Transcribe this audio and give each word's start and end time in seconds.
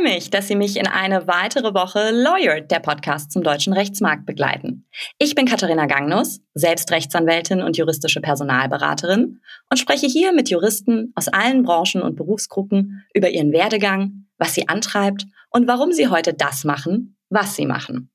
Freue 0.00 0.14
mich, 0.14 0.30
dass 0.30 0.48
Sie 0.48 0.56
mich 0.56 0.78
in 0.78 0.86
eine 0.86 1.26
weitere 1.26 1.74
Woche 1.74 2.10
Lawyer, 2.10 2.62
der 2.62 2.78
Podcast 2.78 3.32
zum 3.32 3.42
deutschen 3.42 3.74
Rechtsmarkt, 3.74 4.24
begleiten. 4.24 4.86
Ich 5.18 5.34
bin 5.34 5.44
Katharina 5.44 5.84
Gangnus, 5.84 6.40
selbst 6.54 6.90
Rechtsanwältin 6.90 7.62
und 7.62 7.76
juristische 7.76 8.22
Personalberaterin 8.22 9.40
und 9.68 9.76
spreche 9.76 10.06
hier 10.06 10.32
mit 10.32 10.48
Juristen 10.48 11.12
aus 11.16 11.28
allen 11.28 11.64
Branchen 11.64 12.00
und 12.00 12.16
Berufsgruppen 12.16 13.04
über 13.12 13.28
ihren 13.28 13.52
Werdegang, 13.52 14.24
was 14.38 14.54
sie 14.54 14.68
antreibt 14.68 15.26
und 15.50 15.68
warum 15.68 15.92
sie 15.92 16.08
heute 16.08 16.32
das 16.32 16.64
machen, 16.64 17.18
was 17.28 17.56
sie 17.56 17.66
machen. 17.66 18.10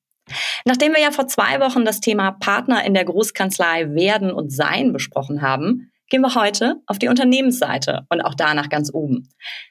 Nachdem 0.65 0.93
wir 0.93 1.01
ja 1.01 1.11
vor 1.11 1.27
zwei 1.27 1.59
Wochen 1.59 1.85
das 1.85 1.99
Thema 1.99 2.31
Partner 2.31 2.83
in 2.83 2.95
der 2.95 3.05
Großkanzlei 3.05 3.93
werden 3.93 4.31
und 4.31 4.51
sein 4.51 4.91
besprochen 4.91 5.43
haben, 5.43 5.91
gehen 6.09 6.21
wir 6.21 6.35
heute 6.35 6.75
auf 6.87 6.99
die 6.99 7.07
Unternehmensseite 7.07 8.05
und 8.09 8.21
auch 8.21 8.35
danach 8.35 8.69
ganz 8.69 8.93
oben. 8.93 9.29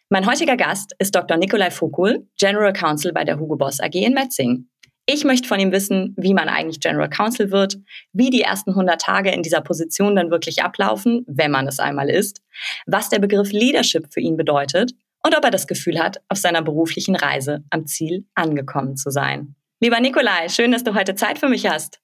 Mein 0.09 0.27
heutiger 0.27 0.57
Gast 0.57 0.95
ist 0.99 1.15
Dr. 1.15 1.37
Nikolai 1.37 1.71
Fukul, 1.71 2.29
General 2.39 2.73
Counsel 2.73 3.13
bei 3.13 3.25
der 3.25 3.39
Hugo 3.39 3.57
Boss 3.57 3.81
AG 3.81 3.95
in 3.95 4.15
Metzing. 4.15 4.69
Ich 5.07 5.25
möchte 5.25 5.47
von 5.47 5.61
ihm 5.61 5.71
wissen, 5.71 6.15
wie 6.17 6.33
man 6.33 6.49
eigentlich 6.49 6.81
General 6.81 7.11
Counsel 7.11 7.51
wird, 7.51 7.77
wie 8.13 8.31
die 8.31 8.41
ersten 8.41 8.71
100 8.71 9.01
Tage 9.01 9.31
in 9.31 9.43
dieser 9.43 9.61
Position 9.61 10.17
dann 10.17 10.31
wirklich 10.31 10.63
ablaufen, 10.63 11.25
wenn 11.27 11.51
man 11.51 11.67
es 11.67 11.79
einmal 11.79 12.09
ist, 12.09 12.41
was 12.87 13.11
der 13.11 13.19
Begriff 13.19 13.53
Leadership 13.53 14.13
für 14.13 14.21
ihn 14.21 14.37
bedeutet 14.37 14.93
und 15.23 15.37
ob 15.37 15.45
er 15.45 15.51
das 15.51 15.67
Gefühl 15.67 15.99
hat, 15.99 16.23
auf 16.29 16.39
seiner 16.39 16.63
beruflichen 16.63 17.17
Reise 17.17 17.65
am 17.71 17.87
Ziel 17.87 18.27
angekommen 18.35 18.97
zu 18.97 19.11
sein. 19.11 19.55
Lieber 19.81 20.01
Nikolai, 20.01 20.49
schön, 20.49 20.73
dass 20.73 20.85
du 20.85 20.95
heute 20.95 21.15
Zeit 21.15 21.39
für 21.39 21.49
mich 21.49 21.69
hast. 21.69 22.01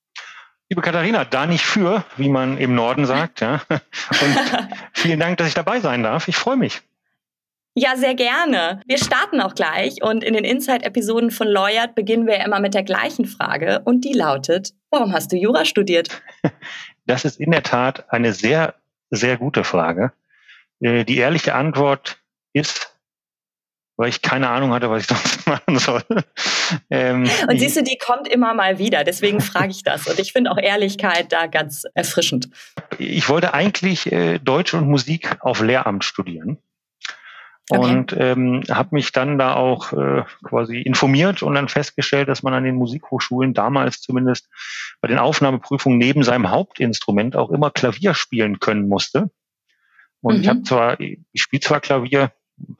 Liebe 0.70 0.82
Katharina, 0.82 1.24
da 1.24 1.46
nicht 1.46 1.64
für, 1.64 2.04
wie 2.16 2.28
man 2.28 2.56
im 2.56 2.76
Norden 2.76 3.04
sagt. 3.04 3.40
Ja. 3.40 3.60
Und 3.68 4.38
vielen 4.92 5.18
Dank, 5.18 5.36
dass 5.38 5.48
ich 5.48 5.54
dabei 5.54 5.80
sein 5.80 6.04
darf. 6.04 6.28
Ich 6.28 6.36
freue 6.36 6.56
mich. 6.56 6.80
Ja, 7.74 7.96
sehr 7.96 8.14
gerne. 8.14 8.80
Wir 8.86 8.98
starten 8.98 9.40
auch 9.40 9.54
gleich 9.54 10.02
und 10.02 10.24
in 10.24 10.34
den 10.34 10.44
Inside-Episoden 10.44 11.30
von 11.30 11.46
Lawyered 11.46 11.94
beginnen 11.94 12.26
wir 12.26 12.44
immer 12.44 12.58
mit 12.58 12.74
der 12.74 12.82
gleichen 12.82 13.26
Frage 13.26 13.80
und 13.84 14.04
die 14.04 14.12
lautet, 14.12 14.74
warum 14.90 15.12
hast 15.12 15.30
du 15.32 15.36
Jura 15.36 15.64
studiert? 15.64 16.22
Das 17.06 17.24
ist 17.24 17.40
in 17.40 17.50
der 17.50 17.64
Tat 17.64 18.12
eine 18.12 18.32
sehr, 18.32 18.74
sehr 19.10 19.36
gute 19.36 19.64
Frage. 19.64 20.12
Äh, 20.80 21.04
die 21.04 21.16
ehrliche 21.16 21.54
Antwort 21.54 22.18
ist, 22.52 22.94
weil 24.00 24.08
ich 24.08 24.22
keine 24.22 24.48
Ahnung 24.48 24.72
hatte, 24.72 24.90
was 24.90 25.02
ich 25.02 25.08
sonst 25.08 25.46
machen 25.46 25.78
soll. 25.78 26.02
Ähm, 26.88 27.28
und 27.48 27.60
siehst 27.60 27.76
du, 27.76 27.82
die 27.82 27.98
kommt 27.98 28.26
immer 28.26 28.54
mal 28.54 28.78
wieder, 28.78 29.04
deswegen 29.04 29.40
frage 29.40 29.70
ich 29.70 29.84
das. 29.84 30.06
Und 30.06 30.18
ich 30.18 30.32
finde 30.32 30.50
auch 30.50 30.58
Ehrlichkeit 30.58 31.32
da 31.32 31.46
ganz 31.46 31.84
erfrischend. 31.94 32.48
Ich 32.98 33.28
wollte 33.28 33.54
eigentlich 33.54 34.10
äh, 34.10 34.38
Deutsch 34.38 34.74
und 34.74 34.88
Musik 34.88 35.36
auf 35.40 35.60
Lehramt 35.60 36.04
studieren. 36.04 36.58
Okay. 37.68 37.94
Und 37.94 38.16
ähm, 38.18 38.62
habe 38.68 38.88
mich 38.96 39.12
dann 39.12 39.38
da 39.38 39.54
auch 39.54 39.92
äh, 39.92 40.24
quasi 40.42 40.80
informiert 40.80 41.42
und 41.42 41.54
dann 41.54 41.68
festgestellt, 41.68 42.28
dass 42.28 42.42
man 42.42 42.52
an 42.52 42.64
den 42.64 42.74
Musikhochschulen 42.74 43.54
damals 43.54 44.00
zumindest 44.00 44.48
bei 45.00 45.06
den 45.06 45.18
Aufnahmeprüfungen 45.18 45.96
neben 45.96 46.24
seinem 46.24 46.50
Hauptinstrument 46.50 47.36
auch 47.36 47.50
immer 47.50 47.70
Klavier 47.70 48.14
spielen 48.14 48.58
können 48.58 48.88
musste. 48.88 49.30
Und 50.20 50.36
mhm. 50.36 50.42
ich 50.42 50.48
habe 50.48 50.62
zwar, 50.62 50.98
ich 50.98 51.20
spiele 51.34 51.60
zwar 51.60 51.80
Klavier, 51.80 52.32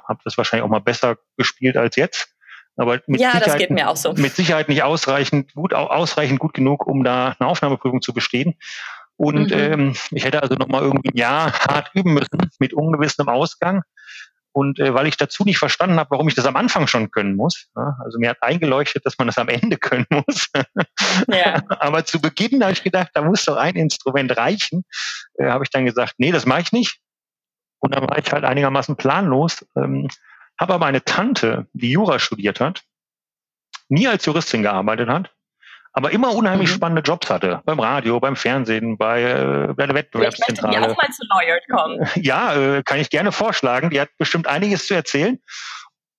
habe 0.07 0.21
das 0.25 0.37
wahrscheinlich 0.37 0.65
auch 0.65 0.71
mal 0.71 0.81
besser 0.81 1.17
gespielt 1.37 1.77
als 1.77 1.97
jetzt. 1.97 2.35
Aber 2.77 3.01
mit, 3.07 3.21
ja, 3.21 3.33
Sicherheit, 3.33 3.97
so. 3.99 4.13
mit 4.17 4.35
Sicherheit 4.35 4.69
nicht 4.69 4.83
ausreichend 4.83 5.53
gut, 5.55 5.75
ausreichend 5.75 6.39
gut 6.39 6.55
genug, 6.55 6.87
um 6.87 7.05
da 7.05 7.37
eine 7.39 7.49
Aufnahmeprüfung 7.49 8.01
zu 8.01 8.15
bestehen. 8.15 8.55
Und 9.17 9.51
mhm. 9.51 9.59
ähm, 9.59 9.97
ich 10.13 10.25
hätte 10.25 10.43
also 10.43 10.55
noch 10.55 10.69
mal 10.69 10.83
irgendwie 10.83 11.11
ein 11.11 11.17
Jahr 11.17 11.53
hart 11.53 11.91
üben 11.95 12.15
müssen 12.15 12.51
mit 12.59 12.73
ungewissem 12.73 13.29
Ausgang. 13.29 13.83
Und 14.53 14.81
äh, 14.81 14.95
weil 14.95 15.07
ich 15.07 15.17
dazu 15.17 15.45
nicht 15.45 15.59
verstanden 15.59 15.99
habe, 15.99 16.11
warum 16.11 16.27
ich 16.27 16.35
das 16.35 16.47
am 16.47 16.57
Anfang 16.57 16.87
schon 16.87 17.11
können 17.11 17.37
muss, 17.37 17.69
ja, 17.77 17.97
also 18.03 18.19
mir 18.19 18.31
hat 18.31 18.43
eingeleuchtet, 18.43 19.07
dass 19.07 19.17
man 19.19 19.29
das 19.29 19.39
am 19.39 19.49
Ende 19.49 19.77
können 19.79 20.07
muss. 20.11 20.49
ja. 21.29 21.63
Aber 21.69 22.05
zu 22.05 22.21
Beginn 22.21 22.63
habe 22.63 22.73
ich 22.73 22.83
gedacht, 22.83 23.11
da 23.15 23.23
muss 23.23 23.45
doch 23.45 23.57
ein 23.57 23.77
Instrument 23.77 24.37
reichen. 24.37 24.85
Äh, 25.35 25.47
habe 25.47 25.65
ich 25.65 25.71
dann 25.71 25.85
gesagt, 25.85 26.15
nee, 26.19 26.33
das 26.33 26.47
mache 26.47 26.63
ich 26.63 26.73
nicht. 26.73 27.01
Und 27.81 27.95
dann 27.95 28.09
war 28.09 28.19
ich 28.19 28.31
halt 28.33 28.45
einigermaßen 28.45 28.97
planlos. 28.97 29.67
Ähm, 29.77 30.09
habe 30.59 30.75
aber 30.75 30.87
eine 30.87 31.03
Tante, 31.05 31.67
die 31.73 31.91
Jura 31.91 32.19
studiert 32.19 32.61
hat, 32.61 32.83
nie 33.89 34.07
als 34.07 34.27
Juristin 34.27 34.63
gearbeitet 34.63 35.09
hat, 35.09 35.31
aber 35.93 36.13
immer 36.13 36.35
unheimlich 36.35 36.71
mhm. 36.71 36.75
spannende 36.75 37.03
Jobs 37.03 37.31
hatte. 37.31 37.63
Beim 37.65 37.81
Radio, 37.81 38.21
beim 38.21 38.37
Fernsehen, 38.37 38.97
bei, 38.97 39.23
äh, 39.23 39.73
bei 39.75 39.87
der 39.87 39.95
Wettbewerbszentrale. 39.95 40.75
Ich 40.75 40.81
möchte 40.81 40.95
die 40.95 40.95
auch 40.95 41.03
mal 41.03 41.13
zu 41.13 41.27
Lawyered 41.27 41.69
kommen. 41.69 42.09
Ja, 42.23 42.55
äh, 42.55 42.83
kann 42.83 43.01
ich 43.01 43.11
gerne 43.11 43.33
vorschlagen. 43.33 43.91
Die 43.91 44.01
hat 44.01 44.11
bestimmt 44.19 44.47
einiges 44.47 44.87
zu 44.87 44.95
erzählen. 44.95 45.41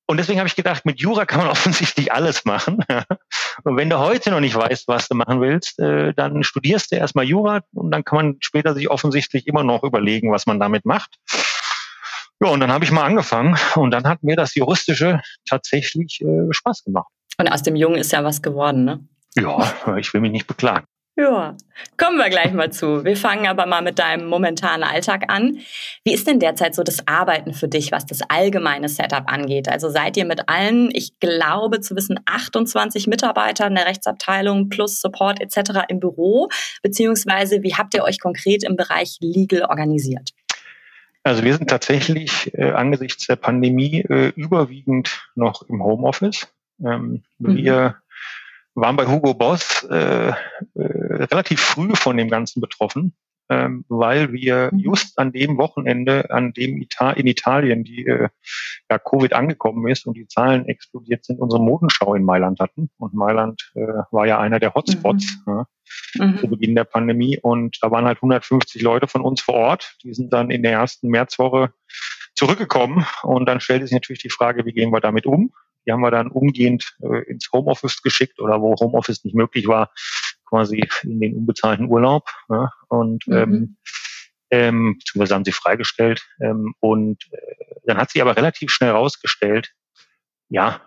Und 0.08 0.18
deswegen 0.18 0.40
habe 0.40 0.48
ich 0.48 0.58
gedacht, 0.58 0.86
mit 0.86 1.00
Jura 1.00 1.26
kann 1.26 1.40
man 1.40 1.48
offensichtlich 1.52 2.12
alles 2.12 2.44
machen. 2.44 2.84
und 3.64 3.78
wenn 3.78 3.90
du 3.90 4.00
heute 4.00 4.32
noch 4.32 4.42
nicht 4.42 4.56
weißt, 4.56 4.90
was 4.90 5.08
du 5.08 5.16
machen 5.16 5.40
willst, 5.40 5.80
äh, 5.80 6.14
dann 6.14 6.44
studierst 6.44 6.92
du 6.92 6.98
erstmal 6.98 7.26
Jura 7.26 7.62
und 7.74 7.92
dann 7.92 8.04
kann 8.04 8.18
man 8.18 8.38
später 8.42 8.74
sich 8.74 8.90
offensichtlich 8.90 9.48
immer 9.48 9.64
noch 9.64 9.84
überlegen, 9.84 10.32
was 10.32 10.46
man 10.48 10.60
damit 10.60 10.84
macht. 10.86 11.18
Ja, 12.44 12.50
und 12.50 12.60
dann 12.60 12.72
habe 12.72 12.84
ich 12.84 12.92
mal 12.92 13.06
angefangen 13.06 13.56
und 13.76 13.92
dann 13.92 14.06
hat 14.06 14.24
mir 14.24 14.36
das 14.36 14.56
Juristische 14.56 15.22
tatsächlich 15.48 16.22
äh, 16.22 16.52
Spaß 16.52 16.84
gemacht. 16.84 17.12
Und 17.38 17.48
aus 17.48 17.62
dem 17.62 17.76
Jungen 17.76 17.98
ist 17.98 18.12
ja 18.12 18.24
was 18.24 18.42
geworden, 18.42 18.84
ne? 18.84 19.08
Ja, 19.36 19.74
ich 19.98 20.14
will 20.14 20.22
mich 20.22 20.32
nicht 20.32 20.48
beklagen. 20.48 20.86
Ja, 21.18 21.56
kommen 21.98 22.18
wir 22.18 22.30
gleich 22.30 22.54
mal 22.54 22.72
zu. 22.72 23.04
Wir 23.04 23.18
fangen 23.18 23.46
aber 23.46 23.66
mal 23.66 23.82
mit 23.82 24.00
deinem 24.00 24.28
momentanen 24.28 24.84
Alltag 24.84 25.26
an. 25.28 25.60
Wie 26.06 26.14
ist 26.14 26.26
denn 26.26 26.40
derzeit 26.40 26.74
so 26.74 26.84
das 26.84 27.06
Arbeiten 27.06 27.54
für 27.54 27.68
dich, 27.68 27.92
was 27.92 28.06
das 28.06 28.22
allgemeine 28.30 28.88
Setup 28.88 29.24
angeht? 29.28 29.68
Also 29.68 29.90
seid 29.90 30.16
ihr 30.16 30.26
mit 30.26 30.48
allen, 30.48 30.90
ich 30.94 31.20
glaube 31.20 31.82
zu 31.82 31.96
wissen, 31.96 32.20
28 32.26 33.08
Mitarbeitern 33.08 33.76
der 33.76 33.86
Rechtsabteilung 33.86 34.70
plus 34.70 35.02
Support 35.02 35.42
etc. 35.42 35.82
im 35.90 36.00
Büro? 36.00 36.48
Beziehungsweise 36.82 37.62
wie 37.62 37.76
habt 37.76 37.94
ihr 37.94 38.04
euch 38.04 38.20
konkret 38.20 38.64
im 38.64 38.78
Bereich 38.78 39.18
Legal 39.20 39.66
organisiert? 39.66 40.32
Also 41.24 41.44
wir 41.44 41.56
sind 41.56 41.70
tatsächlich 41.70 42.54
äh, 42.56 42.72
angesichts 42.72 43.28
der 43.28 43.36
Pandemie 43.36 44.02
äh, 44.02 44.30
überwiegend 44.36 45.30
noch 45.36 45.62
im 45.64 45.84
Homeoffice. 45.84 46.48
Ähm, 46.84 47.24
mhm. 47.38 47.56
Wir 47.56 47.96
waren 48.74 48.96
bei 48.96 49.06
Hugo 49.06 49.34
Boss 49.34 49.84
äh, 49.84 50.30
äh, 50.30 50.34
relativ 50.76 51.62
früh 51.62 51.96
von 51.96 52.18
dem 52.18 52.30
Ganzen 52.30 52.62
betroffen, 52.62 53.14
ähm, 53.52 53.84
weil 53.90 54.32
wir 54.32 54.70
mhm. 54.72 54.80
just 54.80 55.20
an 55.20 55.34
dem 55.34 55.58
Wochenende, 55.58 56.32
an 56.32 56.54
dem 56.54 56.82
Ita 56.82 57.12
in 57.12 57.28
Italien 57.28 57.84
die 57.84 58.06
äh, 58.06 58.30
ja, 58.90 58.98
Covid 58.98 59.34
angekommen 59.34 59.88
ist 59.90 60.08
und 60.08 60.16
die 60.16 60.28
Zahlen 60.28 60.66
explodiert 60.68 61.26
sind, 61.26 61.42
unsere 61.42 61.62
Modenschau 61.62 62.16
in 62.16 62.24
Mailand 62.24 62.62
hatten. 62.62 62.90
Und 62.98 63.14
Mailand 63.14 63.72
äh, 63.76 63.82
war 64.12 64.26
ja 64.26 64.40
einer 64.40 64.60
der 64.60 64.74
Hotspots. 64.74 65.38
Mhm. 65.46 65.54
Ja 65.54 65.68
mhm. 66.16 66.38
zu 66.38 66.48
Beginn 66.48 66.76
der 66.76 66.86
Pandemie. 66.86 67.38
Und 67.42 67.78
da 67.82 67.92
waren 67.92 68.06
halt 68.06 68.20
150 68.20 68.82
Leute 68.82 69.08
von 69.08 69.22
uns 69.22 69.42
vor 69.42 69.56
Ort. 69.56 69.98
Die 70.04 70.14
sind 70.14 70.32
dann 70.32 70.50
in 70.50 70.64
der 70.64 70.72
ersten 70.72 71.10
Märzwoche 71.10 71.74
zurückgekommen. 72.36 73.06
Und 73.24 73.46
dann 73.48 73.60
stellte 73.60 73.86
sich 73.86 73.94
natürlich 73.94 74.22
die 74.22 74.30
Frage, 74.30 74.66
wie 74.66 74.74
gehen 74.74 74.92
wir 74.92 75.02
damit 75.02 75.26
um? 75.26 75.52
Die 75.86 75.92
haben 75.92 76.02
wir 76.02 76.12
dann 76.12 76.28
umgehend 76.28 76.96
äh, 77.02 77.24
ins 77.30 77.50
Homeoffice 77.52 78.02
geschickt 78.02 78.40
oder 78.40 78.62
wo 78.62 78.76
Homeoffice 78.80 79.24
nicht 79.24 79.36
möglich 79.36 79.68
war, 79.68 79.92
quasi 80.52 80.84
in 81.04 81.20
den 81.20 81.38
unbezahlten 81.38 81.88
Urlaub. 81.88 82.30
Ja? 82.50 82.70
Und 82.90 83.26
mhm. 83.28 83.34
ähm, 83.34 83.78
ähm, 84.52 84.98
beziehungsweise 85.00 85.36
haben 85.36 85.46
sie 85.46 85.54
freigestellt. 85.54 86.28
Ähm, 86.42 86.76
und 86.80 87.24
äh, 87.32 87.66
dann 87.86 87.98
hat 87.98 88.12
sich 88.12 88.22
aber 88.22 88.36
relativ 88.36 88.72
schnell 88.72 88.92
rausgestellt, 88.92 89.74
ja, 90.50 90.82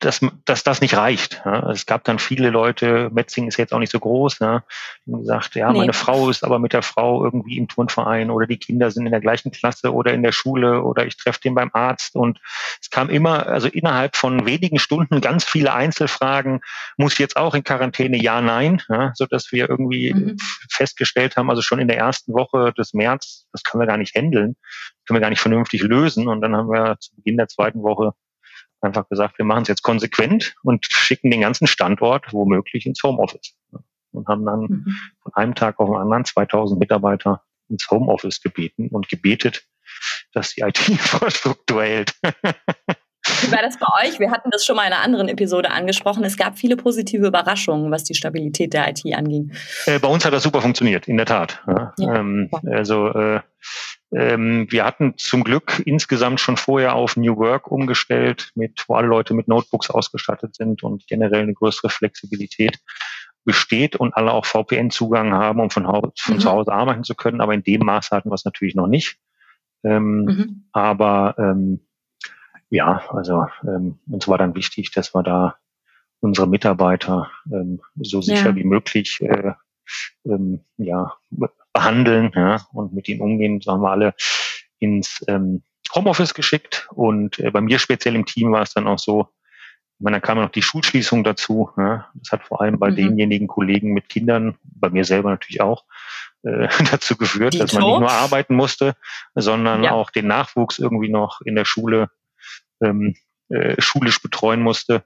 dass, 0.00 0.20
dass 0.46 0.64
das 0.64 0.80
nicht 0.80 0.96
reicht. 0.96 1.42
Ja. 1.44 1.70
Es 1.70 1.84
gab 1.86 2.04
dann 2.04 2.18
viele 2.18 2.50
Leute, 2.50 3.10
Metzing 3.12 3.46
ist 3.46 3.58
jetzt 3.58 3.72
auch 3.72 3.78
nicht 3.78 3.92
so 3.92 4.00
groß, 4.00 4.38
ja, 4.40 4.64
die 5.06 5.12
haben 5.12 5.20
gesagt, 5.20 5.54
ja, 5.54 5.70
nee. 5.70 5.78
meine 5.78 5.92
Frau 5.92 6.30
ist 6.30 6.42
aber 6.42 6.58
mit 6.58 6.72
der 6.72 6.82
Frau 6.82 7.22
irgendwie 7.22 7.58
im 7.58 7.68
Turnverein 7.68 8.30
oder 8.30 8.46
die 8.46 8.56
Kinder 8.56 8.90
sind 8.90 9.04
in 9.04 9.12
der 9.12 9.20
gleichen 9.20 9.52
Klasse 9.52 9.92
oder 9.92 10.12
in 10.14 10.22
der 10.22 10.32
Schule 10.32 10.82
oder 10.82 11.06
ich 11.06 11.16
treffe 11.16 11.40
den 11.40 11.54
beim 11.54 11.70
Arzt 11.74 12.16
und 12.16 12.40
es 12.80 12.88
kam 12.90 13.10
immer, 13.10 13.46
also 13.46 13.68
innerhalb 13.68 14.16
von 14.16 14.46
wenigen 14.46 14.78
Stunden 14.78 15.20
ganz 15.20 15.44
viele 15.44 15.74
Einzelfragen, 15.74 16.60
muss 16.96 17.18
jetzt 17.18 17.36
auch 17.36 17.54
in 17.54 17.62
Quarantäne, 17.62 18.16
ja, 18.16 18.40
nein, 18.40 18.82
ja, 18.88 19.12
so 19.14 19.26
dass 19.26 19.52
wir 19.52 19.68
irgendwie 19.68 20.14
mhm. 20.14 20.36
festgestellt 20.70 21.36
haben, 21.36 21.50
also 21.50 21.60
schon 21.60 21.78
in 21.78 21.88
der 21.88 21.98
ersten 21.98 22.32
Woche 22.32 22.72
des 22.72 22.94
März, 22.94 23.46
das 23.52 23.62
können 23.62 23.82
wir 23.82 23.86
gar 23.86 23.98
nicht 23.98 24.14
handeln, 24.14 24.56
können 25.06 25.16
wir 25.18 25.20
gar 25.20 25.30
nicht 25.30 25.40
vernünftig 25.40 25.82
lösen 25.82 26.26
und 26.26 26.40
dann 26.40 26.56
haben 26.56 26.70
wir 26.70 26.96
zu 27.00 27.14
Beginn 27.16 27.36
der 27.36 27.48
zweiten 27.48 27.82
Woche 27.82 28.14
einfach 28.80 29.08
gesagt, 29.08 29.38
wir 29.38 29.44
machen 29.44 29.62
es 29.62 29.68
jetzt 29.68 29.82
konsequent 29.82 30.54
und 30.62 30.86
schicken 30.86 31.30
den 31.30 31.42
ganzen 31.42 31.66
Standort 31.66 32.32
womöglich 32.32 32.86
ins 32.86 33.02
Homeoffice. 33.02 33.54
Und 34.12 34.26
haben 34.26 34.44
dann 34.44 34.60
mhm. 34.60 34.96
von 35.22 35.34
einem 35.34 35.54
Tag 35.54 35.78
auf 35.78 35.88
den 35.88 35.96
anderen 35.96 36.24
2000 36.24 36.80
Mitarbeiter 36.80 37.42
ins 37.68 37.88
Homeoffice 37.90 38.40
gebeten 38.40 38.88
und 38.88 39.08
gebetet, 39.08 39.66
dass 40.32 40.54
die 40.54 40.62
IT-Infrastruktur 40.62 41.82
hält. 41.84 42.14
Wie 43.42 43.52
war 43.52 43.62
das 43.62 43.78
bei 43.78 43.86
euch? 44.02 44.18
Wir 44.18 44.30
hatten 44.30 44.50
das 44.50 44.64
schon 44.64 44.76
mal 44.76 44.86
in 44.86 44.92
einer 44.92 45.02
anderen 45.02 45.28
Episode 45.28 45.70
angesprochen. 45.70 46.24
Es 46.24 46.36
gab 46.36 46.58
viele 46.58 46.76
positive 46.76 47.26
Überraschungen, 47.26 47.90
was 47.90 48.04
die 48.04 48.14
Stabilität 48.14 48.72
der 48.72 48.88
IT 48.88 49.02
anging. 49.14 49.52
Äh, 49.86 49.98
bei 49.98 50.08
uns 50.08 50.24
hat 50.24 50.32
das 50.32 50.42
super 50.42 50.62
funktioniert, 50.62 51.06
in 51.06 51.16
der 51.16 51.26
Tat. 51.26 51.62
Ja. 51.66 51.92
Ja, 51.98 52.14
ähm, 52.16 52.50
also 52.66 53.08
äh, 53.08 53.40
wir 54.12 54.84
hatten 54.84 55.14
zum 55.18 55.44
Glück 55.44 55.80
insgesamt 55.86 56.40
schon 56.40 56.56
vorher 56.56 56.94
auf 56.94 57.16
New 57.16 57.36
Work 57.36 57.70
umgestellt, 57.70 58.50
mit, 58.56 58.84
wo 58.88 58.94
alle 58.94 59.06
Leute 59.06 59.34
mit 59.34 59.46
Notebooks 59.46 59.88
ausgestattet 59.88 60.56
sind 60.56 60.82
und 60.82 61.06
generell 61.06 61.42
eine 61.42 61.54
größere 61.54 61.90
Flexibilität 61.90 62.80
besteht 63.44 63.96
und 63.96 64.14
alle 64.16 64.32
auch 64.32 64.44
VPN-Zugang 64.44 65.32
haben, 65.32 65.60
um 65.60 65.70
von, 65.70 65.86
Haus, 65.86 66.12
von 66.18 66.34
mhm. 66.34 66.40
zu 66.40 66.50
Hause 66.50 66.72
arbeiten 66.72 67.04
zu 67.04 67.14
können. 67.14 67.40
Aber 67.40 67.54
in 67.54 67.62
dem 67.62 67.82
Maße 67.82 68.14
hatten 68.14 68.30
wir 68.30 68.34
es 68.34 68.44
natürlich 68.44 68.74
noch 68.74 68.86
nicht. 68.86 69.18
Ähm, 69.82 70.24
mhm. 70.24 70.64
Aber 70.72 71.34
ähm, 71.38 71.86
ja, 72.68 73.02
also 73.10 73.46
ähm, 73.64 73.98
uns 74.08 74.28
war 74.28 74.38
dann 74.38 74.54
wichtig, 74.54 74.92
dass 74.92 75.14
wir 75.14 75.22
da 75.22 75.56
unsere 76.20 76.46
Mitarbeiter 76.46 77.30
ähm, 77.50 77.80
so 77.96 78.20
sicher 78.20 78.50
ja. 78.50 78.56
wie 78.56 78.64
möglich 78.64 79.20
äh, 79.22 79.52
ähm, 80.24 80.64
ja, 80.76 81.14
behandeln 81.72 82.32
ja, 82.34 82.66
und 82.72 82.92
mit 82.92 83.08
ihnen 83.08 83.20
umgehen. 83.20 83.60
So 83.60 83.72
haben 83.72 83.82
wir 83.82 83.90
alle 83.90 84.14
ins 84.78 85.24
ähm, 85.28 85.62
Homeoffice 85.94 86.34
geschickt 86.34 86.88
und 86.92 87.38
äh, 87.38 87.50
bei 87.50 87.60
mir 87.60 87.78
speziell 87.78 88.14
im 88.14 88.26
Team 88.26 88.52
war 88.52 88.62
es 88.62 88.72
dann 88.72 88.86
auch 88.86 88.98
so, 88.98 89.28
ich 89.98 90.04
meine, 90.04 90.16
da 90.16 90.20
kam 90.20 90.38
noch 90.38 90.50
die 90.50 90.62
Schulschließung 90.62 91.24
dazu. 91.24 91.70
Ja. 91.76 92.10
Das 92.14 92.32
hat 92.32 92.44
vor 92.44 92.62
allem 92.62 92.78
bei 92.78 92.90
mhm. 92.90 92.96
denjenigen 92.96 93.48
Kollegen 93.48 93.92
mit 93.92 94.08
Kindern, 94.08 94.56
bei 94.62 94.88
mir 94.88 95.04
selber 95.04 95.30
natürlich 95.30 95.60
auch, 95.60 95.84
äh, 96.42 96.68
dazu 96.90 97.16
geführt, 97.16 97.54
die 97.54 97.58
dass 97.58 97.72
man 97.74 97.82
nicht 97.82 98.00
nur 98.00 98.10
arbeiten 98.10 98.54
musste, 98.54 98.94
sondern 99.34 99.84
ja. 99.84 99.92
auch 99.92 100.10
den 100.10 100.26
Nachwuchs 100.26 100.78
irgendwie 100.78 101.10
noch 101.10 101.40
in 101.42 101.54
der 101.54 101.66
Schule 101.66 102.08
ähm, 102.82 103.14
äh, 103.50 103.80
schulisch 103.80 104.22
betreuen 104.22 104.62
musste. 104.62 105.04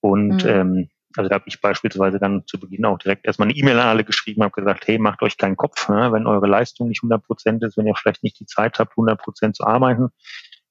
Und 0.00 0.44
mhm. 0.44 0.48
ähm, 0.48 0.90
also 1.16 1.28
da 1.28 1.36
habe 1.36 1.44
ich 1.46 1.60
beispielsweise 1.60 2.18
dann 2.18 2.46
zu 2.46 2.60
Beginn 2.60 2.84
auch 2.84 2.98
direkt 2.98 3.26
erstmal 3.26 3.48
eine 3.48 3.56
E-Mail 3.56 3.78
an 3.78 3.88
alle 3.88 4.04
geschrieben, 4.04 4.42
habe 4.42 4.52
gesagt, 4.52 4.86
hey, 4.86 4.98
macht 4.98 5.22
euch 5.22 5.36
keinen 5.36 5.56
Kopf, 5.56 5.88
ne? 5.88 6.12
wenn 6.12 6.26
eure 6.26 6.46
Leistung 6.46 6.88
nicht 6.88 7.02
100 7.02 7.24
Prozent 7.24 7.62
ist, 7.64 7.76
wenn 7.76 7.86
ihr 7.86 7.94
vielleicht 7.96 8.22
nicht 8.22 8.38
die 8.38 8.46
Zeit 8.46 8.78
habt, 8.78 8.92
100 8.92 9.18
Prozent 9.20 9.56
zu 9.56 9.64
arbeiten. 9.64 10.08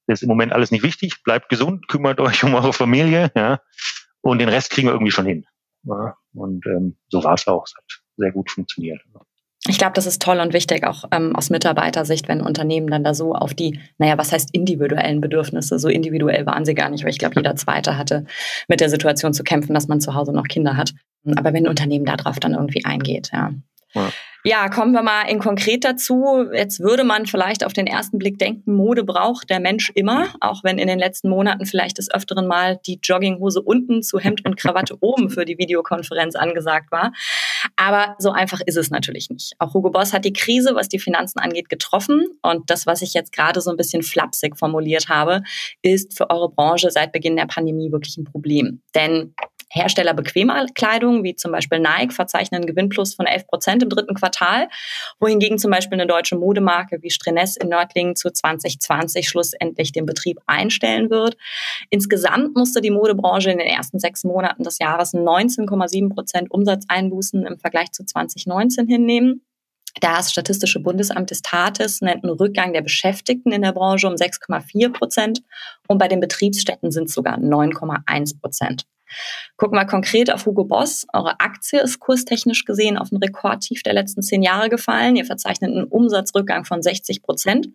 Das 0.06 0.20
ist 0.20 0.22
im 0.22 0.28
Moment 0.28 0.52
alles 0.52 0.70
nicht 0.70 0.82
wichtig. 0.82 1.22
Bleibt 1.22 1.48
gesund, 1.48 1.88
kümmert 1.88 2.20
euch 2.20 2.44
um 2.44 2.54
eure 2.54 2.72
Familie, 2.72 3.30
ja, 3.34 3.60
und 4.20 4.38
den 4.38 4.48
Rest 4.48 4.70
kriegen 4.70 4.88
wir 4.88 4.92
irgendwie 4.92 5.12
schon 5.12 5.26
hin. 5.26 5.44
Ja? 5.82 6.16
Und 6.32 6.66
ähm, 6.66 6.96
so 7.08 7.22
war 7.24 7.34
es 7.34 7.46
auch. 7.46 7.64
Es 7.66 7.74
hat 7.76 7.84
sehr 8.16 8.32
gut 8.32 8.50
funktioniert. 8.50 9.00
Ich 9.68 9.78
glaube, 9.78 9.92
das 9.94 10.06
ist 10.06 10.22
toll 10.22 10.40
und 10.40 10.54
wichtig, 10.54 10.86
auch 10.86 11.04
ähm, 11.12 11.36
aus 11.36 11.50
Mitarbeitersicht, 11.50 12.26
wenn 12.26 12.40
Unternehmen 12.40 12.88
dann 12.88 13.04
da 13.04 13.14
so 13.14 13.34
auf 13.34 13.52
die, 13.54 13.80
naja, 13.98 14.16
was 14.16 14.32
heißt 14.32 14.50
individuellen 14.52 15.20
Bedürfnisse? 15.20 15.78
So 15.78 15.88
individuell 15.88 16.46
waren 16.46 16.64
sie 16.64 16.74
gar 16.74 16.88
nicht, 16.88 17.04
weil 17.04 17.10
ich 17.10 17.18
glaube, 17.18 17.34
jeder 17.36 17.54
Zweite 17.54 17.98
hatte 17.98 18.24
mit 18.66 18.80
der 18.80 18.88
Situation 18.88 19.34
zu 19.34 19.44
kämpfen, 19.44 19.74
dass 19.74 19.86
man 19.86 20.00
zu 20.00 20.14
Hause 20.14 20.32
noch 20.32 20.48
Kinder 20.48 20.76
hat. 20.76 20.94
Aber 21.36 21.52
wenn 21.52 21.64
ein 21.64 21.68
Unternehmen 21.68 22.06
darauf 22.06 22.40
dann 22.40 22.54
irgendwie 22.54 22.84
eingeht, 22.84 23.30
ja. 23.32 23.52
ja. 23.94 24.08
Ja, 24.44 24.68
kommen 24.68 24.92
wir 24.92 25.02
mal 25.02 25.24
in 25.24 25.40
konkret 25.40 25.84
dazu. 25.84 26.46
Jetzt 26.52 26.78
würde 26.78 27.02
man 27.02 27.26
vielleicht 27.26 27.66
auf 27.66 27.72
den 27.72 27.88
ersten 27.88 28.18
Blick 28.18 28.38
denken, 28.38 28.72
Mode 28.72 29.02
braucht 29.02 29.50
der 29.50 29.58
Mensch 29.58 29.90
immer, 29.94 30.28
auch 30.40 30.62
wenn 30.62 30.78
in 30.78 30.86
den 30.86 30.98
letzten 30.98 31.28
Monaten 31.28 31.66
vielleicht 31.66 31.98
des 31.98 32.10
Öfteren 32.10 32.46
mal 32.46 32.78
die 32.86 33.00
Jogginghose 33.02 33.60
unten 33.60 34.02
zu 34.02 34.20
Hemd 34.20 34.44
und 34.44 34.56
Krawatte 34.56 34.96
oben 35.00 35.28
für 35.28 35.44
die 35.44 35.58
Videokonferenz 35.58 36.36
angesagt 36.36 36.92
war. 36.92 37.12
Aber 37.76 38.16
so 38.18 38.30
einfach 38.30 38.60
ist 38.66 38.76
es 38.76 38.90
natürlich 38.90 39.30
nicht. 39.30 39.54
Auch 39.58 39.74
Hugo 39.74 39.90
Boss 39.90 40.12
hat 40.12 40.24
die 40.24 40.32
Krise, 40.32 40.74
was 40.74 40.88
die 40.88 40.98
Finanzen 40.98 41.38
angeht, 41.38 41.68
getroffen. 41.68 42.26
Und 42.42 42.70
das, 42.70 42.86
was 42.86 43.02
ich 43.02 43.14
jetzt 43.14 43.32
gerade 43.32 43.60
so 43.60 43.70
ein 43.70 43.76
bisschen 43.76 44.02
flapsig 44.02 44.58
formuliert 44.58 45.08
habe, 45.08 45.42
ist 45.82 46.16
für 46.16 46.30
eure 46.30 46.50
Branche 46.50 46.90
seit 46.90 47.12
Beginn 47.12 47.36
der 47.36 47.46
Pandemie 47.46 47.92
wirklich 47.92 48.16
ein 48.16 48.24
Problem. 48.24 48.82
Denn 48.94 49.34
Hersteller 49.70 50.14
bequemer 50.14 50.66
Kleidung, 50.74 51.24
wie 51.24 51.34
zum 51.34 51.52
Beispiel 51.52 51.78
Nike, 51.78 52.12
verzeichnen 52.12 52.62
einen 52.62 52.66
Gewinnplus 52.66 53.14
von 53.14 53.26
11 53.26 53.46
Prozent 53.46 53.82
im 53.82 53.88
dritten 53.88 54.14
Quartal, 54.14 54.68
wohingegen 55.20 55.58
zum 55.58 55.70
Beispiel 55.70 56.00
eine 56.00 56.06
deutsche 56.06 56.36
Modemarke 56.36 56.98
wie 57.02 57.10
Strenes 57.10 57.56
in 57.56 57.68
Nördlingen 57.68 58.16
zu 58.16 58.30
2020 58.30 59.28
schlussendlich 59.28 59.92
den 59.92 60.06
Betrieb 60.06 60.38
einstellen 60.46 61.10
wird. 61.10 61.36
Insgesamt 61.90 62.56
musste 62.56 62.80
die 62.80 62.90
Modebranche 62.90 63.50
in 63.50 63.58
den 63.58 63.68
ersten 63.68 63.98
sechs 63.98 64.24
Monaten 64.24 64.62
des 64.62 64.78
Jahres 64.78 65.12
19,7 65.12 66.14
Prozent 66.14 66.50
Umsatzeinbußen 66.50 67.46
im 67.46 67.58
Vergleich 67.58 67.92
zu 67.92 68.04
2019 68.04 68.86
hinnehmen. 68.86 69.42
Das 70.00 70.30
Statistische 70.30 70.80
Bundesamt 70.80 71.30
des 71.30 71.42
Tates 71.42 72.00
nennt 72.00 72.24
einen 72.24 72.34
Rückgang 72.34 72.72
der 72.72 72.82
Beschäftigten 72.82 73.52
in 73.52 73.62
der 73.62 73.72
Branche 73.72 74.06
um 74.06 74.14
6,4 74.14 74.92
Prozent 74.92 75.42
und 75.88 75.98
bei 75.98 76.08
den 76.08 76.20
Betriebsstätten 76.20 76.90
sind 76.90 77.08
es 77.08 77.14
sogar 77.14 77.38
9,1 77.38 78.40
Prozent. 78.40 78.86
Gucken 79.56 79.78
wir 79.78 79.86
konkret 79.86 80.32
auf 80.32 80.46
Hugo 80.46 80.64
Boss. 80.64 81.06
Eure 81.12 81.40
Aktie 81.40 81.80
ist 81.80 81.98
kurstechnisch 81.98 82.64
gesehen 82.64 82.96
auf 82.96 83.10
ein 83.10 83.16
Rekordtief 83.16 83.82
der 83.82 83.94
letzten 83.94 84.22
zehn 84.22 84.42
Jahre 84.42 84.68
gefallen. 84.68 85.16
Ihr 85.16 85.24
verzeichnet 85.24 85.70
einen 85.70 85.84
Umsatzrückgang 85.84 86.64
von 86.64 86.82
60 86.82 87.22
Prozent, 87.22 87.68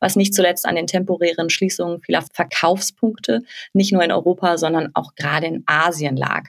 was 0.00 0.16
nicht 0.16 0.34
zuletzt 0.34 0.66
an 0.66 0.76
den 0.76 0.86
temporären 0.86 1.50
Schließungen 1.50 2.02
vieler 2.02 2.22
Verkaufspunkte 2.32 3.42
nicht 3.72 3.92
nur 3.92 4.02
in 4.02 4.12
Europa, 4.12 4.58
sondern 4.58 4.90
auch 4.94 5.14
gerade 5.14 5.46
in 5.46 5.62
Asien 5.66 6.16
lag. 6.16 6.44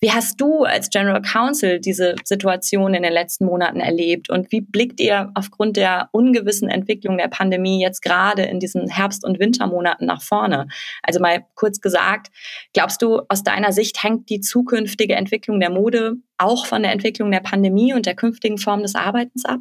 Wie 0.00 0.12
hast 0.12 0.40
du 0.40 0.64
als 0.64 0.90
General 0.90 1.22
Counsel 1.22 1.80
diese 1.80 2.14
Situation 2.24 2.94
in 2.94 3.02
den 3.02 3.12
letzten 3.12 3.46
Monaten 3.46 3.80
erlebt 3.80 4.30
und 4.30 4.50
wie 4.52 4.60
blickt 4.60 5.00
ihr 5.00 5.30
aufgrund 5.34 5.76
der 5.76 6.08
ungewissen 6.12 6.68
Entwicklung 6.68 7.18
der 7.18 7.28
Pandemie 7.28 7.80
jetzt 7.80 8.02
gerade 8.02 8.42
in 8.42 8.60
diesen 8.60 8.88
Herbst- 8.88 9.24
und 9.24 9.38
Wintermonaten 9.38 10.06
nach 10.06 10.22
vorne? 10.22 10.68
Also 11.02 11.20
mal 11.20 11.44
kurz 11.54 11.80
gesagt, 11.80 12.28
glaubst 12.72 13.02
du, 13.02 13.22
aus 13.28 13.42
deiner 13.42 13.72
Sicht 13.72 14.02
hängt 14.02 14.30
die 14.30 14.40
zukünftige 14.40 15.14
Entwicklung 15.14 15.60
der 15.60 15.70
Mode 15.70 16.14
auch 16.38 16.66
von 16.66 16.82
der 16.82 16.92
Entwicklung 16.92 17.30
der 17.30 17.40
Pandemie 17.40 17.94
und 17.94 18.06
der 18.06 18.16
künftigen 18.16 18.58
Form 18.58 18.82
des 18.82 18.94
Arbeitens 18.94 19.44
ab? 19.44 19.60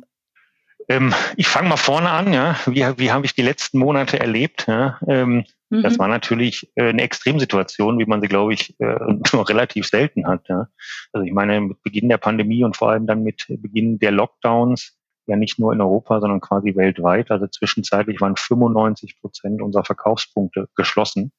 Ähm, 0.90 1.14
ich 1.38 1.48
fange 1.48 1.70
mal 1.70 1.78
vorne 1.78 2.10
an, 2.10 2.34
ja. 2.34 2.56
Wie, 2.66 2.86
wie 2.98 3.12
habe 3.12 3.26
ich 3.26 3.34
die 3.34 3.42
letzten 3.42 3.80
Monate 3.80 4.20
erlebt? 4.20 4.66
Ja? 4.68 5.00
Ähm, 5.08 5.46
mhm. 5.70 5.84
Das 5.84 5.98
war 6.00 6.08
natürlich 6.08 6.72
äh, 6.76 6.90
eine 6.90 7.02
Extremsituation, 7.02 8.00
wie 8.00 8.06
man 8.06 8.22
sie, 8.22 8.28
glaube 8.28 8.54
ich, 8.54 8.76
äh, 8.80 8.98
nur 9.34 9.48
relativ 9.48 9.88
selten 9.88 10.28
hat. 10.28 10.48
Ja? 10.50 10.68
Also 11.12 11.26
ich 11.26 11.34
meine, 11.34 11.62
mit 11.62 11.82
Beginn 11.84 12.10
der 12.10 12.18
Pandemie 12.18 12.64
und 12.64 12.78
vor 12.78 12.92
allem 12.92 13.08
dann 13.08 13.24
mit 13.24 13.46
Beginn 13.48 14.00
der 14.00 14.12
Lockdowns, 14.12 14.98
ja 15.26 15.36
nicht 15.36 15.60
nur 15.60 15.72
in 15.74 15.82
Europa, 15.82 16.20
sondern 16.20 16.42
quasi 16.42 16.76
weltweit. 16.76 17.32
Also 17.32 17.48
zwischenzeitlich 17.48 18.20
waren 18.22 18.36
95 18.36 19.20
Prozent 19.22 19.62
unserer 19.62 19.86
Verkaufspunkte 19.86 20.68
geschlossen. 20.76 21.32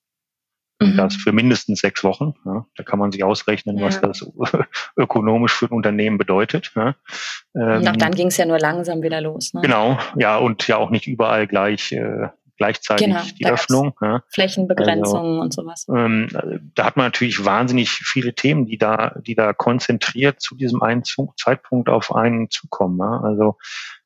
Und 0.81 0.95
mhm. 0.95 0.97
das 0.97 1.15
für 1.15 1.33
mindestens 1.33 1.81
sechs 1.81 2.03
Wochen. 2.03 2.35
Ja. 2.45 2.67
Da 2.77 2.83
kann 2.83 2.99
man 2.99 3.13
sich 3.13 3.23
ausrechnen, 3.23 3.79
ja. 3.79 3.87
was 3.87 4.01
das 4.01 4.27
ökonomisch 4.97 5.53
für 5.53 5.67
ein 5.67 5.73
Unternehmen 5.73 6.19
bedeutet. 6.19 6.73
Ja. 6.75 6.97
Ähm, 7.55 7.81
und 7.81 7.89
auch 7.89 7.97
dann 7.97 8.13
ging 8.13 8.29
es 8.29 8.37
ja 8.37 8.45
nur 8.45 8.59
langsam 8.59 9.03
wieder 9.03 9.21
los. 9.21 9.55
Ne? 9.55 9.61
Genau, 9.63 9.99
ja, 10.17 10.37
und 10.37 10.67
ja 10.67 10.77
auch 10.77 10.91
nicht 10.91 11.07
überall 11.07 11.47
gleich 11.47 11.93
äh, 11.93 12.29
gleichzeitig 12.57 13.07
genau, 13.07 13.23
die 13.39 13.47
Öffnung. 13.47 13.95
Ja. 14.01 14.23
Flächenbegrenzungen 14.29 15.41
also, 15.41 15.43
und 15.43 15.55
sowas. 15.55 15.87
Ähm, 15.89 16.29
da 16.75 16.85
hat 16.85 16.97
man 16.97 17.07
natürlich 17.07 17.45
wahnsinnig 17.45 17.91
viele 17.91 18.35
Themen, 18.35 18.67
die 18.67 18.79
da, 18.79 19.17
die 19.21 19.35
da 19.35 19.53
konzentriert 19.53 20.41
zu 20.41 20.55
diesem 20.57 20.83
einen 20.83 21.03
Zeitpunkt 21.05 21.89
auf 21.89 22.15
einen 22.15 22.51
zukommen. 22.51 22.99
Ja. 22.99 23.21
Also 23.23 23.57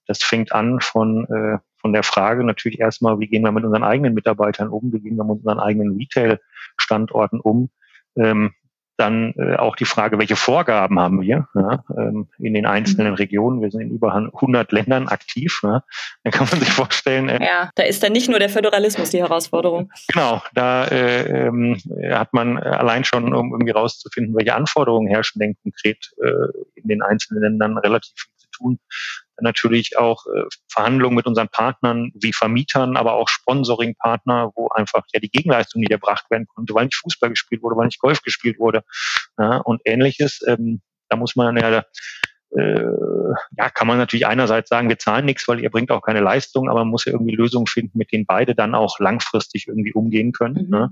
das 0.07 0.23
fängt 0.23 0.53
an 0.53 0.81
von 0.81 1.27
äh, 1.27 1.59
von 1.89 1.95
der 1.95 2.03
Frage 2.03 2.45
natürlich 2.45 2.81
erstmal, 2.81 3.19
wie 3.19 3.29
gehen 3.29 3.43
wir 3.43 3.51
mit 3.51 3.65
unseren 3.65 3.83
eigenen 3.83 4.13
Mitarbeitern 4.13 4.69
um, 4.69 4.93
wie 4.93 5.01
gehen 5.01 5.17
wir 5.17 5.25
mit 5.25 5.39
unseren 5.39 5.59
eigenen 5.59 5.97
Retail-Standorten 5.97 7.41
um. 7.41 7.71
Ähm, 8.15 8.53
dann 8.99 9.33
äh, 9.39 9.57
auch 9.57 9.75
die 9.75 9.87
Frage, 9.87 10.19
welche 10.19 10.37
Vorgaben 10.37 11.01
haben 11.01 11.23
wir 11.23 11.49
ja, 11.55 11.85
ähm, 11.97 12.29
in 12.39 12.53
den 12.53 12.67
einzelnen 12.67 13.13
mhm. 13.13 13.15
Regionen. 13.15 13.63
Wir 13.63 13.71
sind 13.71 13.81
in 13.81 13.91
über 13.91 14.15
100 14.15 14.71
Ländern 14.71 15.09
aktiv. 15.09 15.61
Ja. 15.63 15.83
Dann 16.25 16.33
kann 16.33 16.47
man 16.51 16.61
sich 16.61 16.71
vorstellen. 16.71 17.31
Äh, 17.31 17.43
ja, 17.43 17.71
da 17.75 17.85
ist 17.85 18.03
dann 18.03 18.13
nicht 18.13 18.29
nur 18.29 18.39
der 18.39 18.51
Föderalismus 18.51 19.09
die 19.09 19.21
Herausforderung. 19.21 19.91
Genau, 20.09 20.43
da 20.53 20.85
äh, 20.89 21.47
ähm, 21.47 21.81
hat 22.11 22.35
man 22.35 22.59
allein 22.59 23.05
schon, 23.05 23.33
um 23.33 23.53
irgendwie 23.53 23.73
rauszufinden, 23.73 24.37
welche 24.37 24.55
Anforderungen 24.55 25.09
herrschen 25.09 25.39
denn 25.39 25.57
konkret 25.63 26.11
äh, 26.23 26.49
in 26.75 26.89
den 26.89 27.01
einzelnen 27.01 27.43
Ländern 27.45 27.79
relativ 27.79 28.27
tun 28.59 28.79
natürlich 29.41 29.97
auch 29.99 30.27
äh, 30.27 30.45
Verhandlungen 30.69 31.17
mit 31.17 31.27
unseren 31.27 31.49
Partnern 31.49 32.11
wie 32.15 32.33
Vermietern, 32.33 32.97
aber 32.97 33.15
auch 33.15 33.29
Sponsoring-Partner, 33.29 34.53
wo 34.55 34.69
einfach 34.69 35.05
ja 35.13 35.21
die 35.21 35.31
Gegenleistung 35.31 35.81
nicht 35.81 35.93
erbracht 35.93 36.31
werden 36.31 36.47
konnte, 36.47 36.75
weil 36.75 36.87
nicht 36.87 36.97
Fußball 36.97 37.31
gespielt 37.31 37.63
wurde, 37.63 37.77
weil 37.77 37.87
nicht 37.87 38.01
Golf 38.01 38.23
gespielt 38.23 38.59
wurde 38.59 38.83
ja, 39.39 39.59
und 39.59 39.81
ähnliches. 39.85 40.41
Ähm, 40.47 40.81
da 41.09 41.17
muss 41.17 41.37
man 41.37 41.57
ja 41.57 41.85
äh, 42.57 42.83
ja, 43.57 43.71
kann 43.71 43.87
man 43.87 43.99
natürlich 43.99 44.27
einerseits 44.27 44.71
sagen, 44.71 44.89
wir 44.89 44.99
zahlen 44.99 45.27
nichts, 45.27 45.47
weil 45.49 45.61
ihr 45.61 45.71
bringt 45.71 45.91
auch 45.91 46.01
keine 46.01 46.21
Leistung, 46.21 46.69
aber 46.69 46.81
man 46.81 46.89
muss 46.89 47.05
ja 47.05 47.13
irgendwie 47.13 47.35
Lösungen 47.35 47.67
finden, 47.67 47.99
mit 47.99 48.11
denen 48.11 48.27
beide 48.27 48.55
dann 48.55 48.75
auch 48.75 48.99
langfristig 48.99 49.69
irgendwie 49.69 49.93
umgehen 49.93 50.33
können. 50.33 50.65
Mhm. 50.65 50.71
Ne? 50.71 50.91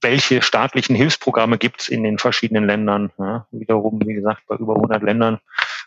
welche 0.00 0.42
staatlichen 0.42 0.94
Hilfsprogramme 0.94 1.58
gibt 1.58 1.82
es 1.82 1.88
in 1.88 2.02
den 2.02 2.18
verschiedenen 2.18 2.66
Ländern. 2.66 3.10
Ja, 3.18 3.46
wiederum, 3.50 4.00
wie 4.04 4.14
gesagt, 4.14 4.44
bei 4.46 4.56
über 4.56 4.76
100 4.76 5.02
Ländern 5.02 5.40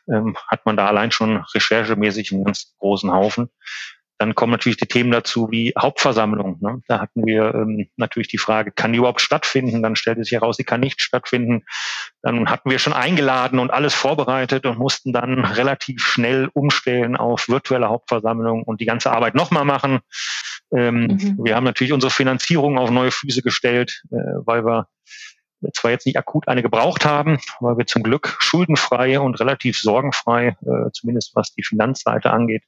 ähm, 0.07 0.35
hat 0.47 0.65
man 0.65 0.77
da 0.77 0.87
allein 0.87 1.11
schon 1.11 1.43
recherchemäßig 1.53 2.31
einen 2.31 2.43
ganz 2.43 2.73
großen 2.79 3.11
Haufen. 3.11 3.49
Dann 4.21 4.35
kommen 4.35 4.51
natürlich 4.51 4.77
die 4.77 4.85
Themen 4.85 5.09
dazu 5.09 5.49
wie 5.49 5.73
Hauptversammlung. 5.75 6.59
Ne? 6.61 6.79
Da 6.87 6.99
hatten 6.99 7.25
wir 7.25 7.55
ähm, 7.55 7.89
natürlich 7.97 8.27
die 8.27 8.37
Frage, 8.37 8.71
kann 8.71 8.93
die 8.93 8.99
überhaupt 8.99 9.19
stattfinden? 9.19 9.81
Dann 9.81 9.95
stellte 9.95 10.23
sich 10.23 10.33
heraus, 10.33 10.57
sie 10.57 10.63
kann 10.63 10.79
nicht 10.79 11.01
stattfinden. 11.01 11.63
Dann 12.21 12.47
hatten 12.47 12.69
wir 12.69 12.77
schon 12.77 12.93
eingeladen 12.93 13.57
und 13.57 13.71
alles 13.71 13.95
vorbereitet 13.95 14.67
und 14.67 14.77
mussten 14.77 15.11
dann 15.11 15.43
relativ 15.43 16.03
schnell 16.05 16.51
umstellen 16.53 17.15
auf 17.15 17.49
virtuelle 17.49 17.89
Hauptversammlung 17.89 18.61
und 18.61 18.79
die 18.79 18.85
ganze 18.85 19.11
Arbeit 19.11 19.33
nochmal 19.33 19.65
machen. 19.65 20.01
Ähm, 20.71 21.07
mhm. 21.07 21.39
Wir 21.43 21.55
haben 21.55 21.63
natürlich 21.63 21.91
unsere 21.91 22.11
Finanzierung 22.11 22.77
auf 22.77 22.91
neue 22.91 23.09
Füße 23.09 23.41
gestellt, 23.41 24.03
äh, 24.11 24.17
weil 24.45 24.63
wir 24.63 24.87
zwar 25.73 25.91
jetzt 25.91 26.05
nicht 26.05 26.17
akut 26.17 26.47
eine 26.47 26.61
gebraucht 26.61 27.05
haben, 27.05 27.39
weil 27.59 27.77
wir 27.77 27.85
zum 27.85 28.03
Glück 28.03 28.37
schuldenfrei 28.39 29.19
und 29.19 29.39
relativ 29.39 29.79
sorgenfrei, 29.79 30.57
äh, 30.61 30.91
zumindest 30.93 31.35
was 31.35 31.53
die 31.53 31.63
Finanzseite 31.63 32.31
angeht, 32.31 32.63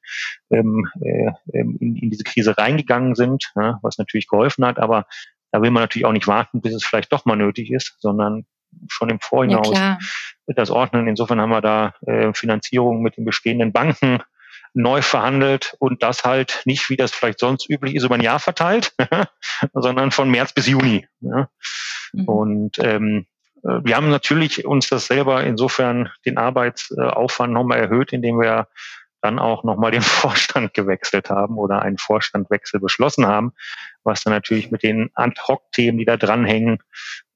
ähm, 0.52 0.90
äh, 1.02 1.32
ähm, 1.54 1.78
in, 1.80 1.96
in, 1.96 2.10
diese 2.10 2.24
Krise 2.24 2.58
reingegangen 2.58 3.16
sind, 3.16 3.52
ja, 3.56 3.80
was 3.82 3.98
natürlich 3.98 4.28
geholfen 4.28 4.66
hat. 4.66 4.80
Aber 4.80 5.06
da 5.52 5.62
will 5.62 5.72
man 5.72 5.84
natürlich 5.84 6.06
auch 6.06 6.14
nicht 6.14 6.28
warten, 6.28 6.62
bis 6.62 6.74
es 6.74 6.84
vielleicht 6.84 7.12
doch 7.12 7.26
mal 7.26 7.36
nötig 7.36 7.72
ist, 7.72 7.96
sondern 8.00 8.46
schon 8.88 9.10
im 9.10 9.20
Vorhinaus 9.20 9.78
ja, 9.78 9.98
das 10.48 10.72
ordnen. 10.72 11.08
Insofern 11.08 11.40
haben 11.40 11.52
wir 11.52 11.62
da 11.62 11.94
äh, 12.06 12.34
Finanzierung 12.34 13.02
mit 13.02 13.18
den 13.18 13.26
bestehenden 13.26 13.72
Banken 13.72 14.20
neu 14.74 15.02
verhandelt 15.02 15.76
und 15.80 16.04
das 16.04 16.24
halt 16.24 16.62
nicht, 16.66 16.90
wie 16.90 16.98
das 16.98 17.12
vielleicht 17.12 17.40
sonst 17.40 17.70
üblich 17.70 17.96
ist, 17.96 18.04
über 18.04 18.16
ein 18.16 18.22
Jahr 18.22 18.40
verteilt, 18.40 18.94
sondern 19.74 20.12
von 20.12 20.30
März 20.30 20.54
bis 20.54 20.68
Juni. 20.68 21.08
Ja. 21.22 21.50
Mhm. 22.14 22.26
Und 22.26 22.80
ähm, 22.80 23.26
äh, 23.64 23.80
wir 23.84 23.96
haben 23.96 24.10
natürlich 24.10 24.66
uns 24.66 24.90
das 24.90 25.08
selber 25.08 25.44
insofern 25.44 26.10
den 26.26 26.38
Arbeitsaufwand 26.38 27.54
nochmal 27.54 27.80
erhöht, 27.80 28.14
indem 28.14 28.40
wir 28.40 28.68
dann 29.22 29.40
auch 29.40 29.64
nochmal 29.64 29.92
den 29.92 30.02
Vorstand 30.02 30.74
gewechselt 30.74 31.30
haben 31.30 31.58
oder 31.58 31.82
einen 31.82 31.98
Vorstandwechsel 31.98 32.80
beschlossen 32.80 33.26
haben, 33.26 33.54
was 34.04 34.24
dann 34.24 34.34
natürlich 34.34 34.72
mit 34.72 34.84
den 34.84 35.10
Ad-Hoc-Themen, 35.14 35.98
die 35.98 36.06
da 36.06 36.18
dranhängen, 36.18 36.80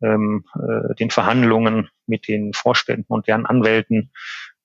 ähm, 0.01 0.45
äh, 0.55 0.95
den 0.95 1.11
Verhandlungen 1.11 1.89
mit 2.05 2.27
den 2.27 2.53
Vorständen 2.53 3.13
und 3.13 3.27
deren 3.27 3.45
Anwälten, 3.45 4.11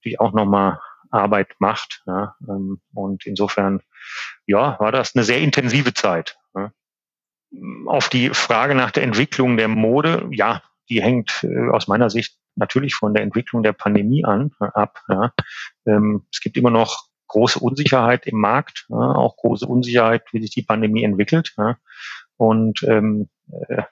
die 0.04 0.18
auch 0.18 0.32
nochmal 0.32 0.80
Arbeit 1.12 1.54
macht. 1.58 2.02
Ja, 2.06 2.36
ähm, 2.48 2.80
und 2.94 3.26
insofern, 3.26 3.80
ja, 4.46 4.78
war 4.80 4.92
das 4.92 5.14
eine 5.14 5.24
sehr 5.24 5.38
intensive 5.38 5.94
Zeit. 5.94 6.38
Ja. 6.54 6.72
Auf 7.86 8.08
die 8.08 8.30
Frage 8.30 8.74
nach 8.74 8.90
der 8.90 9.04
Entwicklung 9.04 9.56
der 9.56 9.68
Mode, 9.68 10.28
ja, 10.32 10.62
die 10.88 11.02
hängt 11.02 11.44
äh, 11.44 11.68
aus 11.70 11.88
meiner 11.88 12.10
Sicht 12.10 12.36
natürlich 12.56 12.94
von 12.94 13.14
der 13.14 13.22
Entwicklung 13.22 13.62
der 13.62 13.72
Pandemie 13.72 14.24
an 14.24 14.52
äh, 14.60 14.64
ab. 14.74 15.02
Ja. 15.08 15.32
Ähm, 15.86 16.26
es 16.32 16.40
gibt 16.40 16.56
immer 16.56 16.70
noch 16.70 17.04
große 17.28 17.58
Unsicherheit 17.58 18.26
im 18.26 18.38
Markt, 18.38 18.84
auch 18.90 19.36
große 19.38 19.66
Unsicherheit, 19.66 20.22
wie 20.32 20.42
sich 20.42 20.50
die 20.50 20.64
Pandemie 20.64 21.02
entwickelt. 21.02 21.54
Ja. 21.56 21.78
Und 22.36 22.82
ähm, 22.82 23.30
äh, 23.68 23.84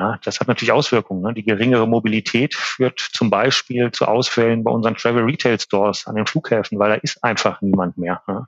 ja, 0.00 0.18
das 0.24 0.40
hat 0.40 0.48
natürlich 0.48 0.72
Auswirkungen. 0.72 1.20
Ne? 1.20 1.34
Die 1.34 1.44
geringere 1.44 1.86
Mobilität 1.86 2.54
führt 2.54 2.98
zum 2.98 3.28
Beispiel 3.28 3.90
zu 3.92 4.06
Ausfällen 4.06 4.64
bei 4.64 4.70
unseren 4.70 4.96
Travel 4.96 5.24
Retail 5.24 5.60
Stores 5.60 6.06
an 6.06 6.14
den 6.14 6.26
Flughäfen, 6.26 6.78
weil 6.78 6.88
da 6.88 6.94
ist 6.94 7.22
einfach 7.22 7.60
niemand 7.60 7.98
mehr. 7.98 8.22
Ne? 8.26 8.46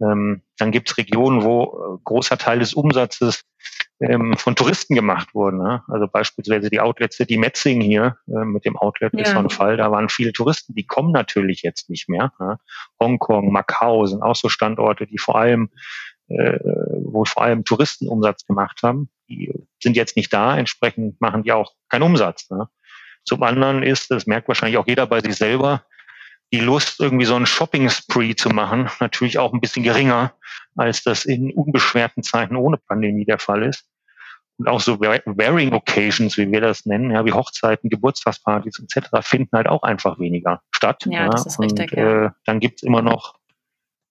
Ähm, 0.00 0.40
dann 0.56 0.72
gibt 0.72 0.88
es 0.88 0.96
Regionen, 0.96 1.42
wo 1.42 1.64
äh, 1.64 1.98
großer 2.04 2.38
Teil 2.38 2.60
des 2.60 2.72
Umsatzes 2.72 3.42
ähm, 4.00 4.34
von 4.38 4.56
Touristen 4.56 4.94
gemacht 4.94 5.34
wurden. 5.34 5.58
Ne? 5.58 5.82
Also 5.88 6.08
beispielsweise 6.08 6.70
die 6.70 6.80
Outlets 6.80 7.18
die 7.18 7.36
Metzing 7.36 7.82
hier 7.82 8.16
äh, 8.26 8.44
mit 8.46 8.64
dem 8.64 8.78
Outlet 8.78 9.12
ja. 9.12 9.20
ist 9.20 9.32
so 9.32 9.38
ein 9.38 9.50
Fall. 9.50 9.76
Da 9.76 9.90
waren 9.90 10.08
viele 10.08 10.32
Touristen, 10.32 10.74
die 10.74 10.86
kommen 10.86 11.12
natürlich 11.12 11.60
jetzt 11.60 11.90
nicht 11.90 12.08
mehr. 12.08 12.32
Ne? 12.40 12.58
Hongkong, 12.98 13.52
Macau 13.52 14.06
sind 14.06 14.22
auch 14.22 14.36
so 14.36 14.48
Standorte, 14.48 15.06
die 15.06 15.18
vor 15.18 15.36
allem 15.36 15.68
äh, 16.28 16.58
wo 17.04 17.24
vor 17.24 17.42
allem 17.42 17.64
Touristen 17.64 18.08
Umsatz 18.08 18.46
gemacht 18.46 18.80
haben. 18.82 19.08
Die 19.28 19.52
sind 19.82 19.96
jetzt 19.96 20.16
nicht 20.16 20.32
da, 20.32 20.56
entsprechend 20.56 21.20
machen 21.20 21.42
die 21.42 21.52
auch 21.52 21.72
keinen 21.88 22.02
Umsatz. 22.02 22.50
Ne? 22.50 22.68
Zum 23.24 23.42
anderen 23.42 23.82
ist, 23.82 24.10
das 24.10 24.26
merkt 24.26 24.48
wahrscheinlich 24.48 24.78
auch 24.78 24.86
jeder 24.86 25.06
bei 25.06 25.20
sich 25.20 25.36
selber, 25.36 25.84
die 26.52 26.60
Lust, 26.60 27.00
irgendwie 27.00 27.26
so 27.26 27.34
einen 27.34 27.46
Shopping-Spree 27.46 28.34
zu 28.34 28.48
machen, 28.48 28.88
natürlich 29.00 29.38
auch 29.38 29.52
ein 29.52 29.60
bisschen 29.60 29.82
geringer, 29.82 30.32
als 30.76 31.02
das 31.02 31.24
in 31.24 31.52
unbeschwerten 31.52 32.22
Zeiten 32.22 32.56
ohne 32.56 32.78
Pandemie 32.78 33.24
der 33.24 33.38
Fall 33.38 33.62
ist. 33.62 33.86
Und 34.58 34.66
auch 34.66 34.80
so 34.80 34.98
Wearing 34.98 35.72
Occasions, 35.72 36.36
wie 36.36 36.50
wir 36.50 36.60
das 36.60 36.84
nennen, 36.84 37.12
ja, 37.12 37.24
wie 37.24 37.32
Hochzeiten, 37.32 37.90
Geburtstagspartys 37.90 38.80
etc., 38.80 39.08
finden 39.20 39.56
halt 39.56 39.68
auch 39.68 39.84
einfach 39.84 40.18
weniger 40.18 40.62
statt. 40.72 41.04
Ja, 41.06 41.24
ja. 41.24 41.28
das 41.28 41.46
ist 41.46 41.60
richtig. 41.60 41.92
Und, 41.92 41.98
ja. 41.98 42.26
äh, 42.26 42.30
dann 42.44 42.58
gibt's 42.58 42.82
immer 42.82 43.02
noch 43.02 43.37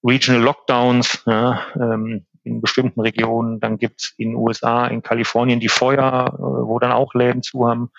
Regional 0.03 0.41
Lockdowns 0.41 1.23
ja, 1.25 1.61
ähm, 1.75 2.25
in 2.43 2.61
bestimmten 2.61 3.01
Regionen. 3.01 3.59
Dann 3.59 3.77
gibt's 3.77 4.13
in 4.17 4.29
den 4.29 4.35
USA, 4.35 4.87
in 4.87 5.01
Kalifornien 5.01 5.59
die 5.59 5.69
Feuer, 5.69 6.33
äh, 6.33 6.41
wo 6.41 6.79
dann 6.79 6.91
auch 6.91 7.13
Läden 7.13 7.43
zu 7.43 7.67
haben. 7.67 7.91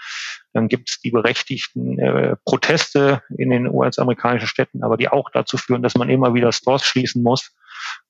Dann 0.52 0.68
gibt's 0.68 1.00
die 1.00 1.10
berechtigten 1.10 1.98
äh, 1.98 2.36
Proteste 2.44 3.22
in 3.36 3.50
den 3.50 3.68
US-amerikanischen 3.68 4.48
Städten, 4.48 4.82
aber 4.82 4.96
die 4.96 5.08
auch 5.08 5.30
dazu 5.30 5.56
führen, 5.56 5.82
dass 5.82 5.96
man 5.96 6.08
immer 6.08 6.34
wieder 6.34 6.52
Stores 6.52 6.84
schließen 6.84 7.22
muss. 7.22 7.54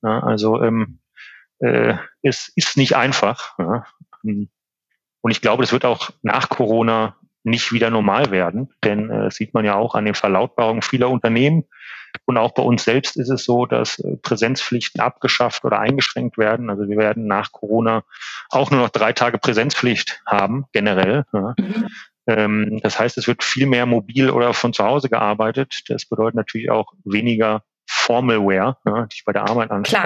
Ja, 0.01 0.19
also 0.19 0.61
ähm, 0.61 0.99
äh, 1.59 1.95
es 2.21 2.51
ist 2.55 2.77
nicht 2.77 2.95
einfach. 2.95 3.57
Ja. 3.59 3.85
Und 4.23 5.31
ich 5.31 5.41
glaube, 5.41 5.63
das 5.63 5.71
wird 5.71 5.85
auch 5.85 6.09
nach 6.21 6.49
Corona 6.49 7.15
nicht 7.43 7.71
wieder 7.71 7.89
normal 7.89 8.31
werden, 8.31 8.69
denn 8.83 9.09
äh, 9.09 9.31
sieht 9.31 9.53
man 9.53 9.65
ja 9.65 9.75
auch 9.75 9.95
an 9.95 10.05
den 10.05 10.13
Verlautbarungen 10.13 10.81
vieler 10.81 11.09
Unternehmen, 11.09 11.65
und 12.25 12.37
auch 12.37 12.53
bei 12.53 12.63
uns 12.63 12.83
selbst 12.83 13.17
ist 13.17 13.29
es 13.29 13.43
so, 13.43 13.65
dass 13.65 13.99
äh, 13.99 14.17
Präsenzpflichten 14.17 15.01
abgeschafft 15.01 15.65
oder 15.65 15.79
eingeschränkt 15.79 16.37
werden. 16.37 16.69
Also 16.69 16.87
wir 16.87 16.97
werden 16.97 17.27
nach 17.27 17.51
Corona 17.51 18.03
auch 18.49 18.71
nur 18.71 18.81
noch 18.81 18.89
drei 18.89 19.13
Tage 19.13 19.37
Präsenzpflicht 19.37 20.21
haben, 20.25 20.65
generell. 20.71 21.25
Ja. 21.33 21.53
Mhm. 21.57 21.87
Ähm, 22.27 22.79
das 22.83 22.99
heißt, 22.99 23.17
es 23.17 23.27
wird 23.27 23.43
viel 23.43 23.65
mehr 23.65 23.85
mobil 23.85 24.29
oder 24.29 24.53
von 24.53 24.73
zu 24.73 24.83
Hause 24.83 25.09
gearbeitet. 25.09 25.83
Das 25.87 26.05
bedeutet 26.05 26.35
natürlich 26.35 26.69
auch 26.69 26.93
weniger 27.03 27.63
Formalwear, 27.87 28.77
ja, 28.85 29.07
die 29.07 29.15
ich 29.15 29.25
bei 29.25 29.33
der 29.33 29.49
Arbeit 29.49 29.71
anziehe. 29.71 29.97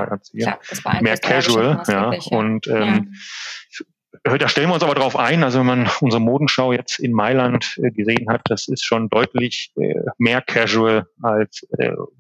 Mehr 1.01 1.17
Casual, 1.17 1.83
ja. 1.87 2.13
Und 2.29 2.67
ähm. 2.67 3.13
Äh, 3.13 3.83
da 4.23 4.47
stellen 4.47 4.69
wir 4.69 4.75
uns 4.75 4.83
aber 4.83 4.95
darauf 4.95 5.15
ein, 5.15 5.43
also 5.43 5.59
wenn 5.59 5.65
man 5.65 5.89
unsere 6.01 6.21
Modenschau 6.21 6.71
jetzt 6.71 6.99
in 6.99 7.13
Mailand 7.13 7.77
äh, 7.81 7.91
gesehen 7.91 8.29
hat, 8.29 8.41
das 8.45 8.67
ist 8.67 8.85
schon 8.85 9.09
deutlich 9.09 9.71
äh, 9.75 9.93
mehr 10.17 10.41
casual 10.41 11.07
als 11.21 11.67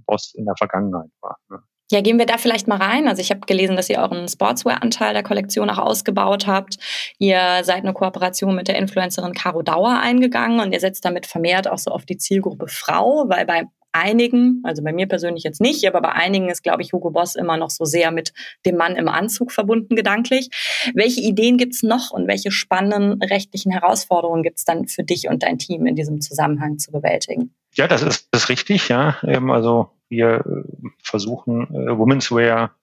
Boss 0.05 0.33
in 0.35 0.45
der 0.45 0.55
Vergangenheit 0.57 1.09
war. 1.21 1.37
Ne? 1.49 1.59
Ja, 1.91 2.01
gehen 2.01 2.17
wir 2.17 2.25
da 2.25 2.39
vielleicht 2.39 2.67
mal 2.67 2.81
rein. 2.81 3.07
Also 3.07 3.21
ich 3.21 3.29
habe 3.29 3.41
gelesen, 3.41 3.75
dass 3.75 3.89
ihr 3.89 3.99
euren 3.99 4.27
Sportswear-Anteil 4.27 5.13
der 5.13 5.21
Kollektion 5.21 5.69
auch 5.69 5.77
ausgebaut 5.77 6.47
habt. 6.47 6.77
Ihr 7.19 7.59
seid 7.63 7.83
eine 7.83 7.93
Kooperation 7.93 8.55
mit 8.55 8.67
der 8.67 8.77
Influencerin 8.77 9.33
Caro 9.33 9.61
Dauer 9.61 9.99
eingegangen 9.99 10.59
und 10.59 10.73
ihr 10.73 10.79
setzt 10.79 11.05
damit 11.05 11.27
vermehrt 11.27 11.67
auch 11.67 11.77
so 11.77 11.91
auf 11.91 12.05
die 12.05 12.17
Zielgruppe 12.17 12.67
Frau, 12.67 13.25
weil 13.27 13.45
bei 13.45 13.65
einigen, 13.93 14.61
also 14.63 14.83
bei 14.83 14.91
mir 14.91 15.07
persönlich 15.07 15.43
jetzt 15.43 15.61
nicht, 15.61 15.87
aber 15.87 16.01
bei 16.01 16.11
einigen 16.11 16.49
ist, 16.49 16.63
glaube 16.63 16.81
ich, 16.81 16.93
Hugo 16.93 17.11
Boss 17.11 17.35
immer 17.35 17.57
noch 17.57 17.69
so 17.69 17.85
sehr 17.85 18.11
mit 18.11 18.33
dem 18.65 18.75
Mann 18.75 18.95
im 18.95 19.07
Anzug 19.07 19.51
verbunden 19.51 19.95
gedanklich. 19.95 20.49
Welche 20.93 21.21
Ideen 21.21 21.57
gibt's 21.57 21.83
noch 21.83 22.11
und 22.11 22.27
welche 22.27 22.51
spannenden 22.51 23.21
rechtlichen 23.21 23.71
Herausforderungen 23.71 24.43
gibt's 24.43 24.65
dann 24.65 24.87
für 24.87 25.03
dich 25.03 25.29
und 25.29 25.43
dein 25.43 25.57
Team 25.57 25.85
in 25.85 25.95
diesem 25.95 26.21
Zusammenhang 26.21 26.79
zu 26.79 26.91
bewältigen? 26.91 27.53
Ja, 27.75 27.87
das 27.87 28.01
ist, 28.01 28.27
das 28.31 28.43
ist 28.43 28.49
richtig, 28.49 28.89
ja. 28.89 29.17
Ähm, 29.23 29.49
also 29.49 29.89
wir 30.09 30.45
äh, 30.45 30.89
versuchen 31.01 31.63
äh, 31.73 31.97
Women's 31.97 32.31
Wear 32.31 32.75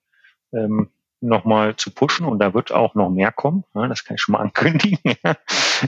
ähm, 0.53 0.89
nochmal 1.21 1.75
zu 1.75 1.91
pushen 1.91 2.25
und 2.25 2.39
da 2.39 2.53
wird 2.53 2.71
auch 2.71 2.95
noch 2.95 3.09
mehr 3.09 3.31
kommen. 3.31 3.63
Das 3.73 4.03
kann 4.03 4.15
ich 4.15 4.21
schon 4.21 4.33
mal 4.33 4.39
ankündigen. 4.41 4.99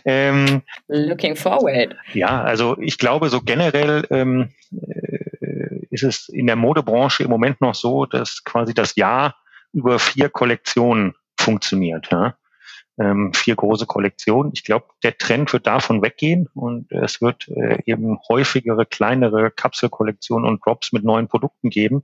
Ähm, 0.05 0.61
Looking 0.87 1.35
forward. 1.35 1.95
Ja, 2.13 2.41
also 2.41 2.77
ich 2.79 2.97
glaube, 2.97 3.29
so 3.29 3.41
generell 3.41 4.05
ähm, 4.09 4.49
äh, 4.71 5.85
ist 5.89 6.03
es 6.03 6.29
in 6.29 6.47
der 6.47 6.55
Modebranche 6.55 7.23
im 7.23 7.29
Moment 7.29 7.61
noch 7.61 7.75
so, 7.75 8.05
dass 8.05 8.43
quasi 8.43 8.73
das 8.73 8.95
Jahr 8.95 9.35
über 9.73 9.99
vier 9.99 10.29
Kollektionen 10.29 11.15
funktioniert. 11.37 12.09
Ja? 12.11 12.35
Ähm, 12.99 13.33
vier 13.33 13.55
große 13.55 13.85
Kollektionen. 13.85 14.51
Ich 14.53 14.63
glaube, 14.63 14.85
der 15.03 15.17
Trend 15.17 15.51
wird 15.53 15.67
davon 15.67 16.01
weggehen 16.01 16.47
und 16.53 16.91
es 16.91 17.21
wird 17.21 17.47
äh, 17.49 17.79
eben 17.85 18.19
häufigere, 18.29 18.85
kleinere 18.85 19.51
Kapselkollektionen 19.51 20.47
und 20.47 20.65
Drops 20.65 20.93
mit 20.93 21.03
neuen 21.03 21.27
Produkten 21.27 21.69
geben 21.69 22.03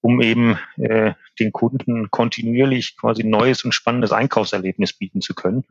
um 0.00 0.20
eben 0.20 0.58
äh, 0.76 1.14
den 1.38 1.52
Kunden 1.52 2.10
kontinuierlich 2.10 2.96
quasi 2.96 3.24
neues 3.24 3.64
und 3.64 3.72
spannendes 3.72 4.12
Einkaufserlebnis 4.12 4.92
bieten 4.92 5.20
zu 5.20 5.34
können. 5.34 5.64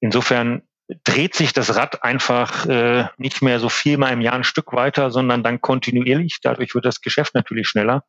Insofern 0.00 0.62
dreht 1.04 1.34
sich 1.34 1.52
das 1.52 1.76
Rad 1.76 2.02
einfach 2.02 2.66
äh, 2.66 3.06
nicht 3.18 3.42
mehr 3.42 3.60
so 3.60 3.68
viel 3.68 3.98
mal 3.98 4.12
im 4.12 4.20
Jahr 4.20 4.34
ein 4.34 4.44
Stück 4.44 4.72
weiter, 4.72 5.10
sondern 5.10 5.42
dann 5.42 5.60
kontinuierlich. 5.60 6.38
Dadurch 6.42 6.74
wird 6.74 6.84
das 6.84 7.00
Geschäft 7.00 7.34
natürlich 7.34 7.68
schneller. 7.68 8.04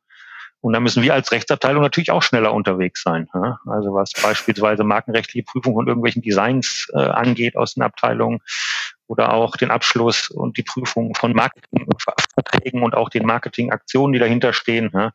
Und 0.62 0.74
da 0.74 0.80
müssen 0.80 1.02
wir 1.02 1.14
als 1.14 1.32
Rechtsabteilung 1.32 1.82
natürlich 1.82 2.10
auch 2.10 2.22
schneller 2.22 2.52
unterwegs 2.52 3.02
sein. 3.02 3.28
Ja? 3.34 3.58
Also 3.66 3.94
was 3.94 4.12
beispielsweise 4.12 4.84
markenrechtliche 4.84 5.44
Prüfung 5.44 5.74
von 5.74 5.86
irgendwelchen 5.88 6.22
Designs 6.22 6.86
äh, 6.92 6.98
angeht 6.98 7.56
aus 7.56 7.74
den 7.74 7.82
Abteilungen 7.82 8.40
oder 9.10 9.32
auch 9.32 9.56
den 9.56 9.72
Abschluss 9.72 10.30
und 10.30 10.56
die 10.56 10.62
Prüfung 10.62 11.16
von 11.16 11.32
Marketingverträgen 11.32 12.84
und 12.84 12.94
auch 12.94 13.08
den 13.08 13.26
Marketingaktionen, 13.26 14.12
die 14.12 14.20
dahinter 14.20 14.52
stehen. 14.52 14.88
Ja. 14.94 15.10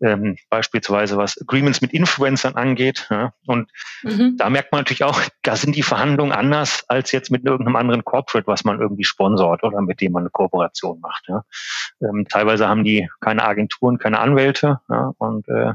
Ähm, 0.00 0.36
beispielsweise 0.50 1.16
was 1.16 1.36
Agreements 1.40 1.80
mit 1.80 1.92
Influencern 1.92 2.54
angeht. 2.54 3.08
Ja. 3.10 3.32
Und 3.44 3.72
mhm. 4.04 4.36
da 4.36 4.48
merkt 4.50 4.70
man 4.70 4.82
natürlich 4.82 5.02
auch, 5.02 5.20
da 5.42 5.56
sind 5.56 5.74
die 5.74 5.82
Verhandlungen 5.82 6.30
anders 6.30 6.84
als 6.86 7.10
jetzt 7.10 7.32
mit 7.32 7.44
irgendeinem 7.44 7.74
anderen 7.74 8.04
Corporate, 8.04 8.46
was 8.46 8.62
man 8.62 8.80
irgendwie 8.80 9.02
sponsort 9.02 9.64
oder 9.64 9.82
mit 9.82 10.00
dem 10.00 10.12
man 10.12 10.22
eine 10.22 10.30
Kooperation 10.30 11.00
macht. 11.00 11.24
Ja. 11.26 11.42
Ähm, 12.00 12.26
teilweise 12.30 12.68
haben 12.68 12.84
die 12.84 13.10
keine 13.20 13.42
Agenturen, 13.42 13.98
keine 13.98 14.20
Anwälte. 14.20 14.78
Und 15.18 15.48
äh, 15.48 15.72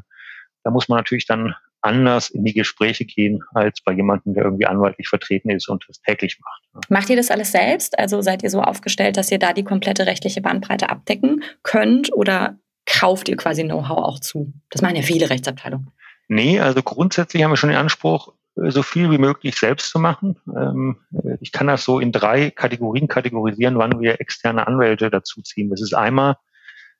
da 0.63 0.71
muss 0.71 0.87
man 0.87 0.99
natürlich 0.99 1.25
dann 1.25 1.55
anders 1.81 2.29
in 2.29 2.43
die 2.43 2.53
Gespräche 2.53 3.05
gehen 3.05 3.41
als 3.53 3.81
bei 3.81 3.93
jemandem, 3.93 4.33
der 4.33 4.43
irgendwie 4.43 4.65
anwaltlich 4.65 5.07
vertreten 5.07 5.49
ist 5.49 5.69
und 5.69 5.85
das 5.87 6.01
täglich 6.01 6.39
macht. 6.39 6.89
Macht 6.89 7.09
ihr 7.09 7.15
das 7.15 7.31
alles 7.31 7.51
selbst? 7.51 7.97
Also 7.97 8.21
seid 8.21 8.43
ihr 8.43 8.49
so 8.49 8.61
aufgestellt, 8.61 9.17
dass 9.17 9.31
ihr 9.31 9.39
da 9.39 9.53
die 9.53 9.63
komplette 9.63 10.05
rechtliche 10.05 10.41
Bandbreite 10.41 10.89
abdecken 10.89 11.43
könnt 11.63 12.13
oder 12.13 12.57
kauft 12.85 13.29
ihr 13.29 13.37
quasi 13.37 13.63
Know-how 13.63 13.97
auch 13.97 14.19
zu? 14.19 14.53
Das 14.69 14.81
machen 14.81 14.95
ja 14.95 15.01
viele 15.01 15.29
Rechtsabteilungen. 15.29 15.91
Nee, 16.27 16.59
also 16.59 16.83
grundsätzlich 16.83 17.43
haben 17.43 17.51
wir 17.51 17.57
schon 17.57 17.69
den 17.69 17.79
Anspruch, 17.79 18.33
so 18.55 18.83
viel 18.83 19.09
wie 19.09 19.17
möglich 19.17 19.55
selbst 19.55 19.89
zu 19.89 19.99
machen. 19.99 20.35
Ähm, 20.55 20.97
ich 21.39 21.51
kann 21.51 21.67
das 21.67 21.83
so 21.83 21.99
in 21.99 22.11
drei 22.11 22.51
Kategorien 22.51 23.07
kategorisieren, 23.07 23.77
wann 23.77 23.99
wir 23.99 24.19
externe 24.19 24.67
Anwälte 24.67 25.09
dazu 25.09 25.41
ziehen. 25.41 25.69
Das 25.69 25.81
ist 25.81 25.93
einmal 25.93 26.37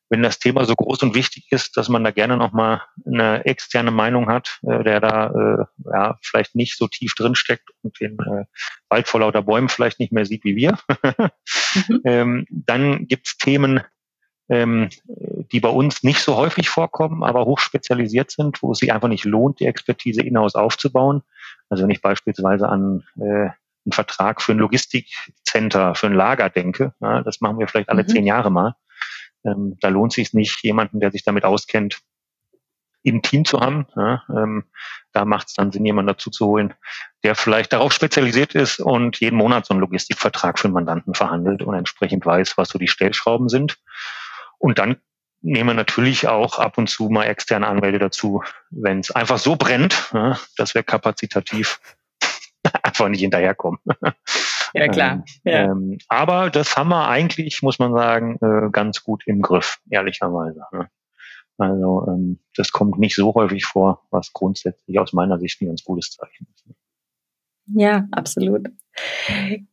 wenn 0.09 0.23
das 0.23 0.39
Thema 0.39 0.65
so 0.65 0.75
groß 0.75 1.03
und 1.03 1.15
wichtig 1.15 1.51
ist, 1.51 1.77
dass 1.77 1.87
man 1.87 2.03
da 2.03 2.11
gerne 2.11 2.35
nochmal 2.35 2.81
eine 3.05 3.45
externe 3.45 3.91
Meinung 3.91 4.27
hat, 4.27 4.59
äh, 4.63 4.83
der 4.83 4.99
da 4.99 5.27
äh, 5.27 5.65
ja, 5.91 6.17
vielleicht 6.21 6.55
nicht 6.55 6.77
so 6.77 6.87
tief 6.87 7.13
drin 7.15 7.35
steckt 7.35 7.69
und 7.83 7.99
den 8.01 8.17
äh, 8.19 8.45
Wald 8.89 9.07
vor 9.07 9.19
lauter 9.19 9.43
Bäumen 9.43 9.69
vielleicht 9.69 9.99
nicht 9.99 10.11
mehr 10.11 10.25
sieht 10.25 10.43
wie 10.43 10.55
wir. 10.55 10.77
mhm. 11.87 12.01
ähm, 12.05 12.45
dann 12.49 13.07
gibt's 13.07 13.37
Themen, 13.37 13.81
ähm, 14.49 14.89
die 15.51 15.59
bei 15.59 15.69
uns 15.69 16.01
nicht 16.01 16.21
so 16.21 16.35
häufig 16.35 16.69
vorkommen, 16.69 17.23
aber 17.23 17.45
hochspezialisiert 17.45 18.31
sind, 18.31 18.63
wo 18.63 18.71
es 18.71 18.79
sich 18.79 18.91
einfach 18.91 19.09
nicht 19.09 19.25
lohnt, 19.25 19.59
die 19.59 19.67
Expertise 19.67 20.23
in-house 20.23 20.55
aufzubauen. 20.55 21.21
Also 21.69 21.83
wenn 21.83 21.91
ich 21.91 22.01
beispielsweise 22.01 22.67
an 22.67 23.03
äh, 23.17 23.49
einen 23.85 23.91
Vertrag 23.91 24.41
für 24.41 24.53
ein 24.53 24.57
Logistikcenter, 24.57 25.93
für 25.93 26.07
ein 26.07 26.13
Lager 26.13 26.49
denke, 26.49 26.93
ja, 26.99 27.21
das 27.21 27.41
machen 27.41 27.59
wir 27.59 27.67
vielleicht 27.67 27.89
alle 27.89 28.03
mhm. 28.03 28.07
zehn 28.07 28.25
Jahre 28.25 28.51
mal 28.51 28.75
ähm, 29.45 29.77
da 29.79 29.89
lohnt 29.89 30.13
sich 30.13 30.33
nicht, 30.33 30.63
jemanden, 30.63 30.99
der 30.99 31.11
sich 31.11 31.23
damit 31.23 31.45
auskennt, 31.45 32.01
im 33.03 33.21
Team 33.21 33.45
zu 33.45 33.59
haben. 33.59 33.87
Ja, 33.95 34.23
ähm, 34.29 34.65
da 35.13 35.25
macht 35.25 35.47
es 35.47 35.53
dann 35.53 35.71
Sinn, 35.71 35.85
jemanden 35.85 36.07
dazu 36.07 36.29
zu 36.29 36.45
holen, 36.45 36.73
der 37.23 37.35
vielleicht 37.35 37.73
darauf 37.73 37.93
spezialisiert 37.93 38.55
ist 38.55 38.79
und 38.79 39.19
jeden 39.19 39.37
Monat 39.37 39.65
so 39.65 39.73
einen 39.73 39.81
Logistikvertrag 39.81 40.59
für 40.59 40.65
einen 40.65 40.73
Mandanten 40.73 41.13
verhandelt 41.13 41.63
und 41.63 41.75
entsprechend 41.75 42.25
weiß, 42.25 42.57
was 42.57 42.69
so 42.69 42.79
die 42.79 42.87
Stellschrauben 42.87 43.49
sind. 43.49 43.77
Und 44.57 44.79
dann 44.79 44.97
nehmen 45.41 45.69
wir 45.69 45.73
natürlich 45.73 46.27
auch 46.27 46.59
ab 46.59 46.77
und 46.77 46.89
zu 46.89 47.09
mal 47.09 47.25
externe 47.25 47.67
Anwälte 47.67 47.99
dazu, 47.99 48.43
wenn 48.69 48.99
es 48.99 49.11
einfach 49.11 49.37
so 49.37 49.55
brennt, 49.55 50.11
ja, 50.13 50.37
dass 50.57 50.75
wir 50.75 50.83
kapazitativ 50.83 51.79
einfach 52.83 53.07
nicht 53.07 53.21
hinterherkommen. 53.21 53.79
Ja, 54.73 54.87
klar. 54.87 55.23
Ähm, 55.45 55.53
ja. 55.53 55.71
Ähm, 55.71 55.97
aber 56.07 56.49
das 56.49 56.75
haben 56.77 56.89
wir 56.89 57.07
eigentlich, 57.07 57.61
muss 57.61 57.79
man 57.79 57.93
sagen, 57.93 58.37
äh, 58.41 58.69
ganz 58.71 59.03
gut 59.03 59.23
im 59.25 59.41
Griff, 59.41 59.79
ehrlicherweise. 59.89 60.63
Ne? 60.71 60.89
Also 61.57 62.05
ähm, 62.07 62.39
das 62.55 62.71
kommt 62.71 62.99
nicht 62.99 63.15
so 63.15 63.33
häufig 63.35 63.65
vor, 63.65 64.07
was 64.11 64.31
grundsätzlich 64.31 64.97
aus 64.99 65.13
meiner 65.13 65.39
Sicht 65.39 65.61
ein 65.61 65.67
ganz 65.67 65.83
gutes 65.83 66.11
Zeichen 66.11 66.47
ist. 66.53 66.65
Ja, 67.75 68.07
absolut. 68.11 68.69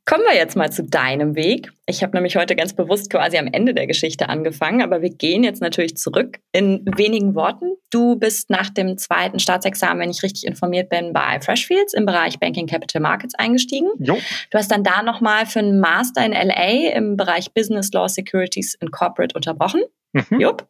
Kommen 0.04 0.22
wir 0.24 0.36
jetzt 0.36 0.56
mal 0.56 0.70
zu 0.70 0.84
deinem 0.84 1.34
Weg. 1.34 1.72
Ich 1.86 2.02
habe 2.02 2.16
nämlich 2.16 2.36
heute 2.36 2.54
ganz 2.54 2.74
bewusst 2.74 3.10
quasi 3.10 3.36
am 3.38 3.48
Ende 3.48 3.74
der 3.74 3.86
Geschichte 3.86 4.28
angefangen, 4.28 4.82
aber 4.82 5.02
wir 5.02 5.10
gehen 5.10 5.42
jetzt 5.42 5.60
natürlich 5.60 5.96
zurück 5.96 6.38
in 6.52 6.84
wenigen 6.96 7.34
Worten. 7.34 7.72
Du 7.90 8.16
bist 8.16 8.50
nach 8.50 8.70
dem 8.70 8.98
zweiten 8.98 9.38
Staatsexamen, 9.38 10.00
wenn 10.00 10.10
ich 10.10 10.22
richtig 10.22 10.46
informiert 10.46 10.90
bin, 10.90 11.12
bei 11.12 11.40
Freshfields 11.40 11.94
im 11.94 12.06
Bereich 12.06 12.38
Banking 12.38 12.66
Capital 12.66 13.02
Markets 13.02 13.34
eingestiegen. 13.34 13.88
Jo. 13.98 14.16
Du 14.50 14.58
hast 14.58 14.70
dann 14.70 14.84
da 14.84 15.02
nochmal 15.02 15.46
für 15.46 15.60
einen 15.60 15.80
Master 15.80 16.24
in 16.24 16.32
LA 16.32 16.94
im 16.94 17.16
Bereich 17.16 17.52
Business 17.52 17.90
Law, 17.92 18.08
Securities 18.08 18.76
and 18.80 18.92
Corporate 18.92 19.34
unterbrochen. 19.34 19.82
Mhm. 20.12 20.40
Jupp. 20.40 20.68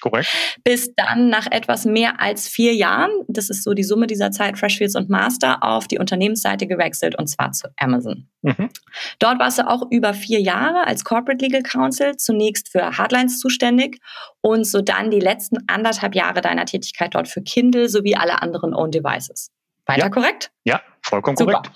Korrekt. 0.00 0.28
Bis 0.64 0.94
dann 0.94 1.28
nach 1.28 1.46
etwas 1.50 1.84
mehr 1.84 2.20
als 2.20 2.48
vier 2.48 2.74
Jahren, 2.74 3.10
das 3.28 3.50
ist 3.50 3.64
so 3.64 3.74
die 3.74 3.84
Summe 3.84 4.06
dieser 4.06 4.30
Zeit, 4.30 4.58
Freshfields 4.58 4.94
und 4.94 5.08
Master, 5.08 5.62
auf 5.62 5.88
die 5.88 5.98
Unternehmensseite 5.98 6.66
gewechselt 6.66 7.18
und 7.18 7.26
zwar 7.26 7.52
zu 7.52 7.68
Amazon. 7.76 8.28
Mhm. 8.42 8.70
Dort 9.18 9.38
warst 9.38 9.58
du 9.58 9.68
auch 9.68 9.82
über 9.90 10.14
vier 10.14 10.40
Jahre 10.40 10.86
als 10.86 11.04
Corporate 11.04 11.44
Legal 11.44 11.62
Counsel, 11.62 12.16
zunächst 12.16 12.70
für 12.70 12.96
Hardlines 12.96 13.40
zuständig 13.40 13.98
und 14.40 14.64
so 14.64 14.80
dann 14.80 15.10
die 15.10 15.20
letzten 15.20 15.58
anderthalb 15.66 16.14
Jahre 16.14 16.40
deiner 16.40 16.64
Tätigkeit 16.64 17.14
dort 17.14 17.28
für 17.28 17.42
Kindle 17.42 17.88
sowie 17.88 18.16
alle 18.16 18.42
anderen 18.42 18.74
Own 18.74 18.90
Devices. 18.90 19.50
Weiter 19.86 20.02
ja. 20.02 20.08
korrekt? 20.10 20.50
Ja, 20.64 20.82
vollkommen 21.02 21.36
Super. 21.36 21.52
korrekt. 21.52 21.70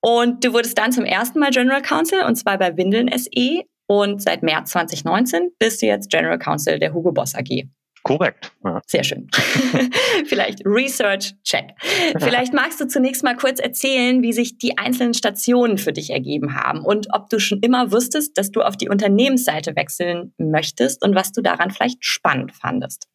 Und 0.00 0.44
du 0.44 0.52
wurdest 0.52 0.76
dann 0.76 0.92
zum 0.92 1.04
ersten 1.04 1.38
Mal 1.38 1.50
General 1.50 1.80
Counsel 1.80 2.24
und 2.24 2.36
zwar 2.36 2.58
bei 2.58 2.76
Windeln 2.76 3.10
SE 3.16 3.64
und 3.86 4.22
seit 4.22 4.42
März 4.42 4.70
2019 4.70 5.50
bist 5.58 5.82
du 5.82 5.86
jetzt 5.86 6.10
General 6.10 6.38
Counsel 6.38 6.78
der 6.78 6.92
Hugo 6.92 7.12
Boss 7.12 7.34
AG. 7.34 7.68
Korrekt. 8.04 8.52
Ja. 8.62 8.82
Sehr 8.86 9.02
schön. 9.02 9.28
Vielleicht 10.26 10.60
Research 10.66 11.32
Check. 11.42 11.70
Vielleicht 12.18 12.52
magst 12.52 12.78
du 12.78 12.86
zunächst 12.86 13.24
mal 13.24 13.34
kurz 13.34 13.58
erzählen, 13.60 14.22
wie 14.22 14.34
sich 14.34 14.58
die 14.58 14.76
einzelnen 14.76 15.14
Stationen 15.14 15.78
für 15.78 15.94
dich 15.94 16.10
ergeben 16.10 16.54
haben 16.54 16.80
und 16.84 17.08
ob 17.14 17.30
du 17.30 17.40
schon 17.40 17.60
immer 17.60 17.92
wusstest, 17.92 18.36
dass 18.36 18.50
du 18.50 18.60
auf 18.60 18.76
die 18.76 18.90
Unternehmensseite 18.90 19.74
wechseln 19.74 20.34
möchtest 20.36 21.02
und 21.02 21.14
was 21.14 21.32
du 21.32 21.40
daran 21.40 21.70
vielleicht 21.70 22.04
spannend 22.04 22.52
fandest. 22.52 23.08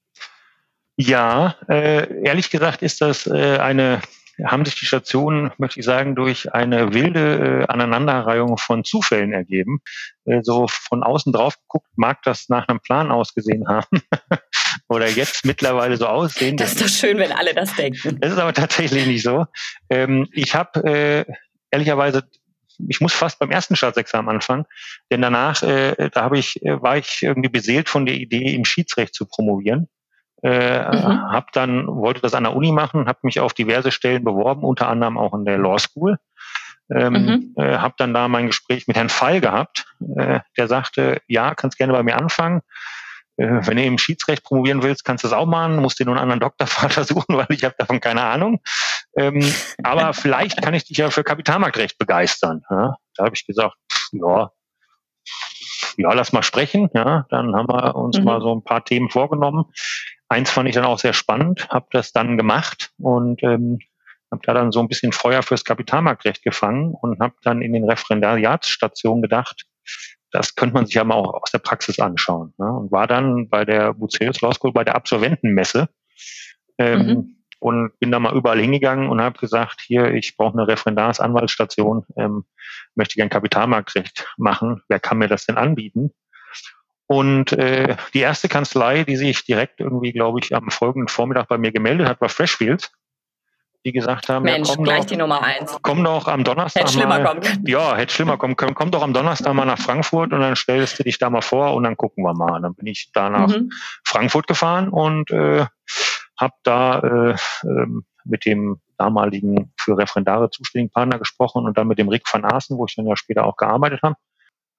Ja, 0.97 1.55
äh, 1.69 2.23
ehrlich 2.23 2.49
gesagt 2.49 2.81
ist 2.81 2.99
das 2.99 3.27
äh, 3.27 3.57
eine 3.57 4.01
haben 4.45 4.65
sich 4.65 4.75
die 4.75 4.85
Stationen, 4.85 5.51
möchte 5.57 5.79
ich 5.79 5.85
sagen, 5.85 6.15
durch 6.15 6.53
eine 6.53 6.93
wilde 6.93 7.63
äh, 7.63 7.71
Aneinanderreihung 7.71 8.57
von 8.57 8.83
Zufällen 8.83 9.33
ergeben. 9.33 9.81
Äh, 10.25 10.41
so 10.43 10.67
von 10.67 11.03
außen 11.03 11.33
drauf 11.33 11.55
geguckt, 11.59 11.87
mag 11.95 12.21
das 12.23 12.49
nach 12.49 12.67
einem 12.67 12.79
Plan 12.79 13.11
ausgesehen 13.11 13.67
haben. 13.67 14.01
Oder 14.87 15.09
jetzt 15.09 15.45
mittlerweile 15.45 15.97
so 15.97 16.07
aussehen. 16.07 16.57
Das 16.57 16.73
ist 16.73 16.81
doch 16.81 16.87
schön, 16.87 17.17
wenn 17.17 17.31
alle 17.31 17.53
das 17.53 17.75
denken. 17.75 18.19
Das 18.19 18.33
ist 18.33 18.39
aber 18.39 18.53
tatsächlich 18.53 19.05
nicht 19.05 19.23
so. 19.23 19.45
Ähm, 19.89 20.27
ich 20.31 20.55
habe 20.55 20.83
äh, 20.83 21.25
ehrlicherweise 21.71 22.23
ich 22.87 23.01
muss 23.01 23.13
fast 23.13 23.39
beim 23.39 23.51
ersten 23.51 23.75
Staatsexamen 23.75 24.33
anfangen, 24.33 24.65
denn 25.11 25.21
danach, 25.21 25.61
äh, 25.63 26.09
da 26.13 26.21
habe 26.21 26.39
ich, 26.39 26.63
äh, 26.63 26.81
war 26.81 26.97
ich 26.97 27.21
irgendwie 27.21 27.49
beseelt 27.49 27.89
von 27.89 28.05
der 28.05 28.15
Idee, 28.15 28.53
im 28.55 28.63
Schiedsrecht 28.65 29.13
zu 29.13 29.25
promovieren. 29.25 29.89
Äh, 30.43 30.95
mhm. 30.95 31.31
Hab 31.31 31.51
dann 31.51 31.87
wollte 31.87 32.21
das 32.21 32.33
an 32.33 32.43
der 32.43 32.55
Uni 32.55 32.71
machen, 32.71 33.07
habe 33.07 33.19
mich 33.23 33.39
auf 33.39 33.53
diverse 33.53 33.91
Stellen 33.91 34.23
beworben, 34.23 34.63
unter 34.63 34.87
anderem 34.87 35.17
auch 35.17 35.33
in 35.33 35.45
der 35.45 35.57
Law 35.57 35.77
School. 35.77 36.17
Ähm, 36.91 37.13
mhm. 37.13 37.53
äh, 37.57 37.77
habe 37.77 37.93
dann 37.97 38.13
da 38.13 38.27
mein 38.27 38.47
Gespräch 38.47 38.87
mit 38.87 38.97
Herrn 38.97 39.09
Fall 39.09 39.41
gehabt, 39.41 39.85
äh, 40.17 40.39
der 40.57 40.67
sagte, 40.67 41.21
ja, 41.27 41.53
kannst 41.53 41.77
gerne 41.77 41.93
bei 41.93 42.01
mir 42.01 42.17
anfangen. 42.17 42.61
Äh, 43.37 43.67
wenn 43.67 43.77
du 43.77 43.83
im 43.83 43.97
Schiedsrecht 43.99 44.43
promovieren 44.43 44.81
willst, 44.81 45.05
kannst 45.05 45.23
du 45.23 45.27
das 45.27 45.37
auch 45.37 45.45
machen, 45.45 45.77
musst 45.77 45.99
dir 45.99 46.05
nur 46.05 46.15
einen 46.15 46.23
anderen 46.23 46.39
Doktorvater 46.47 47.03
suchen, 47.03 47.37
weil 47.37 47.47
ich 47.49 47.63
habe 47.63 47.75
davon 47.77 47.99
keine 47.99 48.23
Ahnung. 48.23 48.61
Ähm, 49.15 49.39
aber 49.83 50.13
vielleicht 50.13 50.61
kann 50.63 50.73
ich 50.73 50.85
dich 50.85 50.97
ja 50.97 51.11
für 51.11 51.23
Kapitalmarktrecht 51.23 51.97
begeistern. 51.99 52.63
Ja? 52.71 52.95
Da 53.15 53.25
habe 53.25 53.35
ich 53.35 53.45
gesagt, 53.45 53.75
ja, 54.11 54.51
ja, 55.97 56.13
lass 56.13 56.31
mal 56.31 56.43
sprechen. 56.43 56.89
Ja, 56.93 57.25
dann 57.29 57.55
haben 57.55 57.67
wir 57.67 57.95
uns 57.95 58.17
mhm. 58.17 58.23
mal 58.23 58.41
so 58.41 58.53
ein 58.55 58.63
paar 58.63 58.83
Themen 58.83 59.09
vorgenommen. 59.09 59.65
Eins 60.29 60.51
fand 60.51 60.69
ich 60.69 60.75
dann 60.75 60.85
auch 60.85 60.99
sehr 60.99 61.13
spannend, 61.13 61.67
habe 61.69 61.87
das 61.91 62.13
dann 62.13 62.37
gemacht 62.37 62.91
und 62.99 63.41
ähm, 63.43 63.79
habe 64.31 64.41
da 64.43 64.53
dann 64.53 64.71
so 64.71 64.79
ein 64.79 64.87
bisschen 64.87 65.11
Feuer 65.11 65.41
fürs 65.41 65.65
Kapitalmarktrecht 65.65 66.43
gefangen 66.43 66.93
und 66.93 67.19
habe 67.19 67.33
dann 67.41 67.63
in 67.63 67.73
den 67.73 67.89
Referendariatsstationen 67.89 69.23
gedacht, 69.23 69.65
das 70.31 70.53
könnte 70.53 70.75
man 70.75 70.85
sich 70.85 70.95
ja 70.95 71.03
mal 71.03 71.15
auch 71.15 71.41
aus 71.41 71.51
der 71.51 71.59
Praxis 71.59 71.99
anschauen. 71.99 72.53
Ne? 72.57 72.71
Und 72.71 72.91
war 72.91 73.07
dann 73.07 73.49
bei 73.49 73.65
der 73.65 73.93
Bucerius 73.93 74.41
Law 74.41 74.53
School 74.53 74.71
bei 74.71 74.83
der 74.83 74.95
Absolventenmesse 74.95 75.89
ähm, 76.77 77.07
mhm. 77.07 77.35
und 77.59 77.99
bin 77.99 78.11
da 78.11 78.19
mal 78.19 78.35
überall 78.35 78.59
hingegangen 78.59 79.09
und 79.09 79.21
habe 79.21 79.39
gesagt, 79.39 79.81
hier, 79.81 80.13
ich 80.13 80.37
brauche 80.37 80.53
eine 80.53 80.67
Referendarsanwaltsstation, 80.67 82.05
ähm, 82.17 82.45
möchte 82.93 83.15
gern 83.15 83.29
Kapitalmarktrecht 83.29 84.31
machen. 84.37 84.83
Wer 84.87 84.99
kann 84.99 85.17
mir 85.17 85.27
das 85.27 85.47
denn 85.47 85.57
anbieten? 85.57 86.11
Und 87.11 87.53
äh, 87.53 87.97
die 88.13 88.19
erste 88.19 88.47
Kanzlei, 88.47 89.03
die 89.03 89.15
sich 89.15 89.43
direkt 89.43 89.79
irgendwie, 89.79 90.11
glaube 90.11 90.39
ich, 90.43 90.55
am 90.55 90.69
folgenden 90.69 91.07
Vormittag 91.07 91.47
bei 91.47 91.57
mir 91.57 91.71
gemeldet 91.71 92.07
hat, 92.07 92.21
war 92.21 92.29
Freshfields. 92.29 92.91
Die 93.83 93.91
gesagt 93.91 94.29
haben, 94.29 94.43
Mensch, 94.43 94.67
ja, 94.67 94.75
komm 94.75 94.83
gleich 94.83 94.99
doch, 94.99 95.05
die 95.07 95.17
Nummer 95.17 95.41
eins. 95.41 95.75
Komm 95.81 96.03
doch 96.03 96.27
am 96.27 96.43
Donnerstag 96.43 96.83
hätte 96.83 96.93
schlimmer 96.93 97.19
mal. 97.19 97.41
Kommen. 97.41 97.65
Ja, 97.65 97.95
hätte 97.95 98.13
schlimmer 98.13 98.37
kommen 98.37 98.55
können. 98.55 98.75
Komm 98.75 98.91
doch 98.91 99.01
am 99.01 99.13
Donnerstag 99.13 99.55
mal 99.55 99.65
nach 99.65 99.79
Frankfurt 99.79 100.33
und 100.33 100.39
dann 100.41 100.55
stellst 100.55 100.99
du 100.99 101.03
dich 101.03 101.17
da 101.17 101.31
mal 101.31 101.41
vor 101.41 101.73
und 101.73 101.81
dann 101.81 101.97
gucken 101.97 102.23
wir 102.23 102.35
mal. 102.35 102.61
Dann 102.61 102.75
bin 102.75 102.85
ich 102.85 103.09
da 103.11 103.31
nach 103.31 103.47
mhm. 103.47 103.71
Frankfurt 104.03 104.45
gefahren 104.45 104.89
und 104.89 105.31
äh, 105.31 105.65
habe 106.37 106.53
da 106.61 106.99
äh, 106.99 107.31
äh, 107.31 107.87
mit 108.23 108.45
dem 108.45 108.81
damaligen 108.99 109.73
für 109.77 109.97
Referendare 109.97 110.51
zuständigen 110.51 110.91
Partner 110.91 111.17
gesprochen 111.17 111.65
und 111.65 111.75
dann 111.75 111.87
mit 111.87 111.97
dem 111.97 112.09
Rick 112.09 112.31
van 112.31 112.45
Aßen, 112.45 112.77
wo 112.77 112.85
ich 112.85 112.95
dann 112.95 113.07
ja 113.07 113.15
später 113.15 113.47
auch 113.47 113.57
gearbeitet 113.57 114.01
habe. 114.03 114.15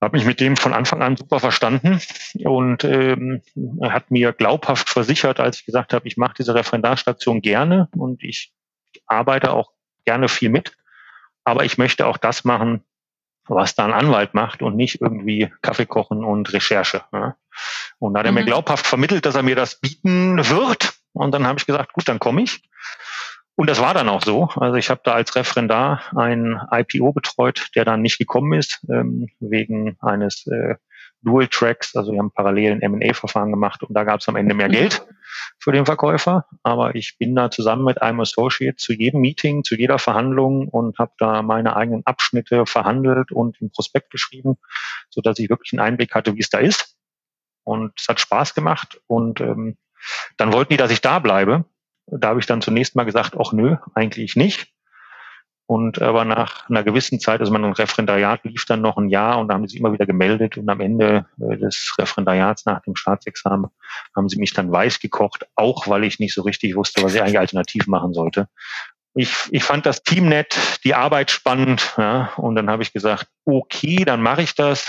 Habe 0.01 0.17
mich 0.17 0.27
mit 0.27 0.41
dem 0.41 0.57
von 0.57 0.73
Anfang 0.73 1.03
an 1.03 1.17
super 1.17 1.41
verstanden 1.41 2.01
und 2.45 2.85
ähm, 2.85 3.43
er 3.81 3.93
hat 3.93 4.11
mir 4.11 4.33
glaubhaft 4.33 4.89
versichert, 4.89 5.41
als 5.41 5.59
ich 5.59 5.67
gesagt 5.67 5.93
habe, 5.93 6.09
ich 6.09 6.17
mache 6.17 6.35
diese 6.39 6.55
Referendarstation 6.55 7.43
gerne 7.43 7.89
und 7.95 8.25
ich 8.25 8.55
arbeite 9.07 9.53
auch 9.53 9.73
gerne 10.07 10.29
viel 10.29 10.49
mit, 10.49 10.77
aber 11.45 11.65
ich 11.65 11.77
möchte 11.77 12.07
auch 12.07 12.17
das 12.17 12.45
machen, 12.45 12.83
was 13.47 13.75
da 13.75 13.85
ein 13.85 13.93
Anwalt 13.93 14.33
macht 14.33 14.63
und 14.63 14.77
nicht 14.77 15.01
irgendwie 15.01 15.53
Kaffee 15.61 15.87
kochen 15.87 16.25
und 16.25 16.53
Recherche. 16.53 17.03
Ne? 17.13 17.37
Und 17.99 18.15
da 18.15 18.21
hat 18.21 18.27
er 18.27 18.33
mhm. 18.33 18.39
mir 18.39 18.45
glaubhaft 18.45 18.87
vermittelt, 18.87 19.27
dass 19.27 19.35
er 19.35 19.43
mir 19.43 19.57
das 19.57 19.81
bieten 19.81 20.39
wird. 20.49 20.95
Und 21.13 21.33
dann 21.33 21.47
habe 21.47 21.59
ich 21.59 21.67
gesagt, 21.67 21.93
gut, 21.93 22.09
dann 22.09 22.21
komme 22.21 22.43
ich. 22.43 22.63
Und 23.61 23.69
das 23.69 23.79
war 23.79 23.93
dann 23.93 24.09
auch 24.09 24.23
so. 24.23 24.49
Also 24.57 24.77
ich 24.77 24.89
habe 24.89 25.03
da 25.05 25.13
als 25.13 25.37
Referendar 25.37 26.01
ein 26.17 26.59
IPO 26.73 27.13
betreut, 27.13 27.69
der 27.75 27.85
dann 27.85 28.01
nicht 28.01 28.17
gekommen 28.17 28.55
ist, 28.55 28.81
ähm, 28.89 29.29
wegen 29.39 29.99
eines 30.01 30.47
äh, 30.47 30.77
Dual 31.21 31.47
Tracks. 31.47 31.95
Also 31.95 32.13
wir 32.13 32.21
haben 32.21 32.31
parallel 32.31 32.73
ein 32.73 32.81
M&A-Verfahren 32.81 33.51
gemacht 33.51 33.83
und 33.83 33.95
da 33.95 34.05
gab 34.05 34.21
es 34.21 34.29
am 34.31 34.37
Ende 34.37 34.55
mehr. 34.55 34.71
Geld 34.71 35.07
für 35.59 35.73
den 35.73 35.85
Verkäufer. 35.85 36.47
Aber 36.63 36.95
ich 36.95 37.19
bin 37.19 37.35
da 37.35 37.51
zusammen 37.51 37.85
mit 37.85 38.01
einem 38.01 38.21
Associate 38.21 38.77
zu 38.77 38.95
jedem 38.95 39.21
Meeting, 39.21 39.63
zu 39.63 39.77
jeder 39.77 39.99
Verhandlung 39.99 40.69
und 40.69 40.99
habe 40.99 41.13
da 41.19 41.43
meine 41.43 41.77
eigenen 41.77 42.07
Abschnitte 42.07 42.65
verhandelt 42.65 43.31
und 43.31 43.61
im 43.61 43.71
Prospekt 43.71 44.11
geschrieben, 44.11 44.57
so 45.11 45.21
dass 45.21 45.39
ich 45.39 45.51
wirklich 45.51 45.75
einen 45.75 45.87
Einblick 45.87 46.15
hatte, 46.15 46.35
wie 46.35 46.41
es 46.41 46.49
da 46.49 46.61
ist. 46.61 46.97
Und 47.65 47.93
es 48.01 48.09
hat 48.09 48.21
Spaß 48.21 48.55
gemacht 48.55 49.03
und 49.07 49.43
ähm, 49.43 49.77
dann 50.39 50.51
wollten 50.55 50.73
die, 50.73 50.79
dass 50.79 50.91
ich 50.91 51.03
da 51.03 51.19
bleibe. 51.19 51.67
Da 52.11 52.29
habe 52.29 52.41
ich 52.41 52.47
dann 52.47 52.63
zunächst 52.63 52.97
mal 52.97 53.05
gesagt, 53.05 53.37
ach 53.39 53.53
nö, 53.53 53.77
eigentlich 53.95 54.37
nicht. 54.37 54.73
Und 55.71 56.03
aber 56.03 56.25
nach 56.25 56.69
einer 56.69 56.83
gewissen 56.83 57.21
Zeit, 57.21 57.39
also 57.39 57.53
mein 57.53 57.65
Referendariat 57.65 58.43
lief 58.43 58.65
dann 58.65 58.81
noch 58.81 58.97
ein 58.97 59.09
Jahr 59.09 59.39
und 59.39 59.47
da 59.47 59.55
haben 59.55 59.65
sie 59.69 59.75
sich 59.75 59.81
immer 59.81 59.93
wieder 59.93 60.05
gemeldet 60.05 60.57
und 60.57 60.69
am 60.69 60.81
Ende 60.81 61.27
äh, 61.41 61.57
des 61.57 61.95
Referendariats 61.97 62.67
nach 62.67 62.83
dem 62.83 62.97
Staatsexamen 62.97 63.71
haben 64.17 64.29
sie 64.29 64.41
mich 64.41 64.53
dann 64.53 64.73
weiß 64.73 64.99
gekocht, 64.99 65.47
auch 65.55 65.87
weil 65.87 66.03
ich 66.03 66.19
nicht 66.19 66.35
so 66.35 66.43
richtig 66.43 66.75
wusste, 66.75 67.05
was 67.05 67.15
ich 67.15 67.23
eigentlich 67.23 67.39
alternativ 67.39 67.87
machen 67.87 68.13
sollte. 68.15 68.49
Ich, 69.15 69.33
ich 69.53 69.63
fand 69.63 69.87
das 69.87 70.03
Team 70.03 70.29
nett, 70.29 70.59
die 70.83 70.97
Arbeit 70.97 71.31
spannend, 71.31 71.95
ja, 71.97 72.33
und 72.37 72.57
dann 72.57 72.69
habe 72.69 72.83
ich 72.83 72.93
gesagt, 72.93 73.29
okay, 73.45 74.05
dann 74.05 74.23
mache 74.23 74.43
ich 74.43 74.57
das, 74.57 74.89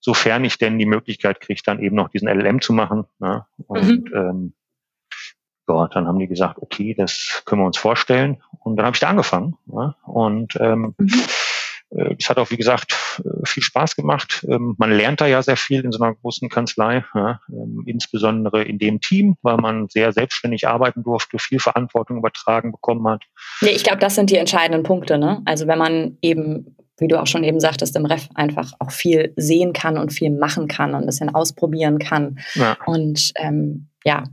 sofern 0.00 0.44
ich 0.44 0.58
denn 0.58 0.80
die 0.80 0.86
Möglichkeit 0.86 1.40
kriege, 1.40 1.62
dann 1.64 1.80
eben 1.80 1.94
noch 1.94 2.08
diesen 2.08 2.26
LLM 2.26 2.60
zu 2.60 2.72
machen. 2.72 3.04
Ja, 3.20 3.46
und 3.68 4.10
mhm. 4.10 4.14
ähm, 4.16 4.54
ja, 5.68 5.88
dann 5.88 6.06
haben 6.06 6.18
die 6.18 6.28
gesagt, 6.28 6.58
okay, 6.60 6.94
das 6.96 7.42
können 7.44 7.62
wir 7.62 7.66
uns 7.66 7.78
vorstellen. 7.78 8.42
Und 8.60 8.76
dann 8.76 8.86
habe 8.86 8.94
ich 8.96 9.00
da 9.00 9.08
angefangen. 9.08 9.56
Ja, 9.66 9.94
und 10.04 10.56
ähm, 10.60 10.94
mhm. 10.98 11.10
Äh, 11.90 12.14
es 12.18 12.28
hat 12.28 12.38
auch, 12.38 12.50
wie 12.50 12.56
gesagt, 12.56 12.96
viel 13.44 13.62
Spaß 13.62 13.96
gemacht. 13.96 14.46
Ähm, 14.48 14.74
man 14.78 14.92
lernt 14.92 15.20
da 15.20 15.26
ja 15.26 15.42
sehr 15.42 15.56
viel 15.56 15.84
in 15.84 15.92
so 15.92 16.02
einer 16.02 16.14
großen 16.14 16.48
Kanzlei, 16.48 17.04
ja, 17.14 17.40
ähm, 17.48 17.82
insbesondere 17.86 18.62
in 18.62 18.78
dem 18.78 19.00
Team, 19.00 19.36
weil 19.42 19.56
man 19.56 19.88
sehr 19.88 20.12
selbstständig 20.12 20.68
arbeiten 20.68 21.02
durfte, 21.02 21.38
viel 21.38 21.60
Verantwortung 21.60 22.18
übertragen 22.18 22.72
bekommen 22.72 23.06
hat. 23.08 23.22
Nee, 23.60 23.70
ich 23.70 23.84
glaube, 23.84 23.98
das 23.98 24.14
sind 24.14 24.30
die 24.30 24.36
entscheidenden 24.36 24.82
Punkte. 24.82 25.18
Ne? 25.18 25.42
Also 25.44 25.66
wenn 25.66 25.78
man 25.78 26.18
eben 26.22 26.74
wie 27.00 27.06
du 27.06 27.20
auch 27.20 27.28
schon 27.28 27.44
eben 27.44 27.60
sagtest, 27.60 27.94
im 27.94 28.06
Ref 28.06 28.28
einfach 28.34 28.72
auch 28.80 28.90
viel 28.90 29.32
sehen 29.36 29.72
kann 29.72 29.98
und 29.98 30.12
viel 30.12 30.30
machen 30.30 30.66
kann 30.66 30.94
und 30.94 31.02
ein 31.02 31.06
bisschen 31.06 31.32
ausprobieren 31.32 32.00
kann. 32.00 32.40
Ja. 32.54 32.76
Und 32.86 33.30
ähm, 33.36 33.88
ja, 34.04 34.24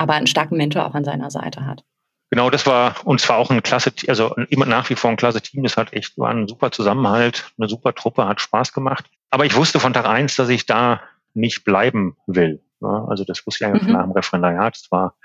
aber 0.00 0.14
einen 0.14 0.26
starken 0.26 0.56
Mentor 0.56 0.86
auch 0.86 0.94
an 0.94 1.04
seiner 1.04 1.30
Seite 1.30 1.66
hat. 1.66 1.84
Genau, 2.30 2.48
das 2.48 2.64
war, 2.64 2.94
und 3.04 3.20
zwar 3.20 3.36
auch 3.36 3.50
ein 3.50 3.62
klasse, 3.62 3.92
also 4.08 4.34
immer 4.48 4.64
nach 4.64 4.88
wie 4.88 4.94
vor 4.94 5.10
ein 5.10 5.16
klasse 5.16 5.42
Team. 5.42 5.62
Das 5.62 5.76
hat 5.76 5.92
echt, 5.92 6.16
war 6.16 6.30
ein 6.30 6.48
super 6.48 6.70
Zusammenhalt, 6.70 7.52
eine 7.58 7.68
super 7.68 7.94
Truppe, 7.94 8.26
hat 8.26 8.40
Spaß 8.40 8.72
gemacht. 8.72 9.04
Aber 9.28 9.44
ich 9.44 9.54
wusste 9.56 9.78
von 9.78 9.92
Tag 9.92 10.06
eins, 10.06 10.36
dass 10.36 10.48
ich 10.48 10.64
da 10.64 11.02
nicht 11.34 11.64
bleiben 11.64 12.16
will. 12.26 12.62
Also 12.80 13.24
das 13.24 13.46
wusste 13.46 13.64
ich 13.64 13.70
eigentlich 13.70 13.88
mhm. 13.88 13.92
nach 13.92 14.04
dem 14.04 14.12
Referendariat. 14.12 14.74
Es 14.74 14.90
war 14.90 15.16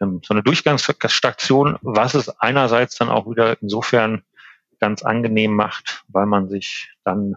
ähm, 0.00 0.22
so 0.24 0.32
eine 0.32 0.42
Durchgangsstation, 0.42 1.76
was 1.82 2.14
es 2.14 2.30
einerseits 2.40 2.96
dann 2.96 3.10
auch 3.10 3.28
wieder 3.28 3.60
insofern 3.60 4.22
ganz 4.80 5.02
angenehm 5.02 5.52
macht, 5.52 6.04
weil 6.08 6.24
man 6.24 6.48
sich 6.48 6.94
dann 7.04 7.36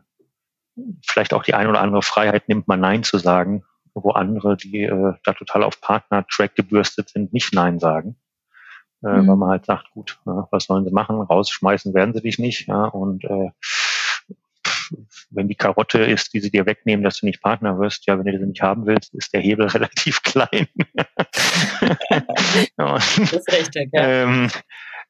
vielleicht 1.05 1.33
auch 1.33 1.43
die 1.43 1.53
ein 1.53 1.67
oder 1.67 1.81
andere 1.81 2.01
Freiheit 2.01 2.47
nimmt, 2.47 2.69
mal 2.69 2.77
Nein 2.77 3.03
zu 3.03 3.17
sagen 3.17 3.65
wo 3.93 4.11
andere, 4.11 4.57
die 4.57 4.83
äh, 4.83 5.13
da 5.23 5.33
total 5.33 5.63
auf 5.63 5.81
Partner-Track 5.81 6.55
gebürstet 6.55 7.09
sind, 7.09 7.33
nicht 7.33 7.53
Nein 7.53 7.79
sagen. 7.79 8.15
Äh, 9.03 9.07
mhm. 9.07 9.27
Weil 9.27 9.35
man 9.35 9.49
halt 9.49 9.65
sagt, 9.65 9.91
gut, 9.91 10.19
äh, 10.25 10.31
was 10.51 10.65
sollen 10.65 10.85
sie 10.85 10.91
machen? 10.91 11.19
Rausschmeißen 11.21 11.93
werden 11.93 12.13
sie 12.13 12.21
dich 12.21 12.39
nicht. 12.39 12.67
Ja, 12.67 12.85
und 12.85 13.23
äh, 13.25 13.49
wenn 15.29 15.47
die 15.47 15.55
Karotte 15.55 15.99
ist, 15.99 16.33
die 16.33 16.39
sie 16.39 16.51
dir 16.51 16.65
wegnehmen, 16.65 17.03
dass 17.03 17.19
du 17.19 17.25
nicht 17.25 17.41
Partner 17.41 17.79
wirst, 17.79 18.05
ja, 18.07 18.17
wenn 18.17 18.25
du 18.25 18.37
sie 18.37 18.45
nicht 18.45 18.61
haben 18.61 18.85
willst, 18.85 19.13
ist 19.13 19.33
der 19.33 19.41
Hebel 19.41 19.67
relativ 19.67 20.21
klein. 20.23 20.67
das 22.77 23.17
ist 23.17 23.51
richtig, 23.51 23.89
ja. 23.93 24.01
Ähm, 24.03 24.49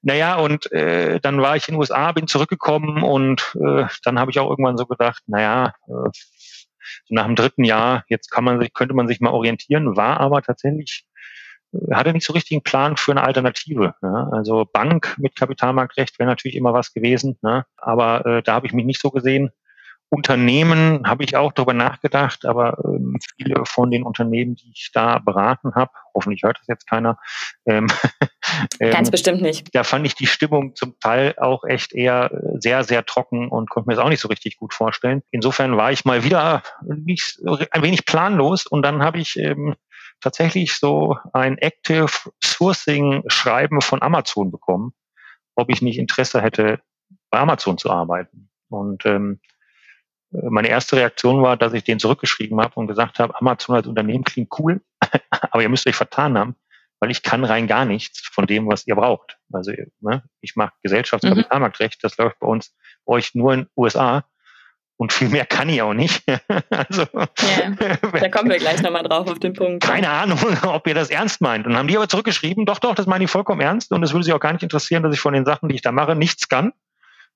naja, 0.03 0.35
und 0.35 0.71
äh, 0.71 1.19
dann 1.19 1.41
war 1.41 1.55
ich 1.55 1.67
in 1.67 1.75
den 1.75 1.79
USA, 1.79 2.11
bin 2.11 2.27
zurückgekommen 2.27 3.03
und 3.03 3.55
äh, 3.61 3.85
dann 4.03 4.19
habe 4.19 4.31
ich 4.31 4.39
auch 4.39 4.49
irgendwann 4.49 4.77
so 4.77 4.87
gedacht, 4.87 5.21
naja, 5.27 5.75
äh, 5.87 6.09
so 7.05 7.15
nach 7.15 7.25
dem 7.25 7.35
dritten 7.35 7.63
Jahr, 7.63 8.03
jetzt 8.07 8.29
kann 8.31 8.43
man 8.43 8.59
sich, 8.59 8.73
könnte 8.73 8.93
man 8.93 9.07
sich 9.07 9.21
mal 9.21 9.31
orientieren, 9.31 9.95
war 9.95 10.19
aber 10.19 10.41
tatsächlich 10.41 11.05
äh, 11.73 11.93
hatte 11.93 12.13
nicht 12.13 12.25
so 12.25 12.33
richtig 12.33 12.53
einen 12.53 12.63
Plan 12.63 12.97
für 12.97 13.11
eine 13.11 13.23
Alternative. 13.23 13.95
Ja. 14.01 14.29
Also 14.31 14.65
Bank 14.71 15.15
mit 15.17 15.35
Kapitalmarktrecht 15.35 16.19
wäre 16.19 16.29
natürlich 16.29 16.55
immer 16.55 16.73
was 16.73 16.93
gewesen, 16.93 17.37
ne? 17.41 17.65
aber 17.77 18.25
äh, 18.25 18.43
da 18.43 18.53
habe 18.53 18.67
ich 18.67 18.73
mich 18.73 18.85
nicht 18.85 19.01
so 19.01 19.11
gesehen. 19.11 19.51
Unternehmen 20.13 21.07
habe 21.07 21.23
ich 21.23 21.37
auch 21.37 21.53
darüber 21.53 21.73
nachgedacht, 21.73 22.45
aber 22.45 22.77
ähm, 22.83 23.17
viele 23.37 23.63
von 23.65 23.89
den 23.89 24.03
Unternehmen, 24.03 24.55
die 24.55 24.71
ich 24.73 24.91
da 24.93 25.19
beraten 25.19 25.73
habe, 25.73 25.91
hoffentlich 26.13 26.43
hört 26.43 26.59
das 26.59 26.67
jetzt 26.67 26.85
keiner, 26.85 27.17
ähm, 27.65 27.87
Ganz 28.79 29.07
ähm, 29.07 29.11
bestimmt 29.11 29.41
nicht. 29.41 29.73
Da 29.73 29.85
fand 29.85 30.05
ich 30.05 30.15
die 30.15 30.27
Stimmung 30.27 30.75
zum 30.75 30.99
Teil 30.99 31.35
auch 31.37 31.63
echt 31.63 31.93
eher 31.93 32.29
sehr, 32.59 32.83
sehr 32.83 33.05
trocken 33.05 33.47
und 33.47 33.69
konnte 33.69 33.89
mir 33.89 33.95
das 33.95 34.03
auch 34.03 34.09
nicht 34.09 34.19
so 34.19 34.27
richtig 34.27 34.57
gut 34.57 34.73
vorstellen. 34.73 35.21
Insofern 35.31 35.77
war 35.77 35.93
ich 35.93 36.03
mal 36.03 36.25
wieder 36.25 36.61
nicht, 36.83 37.39
ein 37.71 37.81
wenig 37.81 38.05
planlos 38.05 38.65
und 38.65 38.81
dann 38.81 39.01
habe 39.01 39.19
ich 39.19 39.37
ähm, 39.37 39.75
tatsächlich 40.19 40.73
so 40.73 41.17
ein 41.31 41.57
Active 41.57 42.11
Sourcing 42.43 43.23
Schreiben 43.27 43.79
von 43.79 44.01
Amazon 44.01 44.51
bekommen, 44.51 44.93
ob 45.55 45.69
ich 45.69 45.81
nicht 45.81 45.97
Interesse 45.97 46.41
hätte, 46.41 46.81
bei 47.29 47.39
Amazon 47.39 47.77
zu 47.77 47.89
arbeiten. 47.89 48.49
Und 48.69 49.05
ähm, 49.05 49.39
meine 50.31 50.69
erste 50.69 50.95
Reaktion 50.95 51.41
war, 51.41 51.57
dass 51.57 51.73
ich 51.73 51.83
den 51.83 51.99
zurückgeschrieben 51.99 52.59
habe 52.61 52.75
und 52.75 52.87
gesagt 52.87 53.19
habe, 53.19 53.35
Amazon 53.39 53.75
als 53.75 53.87
Unternehmen 53.87 54.23
klingt 54.23 54.49
cool, 54.59 54.81
aber 55.29 55.61
ihr 55.61 55.69
müsst 55.69 55.87
euch 55.87 55.95
vertan 55.95 56.37
haben, 56.37 56.55
weil 56.99 57.11
ich 57.11 57.21
kann 57.21 57.43
rein 57.43 57.67
gar 57.67 57.85
nichts 57.85 58.21
von 58.27 58.47
dem, 58.47 58.67
was 58.67 58.87
ihr 58.87 58.95
braucht. 58.95 59.37
Also 59.51 59.71
ne, 59.99 60.23
ich 60.41 60.55
mache 60.55 60.73
Gesellschaftskapitalmarktrecht, 60.83 62.03
das 62.03 62.17
läuft 62.17 62.39
bei 62.39 62.47
uns 62.47 62.75
bei 63.05 63.13
euch 63.13 63.35
nur 63.35 63.53
in 63.53 63.67
USA 63.75 64.23
und 65.01 65.11
viel 65.11 65.29
mehr 65.29 65.47
kann 65.47 65.67
ich 65.67 65.81
auch 65.81 65.95
nicht. 65.95 66.23
also, 66.69 67.07
ja, 67.11 67.71
da 68.19 68.29
kommen 68.29 68.51
wir 68.51 68.57
gleich 68.57 68.83
nochmal 68.83 69.01
drauf 69.01 69.27
auf 69.27 69.39
den 69.39 69.53
Punkt. 69.53 69.83
Keine 69.83 70.09
Ahnung, 70.09 70.37
ob 70.63 70.87
ihr 70.87 70.93
das 70.93 71.09
ernst 71.09 71.41
meint. 71.41 71.65
Und 71.65 71.75
haben 71.75 71.87
die 71.87 71.97
aber 71.97 72.07
zurückgeschrieben, 72.07 72.67
doch, 72.67 72.77
doch, 72.77 72.93
das 72.93 73.07
meine 73.07 73.23
ich 73.23 73.31
vollkommen 73.31 73.61
ernst 73.61 73.91
und 73.91 74.03
es 74.03 74.13
würde 74.13 74.25
sie 74.25 74.33
auch 74.33 74.39
gar 74.39 74.53
nicht 74.53 74.61
interessieren, 74.61 75.01
dass 75.01 75.13
ich 75.13 75.19
von 75.19 75.33
den 75.33 75.43
Sachen, 75.43 75.69
die 75.69 75.75
ich 75.75 75.81
da 75.81 75.91
mache, 75.91 76.15
nichts 76.15 76.47
kann. 76.49 76.71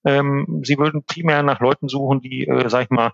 Ähm, 0.05 0.61
sie 0.63 0.77
würden 0.77 1.03
primär 1.03 1.43
nach 1.43 1.59
Leuten 1.59 1.89
suchen, 1.89 2.21
die, 2.21 2.47
äh, 2.47 2.69
sag 2.69 2.83
ich 2.83 2.89
mal, 2.89 3.13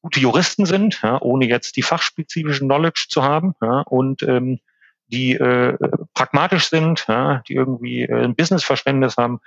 gute 0.00 0.20
Juristen 0.20 0.64
sind, 0.64 1.00
ja, 1.02 1.20
ohne 1.20 1.46
jetzt 1.46 1.76
die 1.76 1.82
fachspezifischen 1.82 2.68
Knowledge 2.68 3.06
zu 3.08 3.22
haben 3.22 3.54
ja, 3.60 3.80
und 3.82 4.22
ähm, 4.22 4.60
die 5.08 5.34
äh, 5.34 5.76
pragmatisch 6.14 6.68
sind, 6.68 7.06
ja, 7.08 7.42
die 7.48 7.54
irgendwie 7.54 8.02
äh, 8.02 8.24
ein 8.24 8.36
Businessverständnis 8.36 9.16
haben 9.16 9.40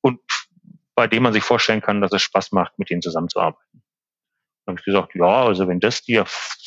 und 0.00 0.20
bei 0.94 1.06
dem 1.06 1.22
man 1.22 1.32
sich 1.32 1.44
vorstellen 1.44 1.80
kann, 1.80 2.00
dass 2.00 2.12
es 2.12 2.22
Spaß 2.22 2.52
macht, 2.52 2.78
mit 2.78 2.90
denen 2.90 3.02
zusammenzuarbeiten. 3.02 3.82
Dann 4.64 4.74
habe 4.74 4.80
ich 4.80 4.84
gesagt, 4.84 5.14
ja, 5.14 5.44
also 5.44 5.66
wenn 5.68 5.80
das 5.80 6.02
die 6.02 6.20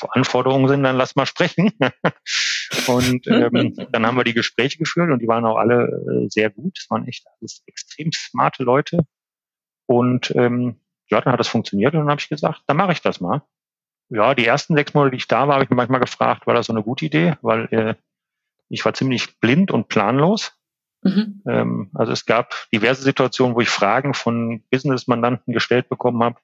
Anforderungen 0.09 0.67
sind, 0.67 0.83
dann 0.83 0.97
lass 0.97 1.15
mal 1.15 1.25
sprechen. 1.25 1.71
und 2.87 3.27
ähm, 3.27 3.75
dann 3.91 4.07
haben 4.07 4.17
wir 4.17 4.23
die 4.23 4.33
Gespräche 4.33 4.77
geführt 4.77 5.11
und 5.11 5.19
die 5.19 5.27
waren 5.27 5.45
auch 5.45 5.57
alle 5.57 5.87
äh, 5.87 6.29
sehr 6.29 6.49
gut. 6.49 6.77
Es 6.79 6.89
waren 6.89 7.07
echt 7.07 7.25
alles 7.39 7.61
extrem 7.67 8.11
smarte 8.11 8.63
Leute, 8.63 8.99
und 9.85 10.33
ähm, 10.35 10.75
ja, 11.09 11.21
dann 11.21 11.33
hat 11.33 11.39
das 11.39 11.47
funktioniert 11.47 11.93
und 11.93 12.01
dann 12.01 12.09
habe 12.09 12.21
ich 12.21 12.29
gesagt, 12.29 12.61
dann 12.67 12.77
mache 12.77 12.93
ich 12.93 13.01
das 13.01 13.19
mal. 13.19 13.43
Ja, 14.09 14.35
die 14.35 14.45
ersten 14.45 14.75
sechs 14.75 14.93
Monate, 14.93 15.11
die 15.11 15.17
ich 15.17 15.27
da 15.27 15.47
war, 15.47 15.55
habe 15.55 15.63
ich 15.63 15.69
mir 15.69 15.75
manchmal 15.75 15.99
gefragt, 15.99 16.47
war 16.47 16.53
das 16.53 16.67
so 16.67 16.73
eine 16.73 16.83
gute 16.83 17.05
Idee, 17.05 17.37
weil 17.41 17.65
äh, 17.71 17.95
ich 18.69 18.83
war 18.85 18.93
ziemlich 18.93 19.39
blind 19.39 19.71
und 19.71 19.87
planlos. 19.87 20.53
Mhm. 21.03 21.41
Ähm, 21.47 21.91
also 21.93 22.11
es 22.11 22.25
gab 22.25 22.53
diverse 22.73 23.03
Situationen, 23.03 23.55
wo 23.55 23.61
ich 23.61 23.69
Fragen 23.69 24.13
von 24.13 24.63
Business-Mandanten 24.69 25.53
gestellt 25.53 25.89
bekommen 25.89 26.23
habe, 26.23 26.39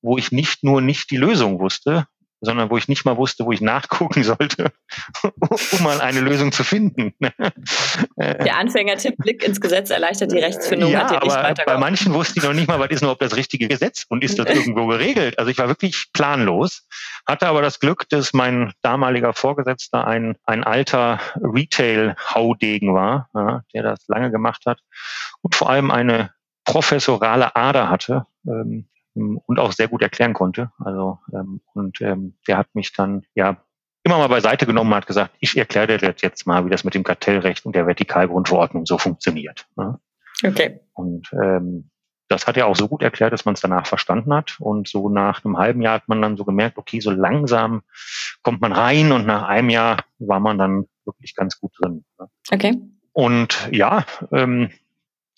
wo 0.00 0.18
ich 0.18 0.32
nicht 0.32 0.64
nur 0.64 0.80
nicht 0.80 1.10
die 1.10 1.16
Lösung 1.16 1.60
wusste, 1.60 2.06
sondern 2.42 2.70
wo 2.70 2.76
ich 2.76 2.88
nicht 2.88 3.04
mal 3.04 3.16
wusste, 3.16 3.46
wo 3.46 3.52
ich 3.52 3.60
nachgucken 3.60 4.22
sollte, 4.24 4.72
um 5.22 5.82
mal 5.82 6.00
eine 6.00 6.20
Lösung 6.20 6.52
zu 6.52 6.64
finden. 6.64 7.14
Der 8.18 8.58
Anfängertipp 8.58 9.16
Blick 9.16 9.44
ins 9.44 9.60
Gesetz 9.60 9.90
erleichtert 9.90 10.32
die 10.32 10.38
Rechtsfindung. 10.38 10.90
Ja, 10.90 11.08
hat 11.08 11.22
aber 11.22 11.54
bei 11.64 11.78
manchen 11.78 12.12
wusste 12.12 12.40
ich 12.40 12.44
noch 12.44 12.52
nicht 12.52 12.68
mal, 12.68 12.80
was 12.80 12.90
ist 12.90 13.02
überhaupt 13.02 13.22
das 13.22 13.36
richtige 13.36 13.68
Gesetz 13.68 14.04
und 14.08 14.24
ist 14.24 14.38
das 14.38 14.46
irgendwo 14.46 14.86
geregelt. 14.86 15.38
Also 15.38 15.50
ich 15.50 15.58
war 15.58 15.68
wirklich 15.68 16.10
planlos, 16.12 16.86
hatte 17.26 17.46
aber 17.46 17.62
das 17.62 17.78
Glück, 17.78 18.08
dass 18.10 18.32
mein 18.32 18.72
damaliger 18.82 19.32
Vorgesetzter 19.32 20.06
ein, 20.06 20.36
ein 20.44 20.64
alter 20.64 21.20
Retail-Haudegen 21.36 22.92
war, 22.92 23.28
ja, 23.34 23.62
der 23.72 23.82
das 23.84 24.06
lange 24.08 24.32
gemacht 24.32 24.64
hat 24.66 24.80
und 25.42 25.54
vor 25.54 25.70
allem 25.70 25.90
eine 25.90 26.30
professorale 26.64 27.54
Ader 27.54 27.88
hatte, 27.88 28.26
ähm, 28.46 28.88
und 29.14 29.58
auch 29.58 29.72
sehr 29.72 29.88
gut 29.88 30.02
erklären 30.02 30.34
konnte. 30.34 30.70
Also 30.78 31.18
ähm, 31.32 31.60
und 31.74 32.00
ähm, 32.00 32.34
der 32.46 32.58
hat 32.58 32.74
mich 32.74 32.92
dann 32.92 33.24
ja 33.34 33.56
immer 34.04 34.18
mal 34.18 34.28
beiseite 34.28 34.66
genommen 34.66 34.90
und 34.90 34.96
hat 34.96 35.06
gesagt, 35.06 35.34
ich 35.40 35.56
erkläre 35.56 35.98
dir 35.98 36.14
jetzt 36.20 36.46
mal, 36.46 36.64
wie 36.64 36.70
das 36.70 36.84
mit 36.84 36.94
dem 36.94 37.04
Kartellrecht 37.04 37.64
und 37.64 37.74
der 37.74 37.86
Vertikalgrundverordnung 37.86 38.86
so 38.86 38.98
funktioniert. 38.98 39.66
Ne? 39.76 39.98
Okay. 40.44 40.80
Und 40.92 41.30
ähm, 41.32 41.90
das 42.28 42.46
hat 42.46 42.56
er 42.56 42.66
auch 42.66 42.76
so 42.76 42.88
gut 42.88 43.02
erklärt, 43.02 43.32
dass 43.32 43.44
man 43.44 43.54
es 43.54 43.60
danach 43.60 43.86
verstanden 43.86 44.32
hat. 44.32 44.56
Und 44.58 44.88
so 44.88 45.08
nach 45.08 45.44
einem 45.44 45.58
halben 45.58 45.82
Jahr 45.82 45.94
hat 45.94 46.08
man 46.08 46.22
dann 46.22 46.36
so 46.36 46.44
gemerkt, 46.44 46.78
okay, 46.78 46.98
so 47.00 47.10
langsam 47.10 47.82
kommt 48.42 48.60
man 48.60 48.72
rein 48.72 49.12
und 49.12 49.26
nach 49.26 49.46
einem 49.46 49.70
Jahr 49.70 49.98
war 50.18 50.40
man 50.40 50.58
dann 50.58 50.86
wirklich 51.04 51.34
ganz 51.36 51.60
gut 51.60 51.72
drin. 51.78 52.04
Ne? 52.18 52.28
Okay. 52.50 52.80
Und 53.12 53.68
ja, 53.70 54.04
ähm, 54.32 54.70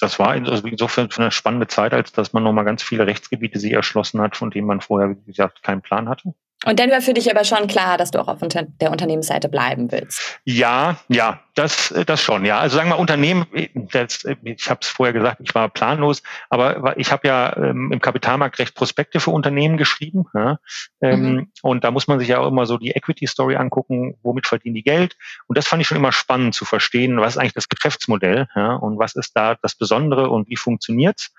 das 0.00 0.18
war 0.18 0.30
also 0.30 0.66
insofern 0.66 1.08
eine 1.16 1.30
spannende 1.30 1.66
Zeit, 1.66 1.94
als 1.94 2.12
dass 2.12 2.32
man 2.32 2.42
nochmal 2.42 2.64
ganz 2.64 2.82
viele 2.82 3.06
Rechtsgebiete 3.06 3.58
sich 3.58 3.72
erschlossen 3.72 4.20
hat, 4.20 4.36
von 4.36 4.50
denen 4.50 4.66
man 4.66 4.80
vorher, 4.80 5.10
wie 5.10 5.24
gesagt, 5.24 5.62
keinen 5.62 5.82
Plan 5.82 6.08
hatte. 6.08 6.34
Und 6.64 6.80
dann 6.80 6.90
war 6.90 7.00
für 7.00 7.14
dich 7.14 7.30
aber 7.30 7.44
schon 7.44 7.66
klar, 7.66 7.98
dass 7.98 8.10
du 8.10 8.18
auch 8.18 8.28
auf 8.28 8.38
der 8.40 8.90
Unternehmensseite 8.90 9.48
bleiben 9.48 9.92
willst. 9.92 10.40
Ja, 10.44 10.98
ja, 11.08 11.40
das, 11.54 11.94
das 12.06 12.20
schon. 12.20 12.44
Ja, 12.44 12.58
also 12.58 12.76
sagen 12.76 12.90
wir 12.90 12.98
Unternehmen. 12.98 13.46
Das, 13.74 14.24
ich 14.42 14.70
habe 14.70 14.80
es 14.82 14.88
vorher 14.88 15.12
gesagt, 15.12 15.40
ich 15.40 15.54
war 15.54 15.68
planlos, 15.68 16.22
aber 16.50 16.98
ich 16.98 17.12
habe 17.12 17.28
ja 17.28 17.56
ähm, 17.56 17.92
im 17.92 18.00
Kapitalmarktrecht 18.00 18.74
Prospekte 18.74 19.20
für 19.20 19.30
Unternehmen 19.30 19.76
geschrieben. 19.76 20.26
Ja, 20.34 20.58
ähm, 21.00 21.20
mhm. 21.20 21.52
Und 21.62 21.84
da 21.84 21.90
muss 21.90 22.08
man 22.08 22.18
sich 22.18 22.28
ja 22.28 22.40
auch 22.40 22.48
immer 22.48 22.66
so 22.66 22.76
die 22.76 22.90
Equity 22.90 23.26
Story 23.26 23.56
angucken, 23.56 24.16
womit 24.22 24.46
verdienen 24.46 24.74
die 24.74 24.82
Geld. 24.82 25.16
Und 25.46 25.56
das 25.56 25.66
fand 25.66 25.80
ich 25.80 25.88
schon 25.88 25.96
immer 25.96 26.12
spannend 26.12 26.54
zu 26.54 26.64
verstehen, 26.64 27.20
was 27.20 27.34
ist 27.34 27.38
eigentlich 27.38 27.54
das 27.54 27.68
Geschäftsmodell 27.68 28.48
ja, 28.54 28.74
und 28.74 28.98
was 28.98 29.14
ist 29.14 29.36
da 29.36 29.54
das 29.54 29.74
Besondere 29.74 30.30
und 30.30 30.48
wie 30.48 30.56
funktioniert's 30.56 31.32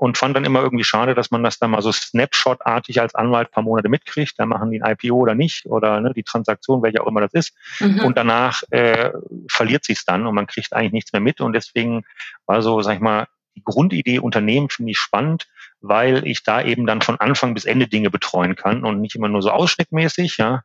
und 0.00 0.16
fand 0.16 0.34
dann 0.34 0.46
immer 0.46 0.62
irgendwie 0.62 0.84
schade, 0.84 1.14
dass 1.14 1.30
man 1.30 1.42
das 1.42 1.58
dann 1.58 1.72
mal 1.72 1.82
so 1.82 1.92
Snapshot-artig 1.92 3.02
als 3.02 3.14
Anwalt 3.14 3.50
paar 3.50 3.62
Monate 3.62 3.90
mitkriegt. 3.90 4.38
Dann 4.38 4.48
machen 4.48 4.70
die 4.70 4.82
ein 4.82 4.96
IPO 4.98 5.14
oder 5.14 5.34
nicht 5.34 5.66
oder 5.66 6.00
ne, 6.00 6.14
die 6.14 6.22
Transaktion, 6.22 6.82
welche 6.82 7.02
auch 7.02 7.06
immer 7.06 7.20
das 7.20 7.34
ist. 7.34 7.54
Mhm. 7.80 8.00
Und 8.00 8.16
danach 8.16 8.62
äh, 8.70 9.10
verliert 9.60 9.84
sich 9.84 10.02
dann 10.06 10.26
und 10.26 10.34
man 10.34 10.46
kriegt 10.46 10.72
eigentlich 10.72 10.92
nichts 10.92 11.12
mehr 11.12 11.20
mit. 11.20 11.42
Und 11.42 11.52
deswegen 11.52 12.04
war 12.46 12.62
so, 12.62 12.80
sag 12.80 12.94
ich 12.94 13.00
mal, 13.00 13.26
die 13.54 13.62
Grundidee 13.62 14.18
Unternehmen 14.18 14.70
finde 14.70 14.92
ich 14.92 14.98
spannend, 14.98 15.48
weil 15.82 16.26
ich 16.26 16.42
da 16.44 16.62
eben 16.62 16.86
dann 16.86 17.02
von 17.02 17.20
Anfang 17.20 17.52
bis 17.52 17.66
Ende 17.66 17.86
Dinge 17.86 18.08
betreuen 18.08 18.56
kann 18.56 18.86
und 18.86 19.02
nicht 19.02 19.16
immer 19.16 19.28
nur 19.28 19.42
so 19.42 19.50
ausschnittmäßig. 19.50 20.38
Ja. 20.38 20.62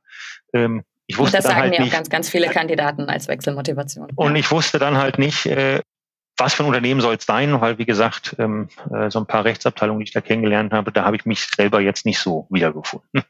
Ähm, 0.53 0.85
ich 1.07 1.17
wusste 1.17 1.37
das 1.37 1.45
sagen 1.45 1.57
halt 1.57 1.71
mir 1.71 1.81
nicht, 1.81 1.91
auch 1.91 1.97
ganz, 1.97 2.09
ganz 2.09 2.29
viele 2.29 2.47
Kandidaten 2.47 3.09
als 3.09 3.27
Wechselmotivation. 3.27 4.07
Und 4.15 4.37
ich 4.37 4.49
wusste 4.49 4.79
dann 4.79 4.95
halt 4.95 5.19
nicht, 5.19 5.45
äh, 5.45 5.81
was 6.37 6.53
für 6.53 6.63
ein 6.63 6.67
Unternehmen 6.67 7.01
soll 7.01 7.15
es 7.15 7.25
sein? 7.25 7.59
Weil, 7.61 7.77
wie 7.77 7.85
gesagt, 7.85 8.35
ähm, 8.39 8.67
äh, 8.93 9.09
so 9.09 9.19
ein 9.19 9.25
paar 9.25 9.45
Rechtsabteilungen, 9.45 9.99
die 9.99 10.05
ich 10.05 10.13
da 10.13 10.21
kennengelernt 10.21 10.73
habe, 10.73 10.91
da 10.91 11.05
habe 11.05 11.15
ich 11.15 11.25
mich 11.25 11.45
selber 11.45 11.79
jetzt 11.79 12.05
nicht 12.05 12.19
so 12.19 12.47
wiedergefunden. 12.49 13.23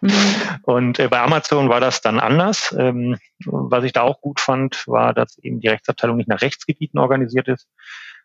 mhm. 0.00 0.10
Und 0.62 0.98
äh, 0.98 1.08
bei 1.08 1.20
Amazon 1.20 1.68
war 1.68 1.80
das 1.80 2.00
dann 2.00 2.18
anders. 2.18 2.74
Ähm, 2.78 3.18
was 3.44 3.84
ich 3.84 3.92
da 3.92 4.02
auch 4.02 4.20
gut 4.20 4.40
fand, 4.40 4.86
war, 4.88 5.14
dass 5.14 5.38
eben 5.38 5.60
die 5.60 5.68
Rechtsabteilung 5.68 6.16
nicht 6.16 6.28
nach 6.28 6.42
Rechtsgebieten 6.42 6.98
organisiert 6.98 7.48
ist, 7.48 7.68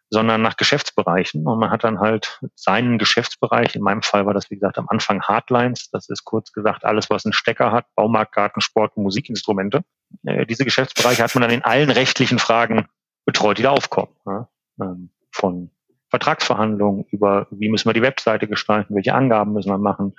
sondern 0.10 0.42
nach 0.42 0.58
Geschäftsbereichen. 0.58 1.46
Und 1.46 1.60
man 1.60 1.70
hat 1.70 1.84
dann 1.84 2.00
halt 2.00 2.40
seinen 2.56 2.98
Geschäftsbereich, 2.98 3.76
in 3.76 3.84
meinem 3.84 4.02
Fall 4.02 4.26
war 4.26 4.34
das, 4.34 4.50
wie 4.50 4.56
gesagt, 4.56 4.78
am 4.78 4.90
Anfang 4.90 5.22
Hardlines, 5.22 5.90
das 5.92 6.10
ist 6.10 6.24
kurz 6.24 6.52
gesagt 6.52 6.84
alles, 6.84 7.10
was 7.10 7.26
einen 7.26 7.34
Stecker 7.34 7.72
hat, 7.72 7.86
Baumarkt, 7.96 8.34
Garten, 8.34 8.62
Sport 8.62 8.98
Musikinstrumente. 8.98 9.84
Äh, 10.26 10.46
diese 10.46 10.66
Geschäftsbereiche 10.66 11.24
hat 11.24 11.36
man 11.36 11.44
dann 11.44 11.52
in 11.52 11.64
allen 11.64 11.92
rechtlichen 11.92 12.40
Fragen 12.40 12.88
betreut, 13.30 13.60
die 13.60 13.64
da 13.64 13.72
aufkommen. 13.72 14.12
Ja? 14.26 14.50
Ähm, 14.82 15.10
von 15.32 15.70
Vertragsverhandlungen 16.10 17.06
über, 17.12 17.48
wie 17.52 17.70
müssen 17.70 17.88
wir 17.88 17.94
die 17.94 18.02
Webseite 18.02 18.48
gestalten, 18.48 18.96
welche 18.96 19.14
Angaben 19.14 19.54
müssen 19.54 19.70
wir 19.70 19.78
machen, 19.78 20.16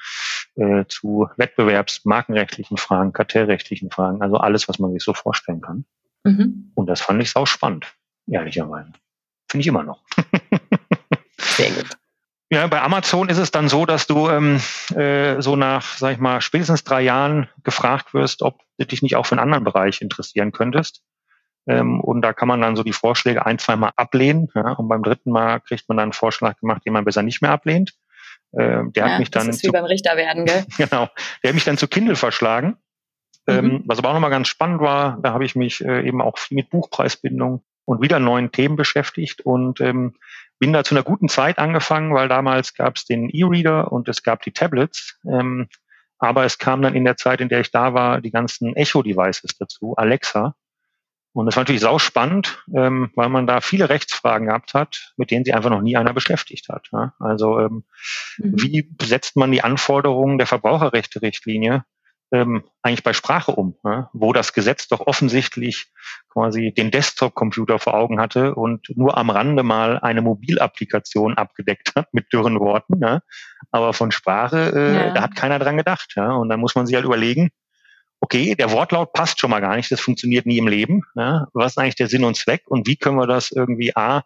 äh, 0.54 0.84
zu 0.86 1.28
Wettbewerbs-, 1.36 2.02
markenrechtlichen 2.04 2.76
Fragen, 2.76 3.12
kartellrechtlichen 3.12 3.90
Fragen, 3.90 4.22
also 4.22 4.36
alles, 4.36 4.68
was 4.68 4.78
man 4.78 4.92
sich 4.92 5.02
so 5.02 5.14
vorstellen 5.14 5.60
kann. 5.60 5.84
Mhm. 6.22 6.70
Und 6.74 6.86
das 6.86 7.00
fand 7.00 7.20
ich 7.22 7.34
auch 7.34 7.46
spannend, 7.46 7.92
ehrlicherweise. 8.28 8.92
Finde 9.50 9.62
ich 9.62 9.66
immer 9.66 9.82
noch. 9.82 10.04
Sehr 11.38 11.70
gut. 11.70 11.96
Ja, 12.52 12.66
bei 12.66 12.82
Amazon 12.82 13.28
ist 13.28 13.38
es 13.38 13.52
dann 13.52 13.68
so, 13.68 13.86
dass 13.86 14.08
du 14.08 14.28
ähm, 14.28 14.60
äh, 14.94 15.40
so 15.40 15.54
nach, 15.54 15.96
sag 15.96 16.14
ich 16.14 16.18
mal, 16.18 16.40
spätestens 16.40 16.82
drei 16.82 17.00
Jahren 17.00 17.48
gefragt 17.62 18.12
wirst, 18.12 18.42
ob 18.42 18.60
du 18.78 18.86
dich 18.86 19.02
nicht 19.02 19.14
auch 19.16 19.26
für 19.26 19.36
einen 19.36 19.44
anderen 19.44 19.64
Bereich 19.64 20.02
interessieren 20.02 20.50
könntest. 20.50 21.02
Ähm, 21.66 22.00
und 22.00 22.22
da 22.22 22.32
kann 22.32 22.48
man 22.48 22.60
dann 22.60 22.76
so 22.76 22.82
die 22.82 22.92
Vorschläge 22.92 23.46
ein, 23.46 23.58
zwei 23.58 23.76
Mal 23.76 23.92
ablehnen. 23.96 24.48
Ja, 24.54 24.72
und 24.72 24.88
beim 24.88 25.02
dritten 25.02 25.30
Mal 25.30 25.60
kriegt 25.60 25.88
man 25.88 25.98
dann 25.98 26.04
einen 26.04 26.12
Vorschlag 26.12 26.58
gemacht, 26.58 26.82
den 26.84 26.92
man 26.92 27.04
besser 27.04 27.22
nicht 27.22 27.42
mehr 27.42 27.52
ablehnt. 27.52 27.94
Ähm, 28.58 28.92
der 28.92 29.06
ja, 29.06 29.12
hat 29.12 29.18
mich 29.20 29.30
dann. 29.30 29.46
Das 29.46 29.56
ist 29.56 29.62
wie 29.62 29.68
zu, 29.68 29.72
beim 29.72 29.84
Richter 29.84 30.16
werden, 30.16 30.44
gell? 30.44 30.64
genau. 30.76 31.08
Der 31.42 31.50
hat 31.50 31.54
mich 31.54 31.64
dann 31.64 31.78
zu 31.78 31.86
Kindle 31.88 32.16
verschlagen. 32.16 32.76
Ähm, 33.46 33.64
mhm. 33.64 33.70
Ähm, 33.70 33.82
was 33.86 33.98
aber 33.98 34.10
auch 34.10 34.14
nochmal 34.14 34.30
ganz 34.30 34.48
spannend 34.48 34.80
war, 34.80 35.18
da 35.22 35.32
habe 35.32 35.44
ich 35.44 35.54
mich 35.54 35.84
äh, 35.84 36.06
eben 36.06 36.20
auch 36.20 36.38
viel 36.38 36.56
mit 36.56 36.70
Buchpreisbindung 36.70 37.62
und 37.84 38.02
wieder 38.02 38.18
neuen 38.18 38.52
Themen 38.52 38.76
beschäftigt 38.76 39.40
und 39.40 39.80
ähm, 39.80 40.14
bin 40.58 40.72
da 40.72 40.84
zu 40.84 40.94
einer 40.94 41.02
guten 41.02 41.28
Zeit 41.28 41.58
angefangen, 41.58 42.14
weil 42.14 42.28
damals 42.28 42.74
gab 42.74 42.96
es 42.96 43.06
den 43.06 43.30
E-Reader 43.30 43.90
und 43.90 44.08
es 44.08 44.22
gab 44.22 44.42
die 44.42 44.52
Tablets. 44.52 45.18
Ähm, 45.24 45.68
aber 46.18 46.44
es 46.44 46.58
kam 46.58 46.82
dann 46.82 46.94
in 46.94 47.04
der 47.04 47.16
Zeit, 47.16 47.40
in 47.40 47.48
der 47.48 47.60
ich 47.60 47.70
da 47.70 47.94
war, 47.94 48.20
die 48.20 48.30
ganzen 48.30 48.76
Echo-Devices 48.76 49.56
dazu, 49.58 49.94
Alexa. 49.96 50.54
Und 51.32 51.46
das 51.46 51.56
war 51.56 51.62
natürlich 51.62 51.80
sau 51.80 51.98
spannend, 51.98 52.64
ähm, 52.74 53.10
weil 53.14 53.28
man 53.28 53.46
da 53.46 53.60
viele 53.60 53.88
Rechtsfragen 53.88 54.48
gehabt 54.48 54.74
hat, 54.74 55.12
mit 55.16 55.30
denen 55.30 55.44
sich 55.44 55.54
einfach 55.54 55.70
noch 55.70 55.80
nie 55.80 55.96
einer 55.96 56.12
beschäftigt 56.12 56.68
hat. 56.68 56.88
Ja? 56.92 57.14
Also 57.20 57.60
ähm, 57.60 57.84
mhm. 58.38 58.62
wie 58.62 58.90
setzt 59.00 59.36
man 59.36 59.52
die 59.52 59.62
Anforderungen 59.62 60.38
der 60.38 60.48
Verbraucherrechte-Richtlinie 60.48 61.84
ähm, 62.32 62.64
eigentlich 62.82 63.02
bei 63.02 63.12
Sprache 63.12 63.52
um, 63.52 63.76
ja? 63.84 64.10
wo 64.12 64.32
das 64.32 64.52
Gesetz 64.52 64.88
doch 64.88 65.00
offensichtlich 65.00 65.92
quasi 66.28 66.72
den 66.72 66.90
Desktop-Computer 66.90 67.78
vor 67.78 67.94
Augen 67.94 68.20
hatte 68.20 68.54
und 68.56 68.88
nur 68.96 69.16
am 69.16 69.30
Rande 69.30 69.62
mal 69.62 69.98
eine 69.98 70.22
Mobilapplikation 70.22 71.34
abgedeckt 71.34 71.92
hat 71.94 72.12
mit 72.12 72.32
dürren 72.32 72.58
Worten. 72.58 73.00
Ja? 73.00 73.20
Aber 73.70 73.92
von 73.92 74.10
Sprache, 74.10 74.72
äh, 74.74 74.94
ja. 74.94 75.10
da 75.14 75.22
hat 75.22 75.36
keiner 75.36 75.60
dran 75.60 75.76
gedacht. 75.76 76.14
Ja? 76.16 76.32
Und 76.32 76.48
dann 76.48 76.58
muss 76.58 76.74
man 76.74 76.86
sich 76.86 76.96
halt 76.96 77.04
überlegen, 77.04 77.50
okay, 78.20 78.54
der 78.54 78.70
Wortlaut 78.70 79.12
passt 79.12 79.40
schon 79.40 79.50
mal 79.50 79.60
gar 79.60 79.76
nicht, 79.76 79.90
das 79.90 80.00
funktioniert 80.00 80.46
nie 80.46 80.58
im 80.58 80.68
Leben. 80.68 81.02
Ja? 81.14 81.48
Was 81.52 81.72
ist 81.72 81.78
eigentlich 81.78 81.96
der 81.96 82.08
Sinn 82.08 82.24
und 82.24 82.36
Zweck 82.36 82.62
und 82.66 82.86
wie 82.86 82.96
können 82.96 83.16
wir 83.16 83.26
das 83.26 83.50
irgendwie 83.50 83.96
A 83.96 84.24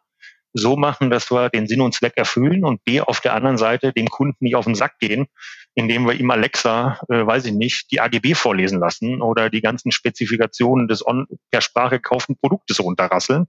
so 0.52 0.76
machen, 0.76 1.10
dass 1.10 1.30
wir 1.30 1.50
den 1.50 1.66
Sinn 1.66 1.80
und 1.80 1.94
Zweck 1.94 2.16
erfüllen 2.16 2.64
und 2.64 2.84
B 2.84 3.00
auf 3.00 3.20
der 3.20 3.34
anderen 3.34 3.58
Seite 3.58 3.92
dem 3.92 4.08
Kunden 4.08 4.36
nicht 4.44 4.54
auf 4.54 4.66
den 4.66 4.76
Sack 4.76 4.98
gehen, 5.00 5.26
indem 5.74 6.06
wir 6.06 6.14
ihm 6.14 6.30
Alexa, 6.30 7.00
äh, 7.08 7.26
weiß 7.26 7.46
ich 7.46 7.52
nicht, 7.52 7.90
die 7.90 8.00
AGB 8.00 8.34
vorlesen 8.34 8.78
lassen 8.78 9.20
oder 9.20 9.50
die 9.50 9.60
ganzen 9.60 9.90
Spezifikationen 9.90 10.86
des 10.86 11.04
on 11.04 11.26
per 11.50 11.60
Sprache 11.60 11.96
gekauften 11.96 12.36
Produktes 12.36 12.80
runterrasseln 12.80 13.46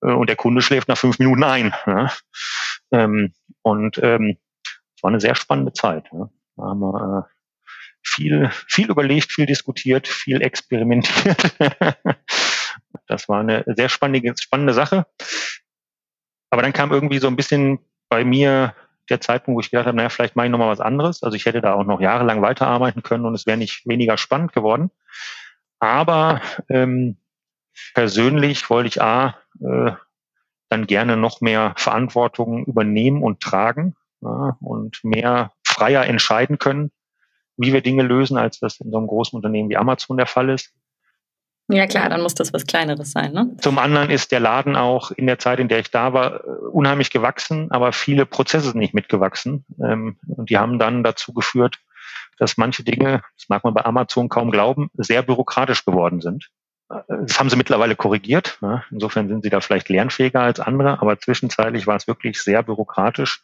äh, 0.00 0.12
und 0.12 0.28
der 0.28 0.36
Kunde 0.36 0.62
schläft 0.62 0.88
nach 0.88 0.98
fünf 0.98 1.18
Minuten 1.18 1.42
ein. 1.42 1.74
Ja? 1.86 2.12
Ähm, 2.92 3.34
und 3.62 3.98
ähm, 4.02 4.38
war 5.02 5.10
eine 5.10 5.20
sehr 5.20 5.34
spannende 5.34 5.72
Zeit. 5.72 6.04
Ja? 6.12 6.30
Da 6.56 6.62
haben 6.62 6.80
wir, 6.80 7.26
äh, 7.26 7.37
viel, 8.18 8.50
viel 8.66 8.90
überlegt, 8.90 9.32
viel 9.32 9.46
diskutiert, 9.46 10.08
viel 10.08 10.42
experimentiert. 10.42 11.54
das 13.06 13.28
war 13.28 13.40
eine 13.40 13.64
sehr 13.76 13.88
spannende, 13.88 14.34
spannende 14.40 14.74
Sache. 14.74 15.06
Aber 16.50 16.62
dann 16.62 16.72
kam 16.72 16.90
irgendwie 16.90 17.18
so 17.18 17.28
ein 17.28 17.36
bisschen 17.36 17.78
bei 18.08 18.24
mir 18.24 18.74
der 19.08 19.20
Zeitpunkt, 19.20 19.56
wo 19.56 19.60
ich 19.60 19.70
gedacht 19.70 19.86
habe, 19.86 19.96
naja, 19.96 20.08
vielleicht 20.08 20.34
mache 20.34 20.46
ich 20.46 20.50
nochmal 20.50 20.68
was 20.68 20.80
anderes. 20.80 21.22
Also 21.22 21.36
ich 21.36 21.46
hätte 21.46 21.60
da 21.60 21.74
auch 21.74 21.84
noch 21.84 22.00
jahrelang 22.00 22.42
weiterarbeiten 22.42 23.04
können 23.04 23.24
und 23.24 23.34
es 23.34 23.46
wäre 23.46 23.56
nicht 23.56 23.86
weniger 23.86 24.18
spannend 24.18 24.52
geworden. 24.52 24.90
Aber 25.78 26.42
ähm, 26.68 27.18
persönlich 27.94 28.68
wollte 28.68 28.88
ich 28.88 29.00
A, 29.00 29.36
äh, 29.60 29.92
dann 30.70 30.86
gerne 30.88 31.16
noch 31.16 31.40
mehr 31.40 31.72
Verantwortung 31.76 32.64
übernehmen 32.64 33.22
und 33.22 33.40
tragen 33.40 33.94
ja, 34.20 34.56
und 34.60 34.98
mehr 35.04 35.52
freier 35.64 36.04
entscheiden 36.04 36.58
können 36.58 36.90
wie 37.58 37.72
wir 37.72 37.82
Dinge 37.82 38.02
lösen, 38.02 38.38
als 38.38 38.58
das 38.60 38.80
in 38.80 38.90
so 38.90 38.96
einem 38.96 39.06
großen 39.06 39.36
Unternehmen 39.36 39.68
wie 39.68 39.76
Amazon 39.76 40.16
der 40.16 40.26
Fall 40.26 40.48
ist. 40.48 40.72
Ja 41.70 41.86
klar, 41.86 42.08
dann 42.08 42.22
muss 42.22 42.34
das 42.34 42.54
was 42.54 42.64
Kleineres 42.64 43.12
sein. 43.12 43.32
Ne? 43.32 43.54
Zum 43.60 43.78
anderen 43.78 44.08
ist 44.08 44.32
der 44.32 44.40
Laden 44.40 44.74
auch 44.74 45.10
in 45.10 45.26
der 45.26 45.38
Zeit, 45.38 45.58
in 45.58 45.68
der 45.68 45.80
ich 45.80 45.90
da 45.90 46.14
war, 46.14 46.42
unheimlich 46.72 47.10
gewachsen, 47.10 47.70
aber 47.70 47.92
viele 47.92 48.24
Prozesse 48.24 48.70
sind 48.70 48.78
nicht 48.78 48.94
mitgewachsen. 48.94 49.66
Ähm, 49.82 50.16
und 50.26 50.48
die 50.48 50.56
haben 50.56 50.78
dann 50.78 51.02
dazu 51.02 51.34
geführt, 51.34 51.78
dass 52.38 52.56
manche 52.56 52.84
Dinge, 52.84 53.22
das 53.36 53.48
mag 53.50 53.64
man 53.64 53.74
bei 53.74 53.84
Amazon 53.84 54.30
kaum 54.30 54.50
glauben, 54.50 54.90
sehr 54.94 55.22
bürokratisch 55.22 55.84
geworden 55.84 56.22
sind. 56.22 56.48
Das 56.88 57.38
haben 57.38 57.50
sie 57.50 57.56
mittlerweile 57.56 57.96
korrigiert. 57.96 58.56
Ne? 58.62 58.82
Insofern 58.90 59.28
sind 59.28 59.42
sie 59.42 59.50
da 59.50 59.60
vielleicht 59.60 59.90
lernfähiger 59.90 60.40
als 60.40 60.60
andere, 60.60 61.02
aber 61.02 61.18
zwischenzeitlich 61.18 61.86
war 61.86 61.96
es 61.96 62.06
wirklich 62.06 62.42
sehr 62.42 62.62
bürokratisch 62.62 63.42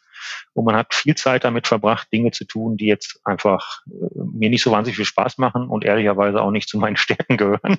und 0.53 0.65
man 0.65 0.75
hat 0.75 0.93
viel 0.93 1.15
Zeit 1.15 1.43
damit 1.43 1.67
verbracht, 1.67 2.07
Dinge 2.11 2.31
zu 2.31 2.45
tun, 2.45 2.77
die 2.77 2.85
jetzt 2.85 3.19
einfach 3.23 3.81
äh, 3.87 4.19
mir 4.33 4.49
nicht 4.49 4.63
so 4.63 4.71
wahnsinnig 4.71 4.97
viel 4.97 5.05
Spaß 5.05 5.37
machen 5.37 5.67
und 5.67 5.85
ehrlicherweise 5.85 6.41
auch 6.41 6.51
nicht 6.51 6.69
zu 6.69 6.77
meinen 6.77 6.97
Stärken 6.97 7.37
gehören, 7.37 7.77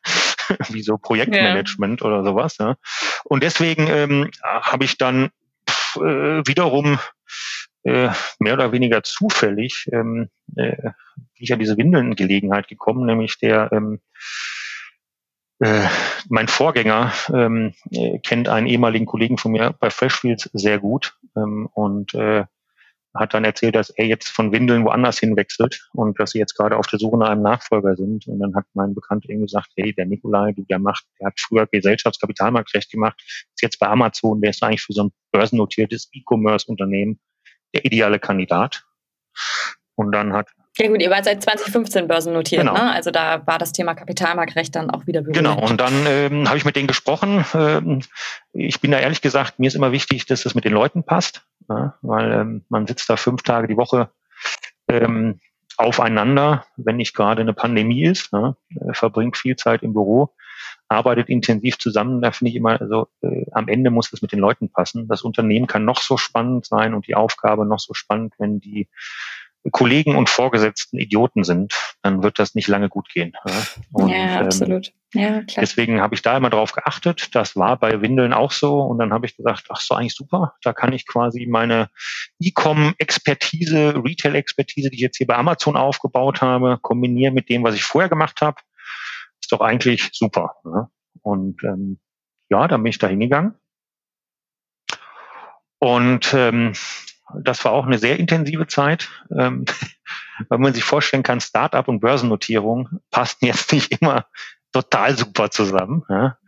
wie 0.70 0.82
so 0.82 0.98
Projektmanagement 0.98 2.00
ja. 2.00 2.06
oder 2.06 2.24
sowas. 2.24 2.56
Ja? 2.58 2.76
Und 3.24 3.42
deswegen 3.42 3.86
ähm, 3.88 4.30
habe 4.42 4.84
ich 4.84 4.98
dann 4.98 5.30
pff, 5.68 5.96
äh, 5.96 6.46
wiederum 6.46 6.98
äh, 7.84 8.10
mehr 8.38 8.54
oder 8.54 8.72
weniger 8.72 9.02
zufällig 9.02 9.88
ähm, 9.92 10.28
äh, 10.56 10.76
bin 11.16 11.44
ich 11.44 11.52
an 11.52 11.58
diese 11.58 11.76
Windeln-Gelegenheit 11.76 12.68
gekommen, 12.68 13.06
nämlich 13.06 13.38
der 13.38 13.70
ähm, 13.72 14.00
äh, 15.60 15.86
mein 16.28 16.48
Vorgänger 16.48 17.12
ähm, 17.32 17.74
äh, 17.90 18.18
kennt 18.20 18.48
einen 18.48 18.66
ehemaligen 18.66 19.06
Kollegen 19.06 19.38
von 19.38 19.52
mir 19.52 19.74
bei 19.78 19.90
Freshfields 19.90 20.50
sehr 20.52 20.78
gut 20.78 21.16
ähm, 21.42 21.68
und 21.72 22.14
äh, 22.14 22.44
hat 23.14 23.34
dann 23.34 23.44
erzählt, 23.44 23.74
dass 23.74 23.90
er 23.90 24.06
jetzt 24.06 24.28
von 24.28 24.52
Windeln 24.52 24.84
woanders 24.84 25.18
hinwechselt 25.18 25.88
und 25.92 26.18
dass 26.20 26.30
sie 26.32 26.38
jetzt 26.38 26.54
gerade 26.54 26.76
auf 26.76 26.86
der 26.86 26.98
Suche 26.98 27.18
nach 27.18 27.30
einem 27.30 27.42
Nachfolger 27.42 27.96
sind. 27.96 28.26
Und 28.26 28.38
dann 28.38 28.54
hat 28.54 28.66
mein 28.74 28.94
Bekannter 28.94 29.30
eben 29.30 29.42
gesagt, 29.42 29.70
hey, 29.76 29.92
der 29.92 30.06
Nikolai, 30.06 30.54
der 30.56 30.78
macht, 30.78 31.04
der 31.18 31.28
hat 31.28 31.40
früher 31.40 31.66
Gesellschaftskapitalmarktrecht 31.66 32.90
gemacht, 32.90 33.20
ist 33.26 33.62
jetzt 33.62 33.78
bei 33.78 33.88
Amazon, 33.88 34.40
der 34.40 34.50
ist 34.50 34.62
eigentlich 34.62 34.82
für 34.82 34.92
so 34.92 35.04
ein 35.04 35.12
börsennotiertes 35.32 36.10
E-Commerce-Unternehmen 36.12 37.18
der 37.74 37.84
ideale 37.84 38.18
Kandidat. 38.18 38.84
Und 39.94 40.12
dann 40.12 40.32
hat 40.32 40.48
ja 40.80 40.88
gut, 40.88 41.02
ihr 41.02 41.10
wart 41.10 41.24
seit 41.24 41.42
2015 41.42 42.06
börsennotiert, 42.06 42.62
genau. 42.62 42.74
ne? 42.74 42.92
Also 42.92 43.10
da 43.10 43.46
war 43.46 43.58
das 43.58 43.72
Thema 43.72 43.94
Kapitalmarktrecht 43.94 44.74
dann 44.76 44.90
auch 44.90 45.06
wieder 45.06 45.22
berührt. 45.22 45.36
Genau, 45.36 45.58
und 45.58 45.80
dann 45.80 46.06
ähm, 46.06 46.48
habe 46.48 46.58
ich 46.58 46.64
mit 46.64 46.76
denen 46.76 46.86
gesprochen. 46.86 47.44
Ähm, 47.54 48.02
ich 48.52 48.80
bin 48.80 48.90
da 48.90 48.98
ehrlich 48.98 49.20
gesagt, 49.20 49.58
mir 49.58 49.66
ist 49.66 49.74
immer 49.74 49.92
wichtig, 49.92 50.26
dass 50.26 50.46
es 50.46 50.54
mit 50.54 50.64
den 50.64 50.72
Leuten 50.72 51.02
passt, 51.02 51.42
ja? 51.68 51.94
weil 52.02 52.32
ähm, 52.32 52.64
man 52.68 52.86
sitzt 52.86 53.10
da 53.10 53.16
fünf 53.16 53.42
Tage 53.42 53.66
die 53.66 53.76
Woche 53.76 54.10
ähm, 54.88 55.40
aufeinander, 55.76 56.64
wenn 56.76 56.96
nicht 56.96 57.14
gerade 57.14 57.40
eine 57.40 57.52
Pandemie 57.52 58.04
ist, 58.04 58.32
ne? 58.32 58.56
verbringt 58.92 59.36
viel 59.36 59.56
Zeit 59.56 59.82
im 59.82 59.92
Büro, 59.92 60.34
arbeitet 60.88 61.28
intensiv 61.28 61.78
zusammen. 61.78 62.20
Da 62.22 62.32
finde 62.32 62.50
ich 62.50 62.56
immer, 62.56 62.80
also 62.80 63.08
äh, 63.22 63.46
am 63.52 63.68
Ende 63.68 63.90
muss 63.90 64.12
es 64.12 64.22
mit 64.22 64.32
den 64.32 64.40
Leuten 64.40 64.70
passen. 64.70 65.08
Das 65.08 65.22
Unternehmen 65.22 65.66
kann 65.66 65.84
noch 65.84 66.02
so 66.02 66.16
spannend 66.16 66.66
sein 66.66 66.94
und 66.94 67.06
die 67.06 67.14
Aufgabe 67.14 67.66
noch 67.66 67.78
so 67.78 67.94
spannend, 67.94 68.34
wenn 68.38 68.60
die 68.60 68.88
Kollegen 69.70 70.16
und 70.16 70.28
Vorgesetzten 70.28 70.98
Idioten 70.98 71.44
sind, 71.44 71.74
dann 72.02 72.22
wird 72.22 72.38
das 72.38 72.54
nicht 72.54 72.68
lange 72.68 72.88
gut 72.88 73.08
gehen. 73.12 73.32
Und, 73.92 74.08
ja, 74.08 74.40
ähm, 74.40 74.46
absolut. 74.46 74.92
Ja, 75.14 75.42
klar. 75.42 75.60
Deswegen 75.60 76.00
habe 76.00 76.14
ich 76.14 76.22
da 76.22 76.36
immer 76.36 76.50
drauf 76.50 76.72
geachtet. 76.72 77.34
Das 77.34 77.56
war 77.56 77.78
bei 77.78 78.00
Windeln 78.00 78.32
auch 78.32 78.52
so. 78.52 78.80
Und 78.80 78.98
dann 78.98 79.12
habe 79.12 79.26
ich 79.26 79.36
gesagt, 79.36 79.64
ach 79.68 79.80
so, 79.80 79.94
eigentlich 79.94 80.14
super. 80.14 80.54
Da 80.62 80.72
kann 80.72 80.92
ich 80.92 81.06
quasi 81.06 81.46
meine 81.46 81.88
E-Com-Expertise, 82.40 83.94
Retail-Expertise, 84.04 84.90
die 84.90 84.96
ich 84.96 85.02
jetzt 85.02 85.16
hier 85.16 85.26
bei 85.26 85.36
Amazon 85.36 85.76
aufgebaut 85.76 86.40
habe, 86.40 86.78
kombinieren 86.80 87.34
mit 87.34 87.48
dem, 87.48 87.64
was 87.64 87.74
ich 87.74 87.82
vorher 87.82 88.08
gemacht 88.08 88.40
habe. 88.40 88.60
Ist 89.40 89.52
doch 89.52 89.60
eigentlich 89.60 90.10
super. 90.12 90.56
Und 91.22 91.62
ähm, 91.64 91.98
ja, 92.50 92.68
dann 92.68 92.82
bin 92.82 92.90
ich 92.90 92.98
da 92.98 93.08
hingegangen. 93.08 93.54
Und 95.78 96.34
ähm, 96.34 96.72
das 97.42 97.64
war 97.64 97.72
auch 97.72 97.86
eine 97.86 97.98
sehr 97.98 98.18
intensive 98.18 98.66
Zeit, 98.66 99.08
ähm, 99.36 99.64
weil 100.48 100.58
man 100.58 100.74
sich 100.74 100.84
vorstellen 100.84 101.22
kann, 101.22 101.40
Startup 101.40 101.86
und 101.88 102.00
Börsennotierung 102.00 103.00
passten 103.10 103.46
jetzt 103.46 103.72
nicht 103.72 103.92
immer 104.00 104.26
total 104.72 105.16
super 105.16 105.50
zusammen. 105.50 106.04
Ja. 106.08 106.38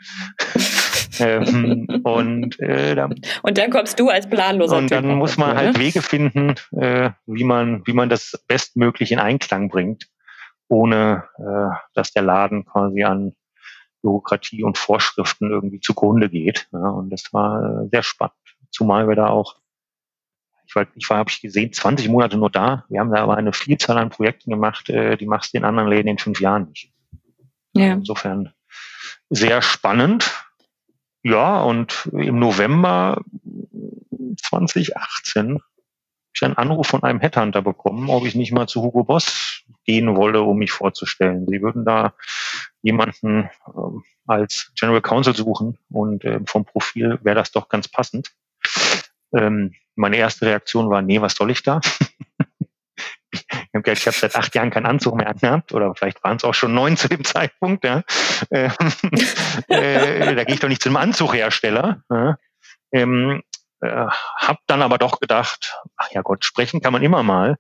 ähm, 1.19 1.87
und, 2.05 2.61
äh, 2.61 2.95
dann, 2.95 3.15
und 3.43 3.59
dann 3.59 3.71
kommst 3.71 3.99
du 3.99 4.09
als 4.09 4.29
planloser 4.29 4.77
Und 4.77 4.91
dann 4.91 5.15
muss 5.15 5.37
man 5.37 5.57
halt 5.57 5.75
ne? 5.75 5.81
Wege 5.81 6.03
finden, 6.03 6.55
äh, 6.73 7.11
wie 7.27 7.45
man 7.45 7.87
wie 7.87 7.93
man 7.93 8.09
das 8.09 8.45
bestmöglich 8.47 9.13
in 9.13 9.19
Einklang 9.19 9.69
bringt, 9.69 10.09
ohne 10.69 11.25
äh, 11.39 11.75
dass 11.95 12.13
der 12.13 12.23
Laden 12.23 12.65
quasi 12.67 13.05
an 13.05 13.35
Bürokratie 14.03 14.65
und 14.65 14.79
Vorschriften 14.79 15.51
irgendwie 15.51 15.81
zugrunde 15.81 16.29
geht. 16.29 16.69
Ja. 16.73 16.89
Und 16.89 17.11
das 17.11 17.33
war 17.33 17.85
äh, 17.85 17.89
sehr 17.91 18.03
spannend, 18.03 18.35
zumal 18.71 19.09
wir 19.09 19.17
da 19.17 19.29
auch 19.29 19.57
ich 20.71 20.77
war, 20.77 20.87
ich 20.95 21.11
war 21.11 21.19
habe 21.19 21.31
ich 21.31 21.41
gesehen, 21.41 21.73
20 21.73 22.09
Monate 22.09 22.37
nur 22.37 22.49
da. 22.49 22.85
Wir 22.89 23.01
haben 23.01 23.11
da 23.11 23.23
aber 23.23 23.37
eine 23.37 23.53
Vielzahl 23.53 23.99
an 23.99 24.11
Projekten 24.11 24.51
gemacht, 24.51 24.89
äh, 24.89 25.17
die 25.17 25.27
machst 25.27 25.53
du 25.53 25.59
in 25.59 25.65
anderen 25.65 25.89
Läden 25.89 26.07
in 26.07 26.19
fünf 26.19 26.41
Jahren 26.41 26.69
nicht. 26.69 26.93
Ja. 27.73 27.95
Insofern 27.95 28.53
sehr 29.31 29.63
spannend. 29.63 30.31
Ja, 31.25 31.61
und 31.61 32.09
im 32.13 32.39
November 32.39 33.21
2018 34.41 35.55
habe 35.55 35.65
ich 36.35 36.45
einen 36.45 36.57
Anruf 36.57 36.87
von 36.87 37.03
einem 37.03 37.19
Headhunter 37.19 37.63
bekommen, 37.63 38.09
ob 38.09 38.25
ich 38.25 38.37
nicht 38.37 38.53
mal 38.53 38.69
zu 38.69 38.81
Hugo 38.83 39.03
Boss 39.03 39.65
gehen 39.85 40.15
wolle, 40.15 40.43
um 40.43 40.59
mich 40.59 40.71
vorzustellen. 40.71 41.47
Sie 41.49 41.61
würden 41.63 41.85
da 41.85 42.15
jemanden 42.83 43.51
äh, 43.67 43.71
als 44.29 44.71
General 44.79 45.03
Counsel 45.03 45.35
suchen 45.35 45.79
und 45.91 46.25
äh, 46.25 46.39
vom 46.47 46.65
Profil 46.65 47.19
wäre 47.23 47.35
das 47.35 47.51
doch 47.51 47.69
ganz 47.69 47.89
passend. 47.89 48.31
Ähm, 49.33 49.75
meine 50.01 50.17
erste 50.17 50.47
Reaktion 50.47 50.91
war, 50.91 51.03
nee, 51.03 51.21
was 51.21 51.35
soll 51.35 51.51
ich 51.51 51.63
da? 51.63 51.81
ich 53.31 53.45
habe 53.75 53.83
gesagt, 53.83 53.99
ich 53.99 54.07
habe 54.07 54.17
seit 54.17 54.35
acht 54.35 54.55
Jahren 54.55 54.71
keinen 54.71 54.87
Anzug 54.87 55.15
mehr 55.15 55.29
angehabt 55.29 55.73
oder 55.73 55.95
vielleicht 55.95 56.25
waren 56.25 56.39
es 56.39 56.45
auch 56.45 56.55
schon 56.55 56.75
neun 56.75 56.97
zu 56.97 57.09
dem 57.09 57.23
Zeitpunkt. 57.23 57.85
Ja. 57.85 58.03
Ähm, 58.51 58.73
äh, 59.69 60.35
da 60.35 60.45
gehe 60.45 60.55
ich 60.55 60.61
doch 60.61 60.69
nicht 60.69 60.83
zu 60.83 60.89
einem 60.89 60.97
Anzughersteller. 60.97 62.03
Ja. 62.11 62.39
Ähm, 62.93 63.43
äh, 63.81 64.07
hab 64.37 64.59
dann 64.67 64.83
aber 64.83 64.99
doch 64.99 65.21
gedacht, 65.21 65.77
ach 65.97 66.11
ja 66.11 66.23
Gott, 66.23 66.45
sprechen 66.45 66.81
kann 66.81 66.93
man 66.93 67.03
immer 67.03 67.23
mal. 67.23 67.57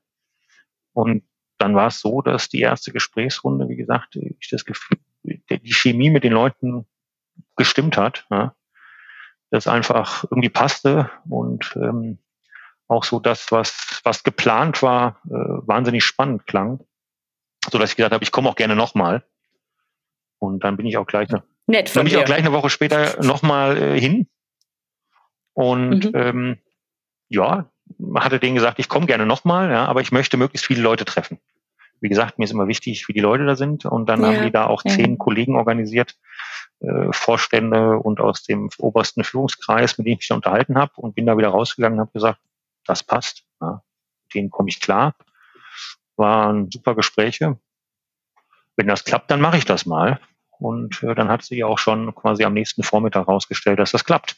Und 0.92 1.22
dann 1.58 1.76
war 1.76 1.88
es 1.88 2.00
so, 2.00 2.22
dass 2.22 2.48
die 2.48 2.60
erste 2.60 2.90
Gesprächsrunde, 2.90 3.68
wie 3.68 3.76
gesagt, 3.76 4.16
ich 4.16 4.48
das 4.48 4.64
Gefühl, 4.64 4.98
die 5.22 5.74
Chemie 5.74 6.10
mit 6.10 6.24
den 6.24 6.32
Leuten 6.32 6.86
gestimmt 7.54 7.98
hat. 7.98 8.26
Ja 8.30 8.54
das 9.50 9.66
einfach 9.66 10.24
irgendwie 10.24 10.48
passte 10.48 11.10
und 11.28 11.76
ähm, 11.76 12.18
auch 12.90 13.04
so 13.04 13.20
das, 13.20 13.52
was, 13.52 14.00
was 14.02 14.24
geplant 14.24 14.82
war, 14.82 15.20
äh, 15.26 15.30
wahnsinnig 15.30 16.04
spannend 16.04 16.46
klang. 16.46 16.80
So 17.70 17.78
dass 17.78 17.90
ich 17.90 17.96
gesagt 17.96 18.12
habe, 18.12 18.24
ich 18.24 18.32
komme 18.32 18.48
auch 18.48 18.56
gerne 18.56 18.74
nochmal. 18.74 19.22
Und 20.38 20.64
dann 20.64 20.76
bin 20.76 20.86
ich 20.86 20.96
auch 20.96 21.06
gleich 21.06 21.28
eine, 21.30 21.42
Nett 21.66 21.94
dann 21.94 22.04
bin 22.04 22.12
ich 22.12 22.18
auch 22.18 22.24
gleich 22.24 22.38
eine 22.38 22.52
Woche 22.52 22.70
später 22.70 23.22
nochmal 23.22 23.76
äh, 23.76 24.00
hin. 24.00 24.26
Und 25.52 26.06
mhm. 26.06 26.12
ähm, 26.14 26.58
ja, 27.28 27.70
hatte 28.16 28.40
denen 28.40 28.54
gesagt, 28.56 28.78
ich 28.78 28.88
komme 28.88 29.06
gerne 29.06 29.26
nochmal, 29.26 29.70
ja, 29.70 29.84
aber 29.84 30.00
ich 30.00 30.10
möchte 30.10 30.36
möglichst 30.36 30.66
viele 30.66 30.82
Leute 30.82 31.04
treffen. 31.04 31.38
Wie 32.00 32.08
gesagt, 32.08 32.38
mir 32.38 32.46
ist 32.46 32.52
immer 32.52 32.66
wichtig, 32.66 33.06
wie 33.08 33.12
die 33.12 33.20
Leute 33.20 33.44
da 33.44 33.56
sind. 33.56 33.84
Und 33.84 34.08
dann 34.08 34.22
ja, 34.22 34.28
haben 34.28 34.42
die 34.42 34.50
da 34.50 34.66
auch 34.66 34.82
ja. 34.84 34.90
zehn 34.92 35.18
Kollegen 35.18 35.54
organisiert, 35.54 36.16
äh, 36.80 37.12
Vorstände 37.12 37.98
und 37.98 38.20
aus 38.20 38.42
dem 38.42 38.70
obersten 38.78 39.22
Führungskreis, 39.22 39.98
mit 39.98 40.06
denen 40.06 40.14
ich 40.14 40.20
mich 40.20 40.28
da 40.28 40.34
unterhalten 40.34 40.78
habe 40.78 40.92
und 40.96 41.14
bin 41.14 41.26
da 41.26 41.36
wieder 41.36 41.50
rausgegangen 41.50 41.98
und 41.98 42.06
habe 42.06 42.12
gesagt, 42.12 42.40
das 42.86 43.02
passt, 43.02 43.44
ja, 43.60 43.82
denen 44.34 44.50
komme 44.50 44.68
ich 44.68 44.80
klar. 44.80 45.14
Waren 46.16 46.70
super 46.70 46.94
Gespräche. 46.94 47.58
Wenn 48.76 48.86
das 48.86 49.04
klappt, 49.04 49.30
dann 49.30 49.40
mache 49.40 49.58
ich 49.58 49.64
das 49.64 49.86
mal. 49.86 50.20
Und 50.58 51.02
äh, 51.02 51.14
dann 51.14 51.28
hat 51.28 51.42
sie 51.42 51.64
auch 51.64 51.78
schon 51.78 52.14
quasi 52.14 52.44
am 52.44 52.54
nächsten 52.54 52.82
Vormittag 52.82 53.28
rausgestellt, 53.28 53.78
dass 53.78 53.92
das 53.92 54.04
klappt. 54.04 54.36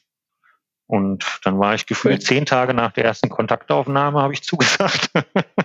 Und 0.86 1.40
dann 1.44 1.58
war 1.58 1.74
ich 1.74 1.86
gefühlt 1.86 2.22
zehn 2.22 2.46
Tage 2.46 2.74
nach 2.74 2.92
der 2.92 3.04
ersten 3.04 3.28
Kontaktaufnahme, 3.28 4.20
habe 4.20 4.34
ich 4.34 4.42
zugesagt. 4.42 5.10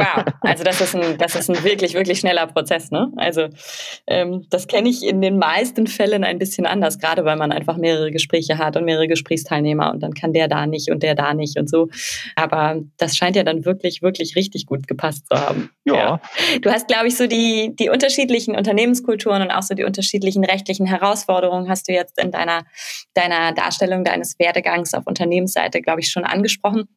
Wow, 0.00 0.24
also 0.40 0.64
das 0.64 0.80
ist 0.80 0.94
ein, 0.94 1.18
das 1.18 1.34
ist 1.34 1.50
ein 1.50 1.62
wirklich, 1.64 1.94
wirklich 1.94 2.20
schneller 2.20 2.46
Prozess. 2.46 2.90
Ne? 2.90 3.12
Also 3.16 3.48
ähm, 4.06 4.46
das 4.50 4.66
kenne 4.66 4.88
ich 4.88 5.06
in 5.06 5.20
den 5.20 5.38
meisten 5.38 5.86
Fällen 5.86 6.24
ein 6.24 6.38
bisschen 6.38 6.66
anders, 6.66 6.98
gerade 6.98 7.24
weil 7.24 7.36
man 7.36 7.52
einfach 7.52 7.76
mehrere 7.76 8.10
Gespräche 8.10 8.58
hat 8.58 8.76
und 8.76 8.84
mehrere 8.84 9.08
Gesprächsteilnehmer 9.08 9.92
und 9.92 10.02
dann 10.02 10.14
kann 10.14 10.32
der 10.32 10.48
da 10.48 10.66
nicht 10.66 10.90
und 10.90 11.02
der 11.02 11.14
da 11.14 11.34
nicht 11.34 11.58
und 11.58 11.68
so. 11.68 11.88
Aber 12.36 12.80
das 12.96 13.16
scheint 13.16 13.36
ja 13.36 13.42
dann 13.42 13.64
wirklich, 13.64 14.02
wirklich 14.02 14.36
richtig 14.36 14.66
gut 14.66 14.86
gepasst 14.86 15.26
zu 15.30 15.38
haben. 15.38 15.70
Ja. 15.84 15.94
ja. 15.94 16.20
Du 16.62 16.70
hast, 16.70 16.88
glaube 16.88 17.08
ich, 17.08 17.16
so 17.16 17.26
die, 17.26 17.74
die 17.78 17.88
unterschiedlichen 17.88 18.56
Unternehmenskulturen 18.56 19.42
und 19.42 19.50
auch 19.50 19.62
so 19.62 19.74
die 19.74 19.84
unterschiedlichen 19.84 20.44
rechtlichen 20.44 20.86
Herausforderungen 20.86 21.68
hast 21.68 21.88
du 21.88 21.92
jetzt 21.92 22.18
in 22.18 22.30
deiner, 22.30 22.64
deiner 23.14 23.52
Darstellung 23.52 24.04
deines 24.04 24.38
Werdegangs 24.38 24.94
auf 24.94 25.06
Unternehmensseite, 25.06 25.80
glaube 25.82 26.00
ich, 26.00 26.10
schon 26.10 26.24
angesprochen. 26.24 26.88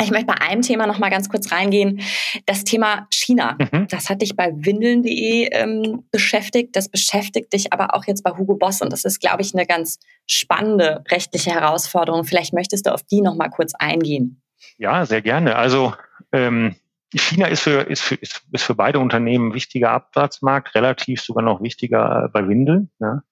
Ich 0.00 0.10
möchte 0.10 0.26
bei 0.26 0.40
einem 0.40 0.62
Thema 0.62 0.86
noch 0.86 0.98
mal 0.98 1.10
ganz 1.10 1.28
kurz 1.28 1.52
reingehen. 1.52 2.00
Das 2.46 2.64
Thema 2.64 3.06
China. 3.12 3.56
Mhm. 3.58 3.86
Das 3.88 4.10
hat 4.10 4.22
dich 4.22 4.34
bei 4.36 4.52
windeln.de 4.52 5.48
ähm, 5.52 6.04
beschäftigt. 6.10 6.74
Das 6.74 6.88
beschäftigt 6.88 7.52
dich 7.52 7.72
aber 7.72 7.94
auch 7.94 8.04
jetzt 8.06 8.22
bei 8.22 8.30
Hugo 8.36 8.56
Boss. 8.56 8.80
Und 8.80 8.92
das 8.92 9.04
ist, 9.04 9.20
glaube 9.20 9.42
ich, 9.42 9.54
eine 9.54 9.66
ganz 9.66 10.00
spannende 10.26 11.04
rechtliche 11.08 11.50
Herausforderung. 11.50 12.24
Vielleicht 12.24 12.52
möchtest 12.52 12.86
du 12.86 12.92
auf 12.92 13.02
die 13.04 13.20
noch 13.20 13.36
mal 13.36 13.48
kurz 13.48 13.74
eingehen. 13.74 14.42
Ja, 14.76 15.06
sehr 15.06 15.22
gerne. 15.22 15.56
Also 15.56 15.94
ähm, 16.32 16.74
China 17.14 17.46
ist 17.46 17.62
für, 17.62 17.82
ist, 17.82 18.02
für, 18.02 18.14
ist, 18.16 18.42
ist 18.50 18.64
für 18.64 18.74
beide 18.74 18.98
Unternehmen 18.98 19.48
ein 19.48 19.54
wichtiger 19.54 19.90
Absatzmarkt, 19.90 20.74
relativ 20.74 21.20
sogar 21.20 21.44
noch 21.44 21.62
wichtiger 21.62 22.30
bei 22.32 22.48
Windeln. 22.48 22.90
Ja. 22.98 23.22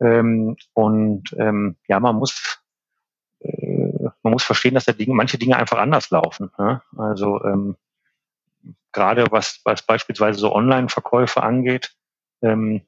Ähm, 0.00 0.56
und 0.74 1.34
ähm, 1.38 1.76
ja, 1.88 2.00
man 2.00 2.16
muss 2.16 2.32
äh, 2.32 2.63
man 4.24 4.32
muss 4.32 4.42
verstehen, 4.42 4.74
dass 4.74 4.86
da 4.86 4.92
Dinge, 4.92 5.14
manche 5.14 5.38
Dinge 5.38 5.56
einfach 5.56 5.78
anders 5.78 6.10
laufen. 6.10 6.50
Ja. 6.58 6.82
Also 6.96 7.44
ähm, 7.44 7.76
gerade 8.92 9.26
was, 9.30 9.60
was 9.64 9.82
beispielsweise 9.82 10.38
so 10.38 10.52
Online-Verkäufe 10.52 11.42
angeht, 11.42 11.94
ähm, 12.42 12.82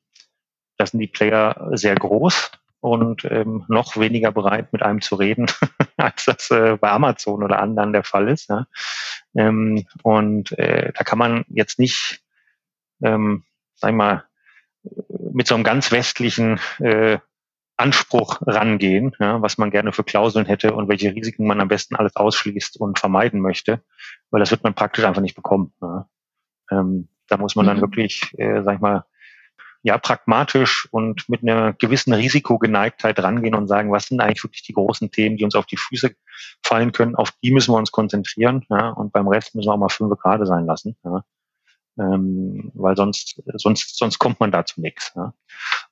da 0.79 0.87
sind 0.87 1.01
die 1.01 1.07
Player 1.07 1.71
sehr 1.73 1.95
groß 1.95 2.51
und 2.81 3.25
ähm, 3.27 3.65
noch 3.69 3.97
weniger 3.97 4.33
bereit, 4.33 4.73
mit 4.73 4.83
einem 4.83 5.01
zu 5.01 5.17
reden, 5.17 5.47
als 5.97 6.25
das 6.25 6.51
äh, 6.51 6.77
bei 6.81 6.91
Amazon 6.91 7.43
oder 7.43 7.61
anderen 7.61 7.93
der 7.93 8.05
Fall 8.05 8.29
ist. 8.29 8.49
Ja. 8.49 8.67
Ähm, 9.35 9.87
und 10.03 10.59
äh, 10.59 10.93
da 10.93 11.05
kann 11.05 11.19
man 11.19 11.45
jetzt 11.49 11.79
nicht, 11.79 12.23
ähm, 13.03 13.45
sag 13.75 13.91
ich 13.91 13.97
mal, 13.97 14.25
mit 15.09 15.47
so 15.47 15.55
einem 15.55 15.65
ganz 15.65 15.93
westlichen 15.93 16.61
äh, 16.79 17.19
Anspruch 17.77 18.41
rangehen, 18.47 19.15
ja, 19.21 19.43
was 19.43 19.59
man 19.59 19.71
gerne 19.71 19.93
für 19.93 20.05
Klauseln 20.05 20.47
hätte 20.47 20.75
und 20.75 20.89
welche 20.89 21.15
Risiken 21.15 21.47
man 21.47 21.61
am 21.61 21.69
besten 21.69 21.97
alles 21.97 22.17
ausschließt 22.17 22.81
und 22.81 22.99
vermeiden 22.99 23.41
möchte, 23.41 23.83
weil 24.31 24.41
das 24.41 24.51
wird 24.51 24.65
man 24.65 24.75
praktisch 24.75 25.05
einfach 25.05 25.23
nicht 25.23 25.35
bekommen. 25.35 25.73
Ja. 25.83 26.09
Ähm, 26.71 27.09
da 27.29 27.37
muss 27.37 27.55
man 27.55 27.67
dann 27.67 27.79
mhm. 27.79 27.83
wirklich, 27.83 28.33
äh, 28.39 28.63
sag 28.63 28.77
ich 28.77 28.81
mal, 28.81 29.05
ja, 29.83 29.99
pragmatisch 29.99 30.89
und 30.91 31.29
mit 31.29 31.43
einer 31.43 31.73
gewissen 31.75 32.13
Risikogeneigtheit 32.13 33.21
rangehen 33.21 33.55
und 33.55 33.69
sagen, 33.69 33.93
was 33.93 34.07
sind 34.07 34.21
eigentlich 34.21 34.43
wirklich 34.43 34.63
die 34.63 34.73
großen 34.73 35.13
Themen, 35.13 35.37
die 35.37 35.45
uns 35.45 35.55
auf 35.55 35.67
die 35.67 35.77
Füße 35.77 36.13
fallen 36.65 36.91
können, 36.91 37.15
auf 37.15 37.31
die 37.43 37.53
müssen 37.53 37.73
wir 37.73 37.79
uns 37.79 37.93
konzentrieren, 37.93 38.65
ja, 38.69 38.89
und 38.91 39.13
beim 39.13 39.29
Rest 39.29 39.55
müssen 39.55 39.69
wir 39.69 39.75
auch 39.75 39.79
mal 39.79 39.89
fünf 39.89 40.19
gerade 40.19 40.45
sein 40.45 40.67
lassen, 40.67 40.97
ja, 41.05 41.23
ähm, 41.99 42.73
weil 42.75 42.97
sonst, 42.97 43.41
sonst, 43.55 43.97
sonst 43.97 44.19
kommt 44.19 44.41
man 44.41 44.51
dazu 44.51 44.81
nichts. 44.81 45.13
Ja. 45.15 45.35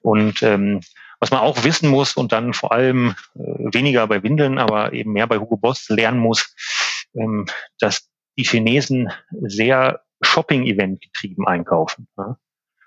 Und 0.00 0.42
ähm, 0.42 0.80
was 1.20 1.30
man 1.30 1.40
auch 1.40 1.64
wissen 1.64 1.88
muss 1.88 2.16
und 2.16 2.32
dann 2.32 2.52
vor 2.52 2.72
allem 2.72 3.14
äh, 3.34 3.40
weniger 3.72 4.06
bei 4.06 4.22
Windeln, 4.22 4.58
aber 4.58 4.92
eben 4.92 5.12
mehr 5.12 5.26
bei 5.26 5.38
Hugo 5.38 5.56
Boss 5.56 5.88
lernen 5.88 6.18
muss, 6.18 6.54
ähm, 7.14 7.46
dass 7.78 8.08
die 8.36 8.44
Chinesen 8.44 9.12
sehr 9.30 10.02
Shopping-Event 10.20 11.00
getrieben 11.00 11.46
einkaufen. 11.46 12.08
Ja 12.16 12.36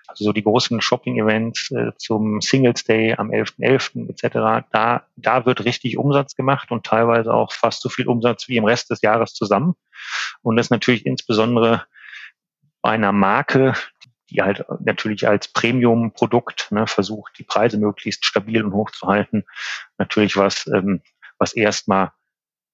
also 0.07 0.25
so 0.25 0.34
die 0.34 0.43
großen 0.43 0.82
Shopping-Events 0.82 1.71
äh, 1.71 1.91
zum 1.97 2.41
Singles 2.41 2.84
Day 2.84 3.13
am 3.13 3.30
11.11. 3.30 4.07
.11. 4.07 4.09
etc., 4.09 4.65
da, 4.71 5.05
da 5.15 5.45
wird 5.45 5.65
richtig 5.65 5.97
Umsatz 5.97 6.36
gemacht 6.36 6.71
und 6.71 6.86
teilweise 6.86 7.34
auch 7.34 7.51
fast 7.53 7.82
so 7.82 7.89
viel 7.89 8.07
Umsatz 8.07 8.47
wie 8.47 8.57
im 8.57 8.65
Rest 8.65 8.89
des 8.89 9.01
Jahres 9.01 9.34
zusammen. 9.34 9.75
Und 10.41 10.55
das 10.55 10.69
natürlich 10.69 11.05
insbesondere 11.05 11.86
bei 12.82 12.91
einer 12.91 13.11
Marke, 13.11 13.73
die 14.30 14.41
halt 14.41 14.65
natürlich 14.80 15.28
als 15.28 15.47
Premium-Produkt 15.47 16.71
ne, 16.71 16.88
versucht, 16.88 17.38
die 17.38 17.43
Preise 17.43 17.78
möglichst 17.78 18.25
stabil 18.25 18.63
und 18.63 18.73
hoch 18.73 18.91
zu 18.91 19.07
halten, 19.07 19.45
natürlich 19.97 20.38
was, 20.38 20.67
ähm, 20.67 21.01
was 21.38 21.53
erstmal 21.53 22.11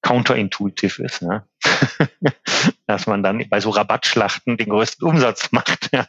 counterintuitiv 0.01 0.99
ist. 0.99 1.21
Ne? 1.21 1.47
Dass 2.87 3.07
man 3.07 3.23
dann 3.23 3.47
bei 3.49 3.59
so 3.59 3.71
Rabattschlachten 3.71 4.57
den 4.57 4.69
größten 4.69 5.07
Umsatz 5.07 5.51
macht 5.51 5.89
ja? 5.91 6.05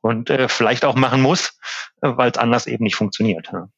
und 0.00 0.30
äh, 0.30 0.48
vielleicht 0.48 0.84
auch 0.84 0.96
machen 0.96 1.22
muss, 1.22 1.58
weil 2.00 2.30
es 2.30 2.38
anders 2.38 2.66
eben 2.66 2.84
nicht 2.84 2.96
funktioniert. 2.96 3.50
Ja? 3.52 3.68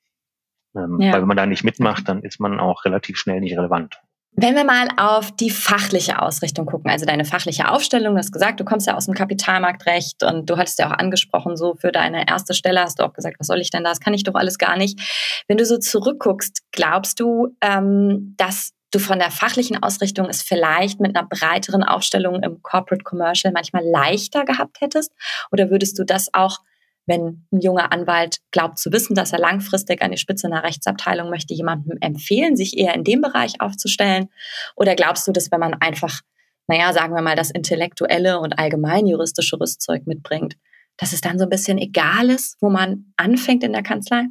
Ähm, 0.74 1.00
ja. 1.00 1.12
Weil 1.12 1.20
wenn 1.22 1.28
man 1.28 1.36
da 1.36 1.46
nicht 1.46 1.64
mitmacht, 1.64 2.08
dann 2.08 2.22
ist 2.22 2.40
man 2.40 2.60
auch 2.60 2.84
relativ 2.84 3.18
schnell 3.18 3.40
nicht 3.40 3.56
relevant. 3.56 4.00
Wenn 4.32 4.54
wir 4.54 4.64
mal 4.64 4.88
auf 4.96 5.32
die 5.32 5.50
fachliche 5.50 6.22
Ausrichtung 6.22 6.64
gucken, 6.64 6.90
also 6.90 7.04
deine 7.04 7.24
fachliche 7.24 7.68
Aufstellung, 7.68 8.14
du 8.14 8.18
hast 8.18 8.32
gesagt, 8.32 8.60
du 8.60 8.64
kommst 8.64 8.86
ja 8.86 8.96
aus 8.96 9.06
dem 9.06 9.14
Kapitalmarktrecht 9.14 10.22
und 10.22 10.48
du 10.48 10.56
hattest 10.56 10.78
ja 10.78 10.88
auch 10.88 10.96
angesprochen, 10.98 11.56
so 11.56 11.74
für 11.74 11.92
deine 11.92 12.26
erste 12.28 12.54
Stelle 12.54 12.80
hast 12.80 13.00
du 13.00 13.02
auch 13.04 13.12
gesagt, 13.12 13.36
was 13.38 13.48
soll 13.48 13.60
ich 13.60 13.70
denn 13.70 13.84
da, 13.84 13.90
das 13.90 14.00
kann 14.00 14.14
ich 14.14 14.24
doch 14.24 14.34
alles 14.34 14.56
gar 14.56 14.76
nicht. 14.76 15.44
Wenn 15.48 15.58
du 15.58 15.66
so 15.66 15.78
zurückguckst, 15.78 16.62
glaubst 16.70 17.20
du, 17.20 17.56
ähm, 17.60 18.34
dass 18.38 18.72
du 18.92 18.98
von 18.98 19.18
der 19.18 19.30
fachlichen 19.30 19.82
Ausrichtung 19.82 20.28
es 20.28 20.42
vielleicht 20.42 21.00
mit 21.00 21.16
einer 21.16 21.26
breiteren 21.26 21.82
Aufstellung 21.82 22.42
im 22.42 22.62
Corporate 22.62 23.04
Commercial 23.04 23.52
manchmal 23.52 23.84
leichter 23.84 24.44
gehabt 24.44 24.80
hättest? 24.80 25.12
Oder 25.52 25.70
würdest 25.70 25.98
du 25.98 26.04
das 26.04 26.32
auch, 26.32 26.58
wenn 27.06 27.46
ein 27.52 27.60
junger 27.60 27.92
Anwalt 27.92 28.38
glaubt 28.50 28.78
zu 28.78 28.92
wissen, 28.92 29.14
dass 29.14 29.32
er 29.32 29.38
langfristig 29.38 30.02
an 30.02 30.12
die 30.12 30.18
Spitze 30.18 30.46
einer 30.46 30.62
Rechtsabteilung 30.62 31.30
möchte, 31.30 31.54
jemandem 31.54 31.98
empfehlen, 32.00 32.56
sich 32.56 32.78
eher 32.78 32.94
in 32.94 33.04
dem 33.04 33.20
Bereich 33.20 33.60
aufzustellen? 33.60 34.28
Oder 34.76 34.94
glaubst 34.94 35.26
du, 35.26 35.32
dass 35.32 35.50
wenn 35.50 35.60
man 35.60 35.74
einfach, 35.74 36.20
naja, 36.68 36.92
sagen 36.92 37.14
wir 37.14 37.22
mal, 37.22 37.36
das 37.36 37.50
intellektuelle 37.50 38.38
und 38.40 38.58
allgemein 38.58 39.06
juristische 39.06 39.58
Rüstzeug 39.60 40.06
mitbringt, 40.06 40.56
dass 40.96 41.12
es 41.12 41.20
dann 41.20 41.38
so 41.38 41.44
ein 41.44 41.50
bisschen 41.50 41.78
egal 41.78 42.30
ist, 42.30 42.56
wo 42.60 42.70
man 42.70 43.12
anfängt 43.16 43.64
in 43.64 43.72
der 43.72 43.82
Kanzlei? 43.82 44.26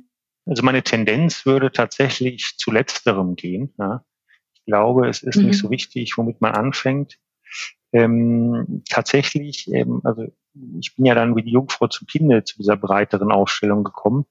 Also 0.46 0.64
meine 0.64 0.84
Tendenz 0.84 1.46
würde 1.46 1.72
tatsächlich 1.72 2.56
zu 2.58 2.72
letzterem 2.72 3.36
gehen. 3.36 3.74
Ja 3.78 4.04
glaube, 4.70 5.10
es 5.10 5.24
ist 5.24 5.38
mhm. 5.38 5.48
nicht 5.48 5.60
so 5.60 5.70
wichtig, 5.70 6.18
womit 6.18 6.40
man 6.42 6.54
anfängt. 6.54 7.18
Ähm, 7.92 8.84
tatsächlich, 8.88 9.68
ähm, 9.74 10.02
also 10.04 10.28
ich 10.80 10.96
bin 10.96 11.06
ja 11.06 11.16
dann 11.16 11.36
wie 11.36 11.44
die 11.44 11.52
Jungfrau 11.52 11.88
zum 11.88 12.08
Kinde 12.08 12.44
zu 12.44 12.58
dieser 12.58 12.78
breiteren 12.78 13.32
Aufstellung 13.32 13.84
gekommen, 13.84 14.26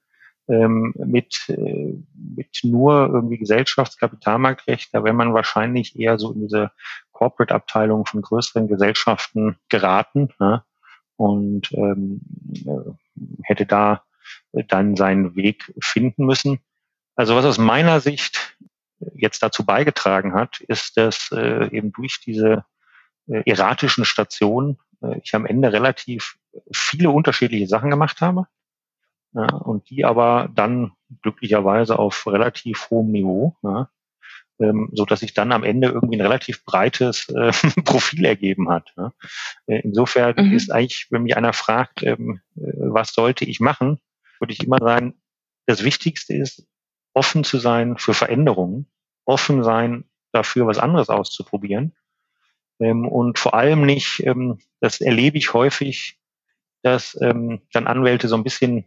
ähm, 0.47 0.93
mit, 0.95 1.47
äh, 1.49 1.95
mit 2.15 2.59
nur 2.63 3.07
irgendwie 3.07 3.37
Gesellschaftskapitalmarktrecht, 3.37 4.93
da 4.93 5.03
wäre 5.03 5.13
man 5.13 5.33
wahrscheinlich 5.33 5.97
eher 5.99 6.17
so 6.17 6.31
in 6.33 6.41
diese 6.41 6.71
Corporate-Abteilung 7.11 8.05
von 8.05 8.21
größeren 8.21 8.67
Gesellschaften 8.67 9.57
geraten 9.69 10.29
ne? 10.39 10.63
und 11.17 11.71
ähm, 11.73 12.21
äh, 12.65 12.91
hätte 13.43 13.65
da 13.65 14.03
dann 14.51 14.95
seinen 14.95 15.35
Weg 15.35 15.73
finden 15.79 16.25
müssen. 16.25 16.59
Also 17.15 17.35
was 17.35 17.45
aus 17.45 17.57
meiner 17.57 17.99
Sicht 17.99 18.57
jetzt 19.15 19.43
dazu 19.43 19.65
beigetragen 19.65 20.33
hat, 20.33 20.61
ist, 20.61 20.97
dass 20.97 21.31
äh, 21.31 21.69
eben 21.75 21.91
durch 21.91 22.21
diese 22.25 22.65
äh, 23.27 23.43
erratischen 23.45 24.05
Stationen 24.05 24.79
ich 25.21 25.33
am 25.33 25.45
Ende 25.45 25.71
relativ 25.71 26.37
viele 26.73 27.09
unterschiedliche 27.09 27.67
Sachen 27.67 27.89
gemacht 27.89 28.21
habe 28.21 28.47
ja, 29.33 29.45
und 29.45 29.89
die 29.89 30.05
aber 30.05 30.49
dann 30.53 30.93
glücklicherweise 31.21 31.99
auf 31.99 32.25
relativ 32.27 32.89
hohem 32.89 33.11
Niveau, 33.11 33.55
ja, 33.61 33.89
ähm, 34.59 34.89
so 34.93 35.05
dass 35.05 35.21
sich 35.21 35.33
dann 35.33 35.51
am 35.51 35.63
Ende 35.63 35.89
irgendwie 35.89 36.17
ein 36.17 36.25
relativ 36.25 36.65
breites 36.65 37.29
äh, 37.29 37.51
Profil 37.83 38.25
ergeben 38.25 38.69
hat. 38.69 38.93
Ja. 38.97 39.13
Äh, 39.67 39.81
insofern 39.81 40.35
mhm. 40.37 40.53
ist 40.53 40.71
eigentlich, 40.71 41.07
wenn 41.11 41.23
mich 41.23 41.37
einer 41.37 41.53
fragt, 41.53 42.03
ähm, 42.03 42.41
äh, 42.55 42.71
was 42.75 43.13
sollte 43.13 43.45
ich 43.45 43.59
machen, 43.59 43.99
würde 44.39 44.53
ich 44.53 44.63
immer 44.63 44.79
sagen, 44.79 45.15
das 45.65 45.83
Wichtigste 45.83 46.33
ist, 46.35 46.67
offen 47.13 47.43
zu 47.43 47.57
sein 47.59 47.97
für 47.97 48.13
Veränderungen, 48.13 48.87
offen 49.25 49.63
sein 49.63 50.05
dafür, 50.31 50.67
was 50.67 50.79
anderes 50.79 51.09
auszuprobieren. 51.09 51.95
Ähm, 52.79 53.07
und 53.07 53.39
vor 53.39 53.53
allem 53.53 53.85
nicht, 53.85 54.23
ähm, 54.25 54.59
das 54.79 55.01
erlebe 55.01 55.37
ich 55.37 55.53
häufig, 55.53 56.17
dass 56.81 57.17
ähm, 57.21 57.61
dann 57.73 57.87
Anwälte 57.87 58.27
so 58.27 58.35
ein 58.35 58.43
bisschen 58.43 58.85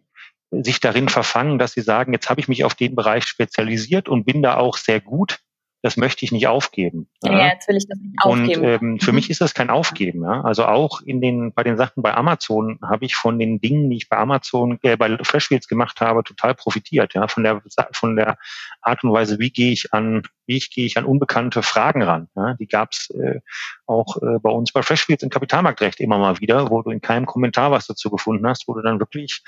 sich 0.51 0.80
darin 0.80 1.09
verfangen, 1.09 1.59
dass 1.59 1.72
sie 1.72 1.80
sagen, 1.80 2.12
jetzt 2.12 2.28
habe 2.28 2.40
ich 2.40 2.49
mich 2.49 2.64
auf 2.64 2.74
den 2.74 2.95
Bereich 2.95 3.24
spezialisiert 3.24 4.09
und 4.09 4.24
bin 4.24 4.43
da 4.43 4.57
auch 4.57 4.76
sehr 4.76 5.01
gut 5.01 5.40
das 5.82 5.97
möchte 5.97 6.24
ich 6.24 6.30
nicht 6.30 6.47
aufgeben. 6.47 7.09
Ja, 7.24 7.32
ja. 7.32 7.47
jetzt 7.49 7.68
will 7.68 7.76
ich 7.76 7.88
das 7.88 7.99
nicht 7.99 8.14
aufgeben. 8.22 8.61
Und 8.61 8.64
ähm, 8.64 9.01
für 9.01 9.11
mhm. 9.11 9.16
mich 9.16 9.30
ist 9.30 9.40
das 9.40 9.53
kein 9.53 9.68
Aufgeben. 9.68 10.22
Ja? 10.22 10.40
Also 10.43 10.64
auch 10.64 11.01
in 11.01 11.20
den 11.20 11.53
bei 11.53 11.64
den 11.64 11.76
Sachen 11.76 12.05
bei 12.05 12.14
Amazon 12.14 12.78
habe 12.82 13.05
ich 13.05 13.16
von 13.16 13.38
den 13.38 13.61
Dingen, 13.61 13.90
die 13.90 13.97
ich 13.97 14.09
bei 14.09 14.16
Amazon, 14.16 14.78
äh, 14.82 14.97
bei 14.97 15.18
Freshfields 15.22 15.66
gemacht 15.66 16.01
habe, 16.01 16.22
total 16.22 16.55
profitiert. 16.55 17.14
Ja, 17.14 17.26
von 17.26 17.43
der 17.43 17.62
von 17.93 18.14
der 18.14 18.38
Art 18.80 19.03
und 19.03 19.12
Weise, 19.12 19.40
wie 19.40 19.51
gehe 19.51 19.72
ich 19.72 19.93
an, 19.93 20.22
wie 20.47 20.57
ich 20.57 20.70
gehe 20.70 20.86
ich 20.86 20.97
an 20.99 21.05
unbekannte 21.05 21.62
Fragen 21.62 22.03
ran. 22.03 22.28
Ja? 22.36 22.55
Die 22.55 22.68
gab 22.68 22.93
es 22.93 23.11
äh, 23.11 23.40
auch 23.86 24.16
äh, 24.22 24.38
bei 24.40 24.50
uns 24.50 24.72
bei 24.72 24.82
Freshfields 24.82 25.22
im 25.22 25.30
Kapitalmarktrecht 25.30 26.00
immer 26.00 26.18
mal 26.18 26.40
wieder, 26.40 26.70
wo 26.70 26.82
du 26.82 26.90
in 26.90 27.00
keinem 27.00 27.26
Kommentar 27.26 27.70
was 27.70 27.86
dazu 27.86 28.10
gefunden 28.10 28.46
hast, 28.46 28.68
wo 28.68 28.74
du 28.74 28.82
dann 28.82 29.00
wirklich 29.00 29.42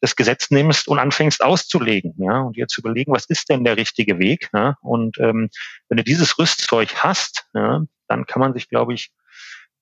das 0.00 0.16
Gesetz 0.16 0.50
nimmst 0.50 0.88
und 0.88 0.98
anfängst 0.98 1.42
auszulegen. 1.42 2.14
Ja, 2.18 2.40
und 2.40 2.56
dir 2.56 2.68
zu 2.68 2.80
überlegen, 2.80 3.12
was 3.12 3.26
ist 3.26 3.48
denn 3.48 3.64
der 3.64 3.76
richtige 3.76 4.18
Weg? 4.18 4.50
Ja? 4.52 4.76
Und 4.82 5.18
ähm, 5.18 5.50
wenn 5.88 5.96
du 5.96 6.04
dieses 6.04 6.38
Rüstzeug 6.38 6.96
hast, 6.96 7.48
ja, 7.54 7.82
dann 8.06 8.26
kann 8.26 8.40
man 8.40 8.54
sich, 8.54 8.68
glaube 8.68 8.94
ich, 8.94 9.10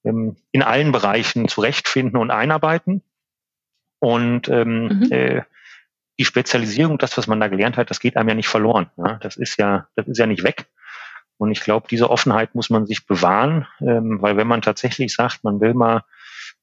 ähm, 0.05 0.37
in 0.53 0.63
allen 0.63 0.93
Bereichen 0.93 1.49
zurechtfinden 1.49 2.19
und 2.19 2.31
einarbeiten. 2.31 3.03
Und 3.99 4.49
ähm, 4.49 5.01
mhm. 5.01 5.13
äh, 5.13 5.43
die 6.19 6.25
Spezialisierung, 6.25 6.99
das, 6.99 7.19
was 7.19 7.27
man 7.27 7.41
da 7.41 7.49
gelernt 7.49 7.77
hat, 7.77 7.91
das 7.91 8.01
geht 8.01 8.17
einem 8.17 8.31
ja 8.31 8.35
nicht 8.35 8.49
verloren. 8.49 8.91
Ja? 8.97 9.19
Das 9.21 9.37
ist 9.37 9.59
ja, 9.59 9.89
das 9.97 10.07
ist 10.07 10.19
ja 10.19 10.27
nicht 10.27 10.45
weg. 10.45 10.67
Und 11.39 11.51
ich 11.51 11.61
glaube, 11.61 11.87
diese 11.91 12.11
Offenheit 12.11 12.55
muss 12.55 12.71
man 12.71 12.87
sich 12.87 13.07
bewahren, 13.07 13.67
ähm, 13.81 14.23
weil 14.23 14.37
wenn 14.37 14.47
man 14.47 14.63
tatsächlich 14.63 15.15
sagt, 15.15 15.45
man 15.45 15.61
will 15.61 15.75
mal 15.75 16.05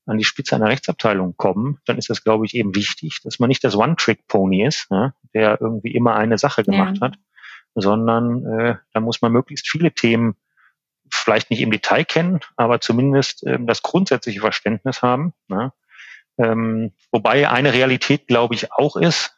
an 0.05 0.17
die 0.17 0.23
Spitze 0.23 0.55
einer 0.55 0.67
Rechtsabteilung 0.67 1.37
kommen, 1.37 1.79
dann 1.85 1.97
ist 1.97 2.09
das, 2.09 2.23
glaube 2.23 2.45
ich, 2.45 2.55
eben 2.55 2.75
wichtig, 2.75 3.19
dass 3.23 3.39
man 3.39 3.47
nicht 3.47 3.63
das 3.63 3.75
One-Trick-Pony 3.75 4.65
ist, 4.65 4.87
ja, 4.89 5.13
der 5.33 5.61
irgendwie 5.61 5.95
immer 5.95 6.15
eine 6.15 6.37
Sache 6.37 6.63
gemacht 6.63 6.97
ja. 6.99 7.07
hat, 7.07 7.15
sondern 7.75 8.45
äh, 8.45 8.75
da 8.93 8.99
muss 8.99 9.21
man 9.21 9.31
möglichst 9.31 9.69
viele 9.69 9.91
Themen 9.91 10.35
vielleicht 11.09 11.51
nicht 11.51 11.61
im 11.61 11.71
Detail 11.71 12.03
kennen, 12.03 12.39
aber 12.57 12.81
zumindest 12.81 13.45
ähm, 13.45 13.67
das 13.67 13.81
grundsätzliche 13.81 14.41
Verständnis 14.41 15.01
haben. 15.01 15.33
Ne? 15.47 15.71
Ähm, 16.37 16.93
wobei 17.11 17.49
eine 17.49 17.73
Realität, 17.73 18.27
glaube 18.27 18.55
ich, 18.55 18.71
auch 18.71 18.95
ist, 18.95 19.37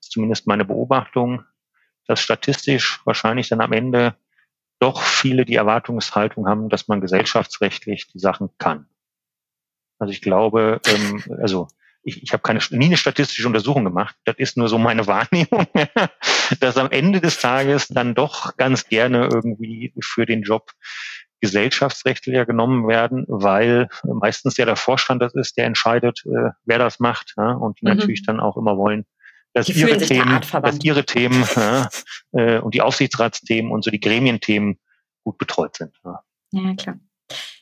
zumindest 0.00 0.46
meine 0.46 0.64
Beobachtung, 0.64 1.44
dass 2.06 2.20
statistisch 2.20 3.00
wahrscheinlich 3.04 3.48
dann 3.48 3.60
am 3.60 3.72
Ende 3.72 4.16
doch 4.78 5.02
viele 5.02 5.44
die 5.44 5.54
Erwartungshaltung 5.54 6.48
haben, 6.48 6.68
dass 6.68 6.88
man 6.88 7.00
gesellschaftsrechtlich 7.00 8.08
die 8.08 8.18
Sachen 8.18 8.50
kann. 8.58 8.88
Also 9.98 10.12
ich 10.12 10.20
glaube, 10.20 10.80
ähm, 10.86 11.22
also 11.40 11.68
ich, 12.02 12.22
ich 12.22 12.32
habe 12.32 12.42
keine 12.42 12.60
nie 12.70 12.86
eine 12.86 12.96
statistische 12.96 13.46
Untersuchung 13.46 13.84
gemacht. 13.84 14.14
Das 14.24 14.36
ist 14.38 14.56
nur 14.56 14.68
so 14.68 14.78
meine 14.78 15.06
Wahrnehmung, 15.06 15.66
dass 16.60 16.76
am 16.76 16.90
Ende 16.90 17.20
des 17.20 17.40
Tages 17.40 17.88
dann 17.88 18.14
doch 18.14 18.56
ganz 18.56 18.88
gerne 18.88 19.28
irgendwie 19.32 19.92
für 20.00 20.26
den 20.26 20.42
Job 20.42 20.72
Gesellschaftsrechtler 21.40 22.46
genommen 22.46 22.88
werden, 22.88 23.26
weil 23.28 23.88
meistens 24.04 24.56
ja 24.56 24.64
der 24.64 24.76
Vorstand 24.76 25.20
das 25.20 25.34
ist, 25.34 25.58
der 25.58 25.66
entscheidet, 25.66 26.24
äh, 26.24 26.50
wer 26.64 26.78
das 26.78 26.98
macht, 26.98 27.34
ja, 27.36 27.52
und 27.52 27.80
die 27.80 27.84
mhm. 27.84 27.96
natürlich 27.96 28.24
dann 28.24 28.40
auch 28.40 28.56
immer 28.56 28.78
wollen, 28.78 29.04
dass 29.56 29.70
ihre 29.70 29.96
Themen, 29.96 30.40
dass 30.62 30.84
ihre 30.84 31.06
Themen 31.06 31.42
äh, 32.32 32.58
und 32.58 32.74
die 32.74 32.82
Aufsichtsratsthemen 32.82 33.72
und 33.72 33.82
so 33.82 33.90
die 33.90 34.00
Gremienthemen 34.00 34.78
gut 35.24 35.38
betreut 35.38 35.76
sind. 35.76 35.98
Ja 36.52 36.74
klar. 36.74 37.00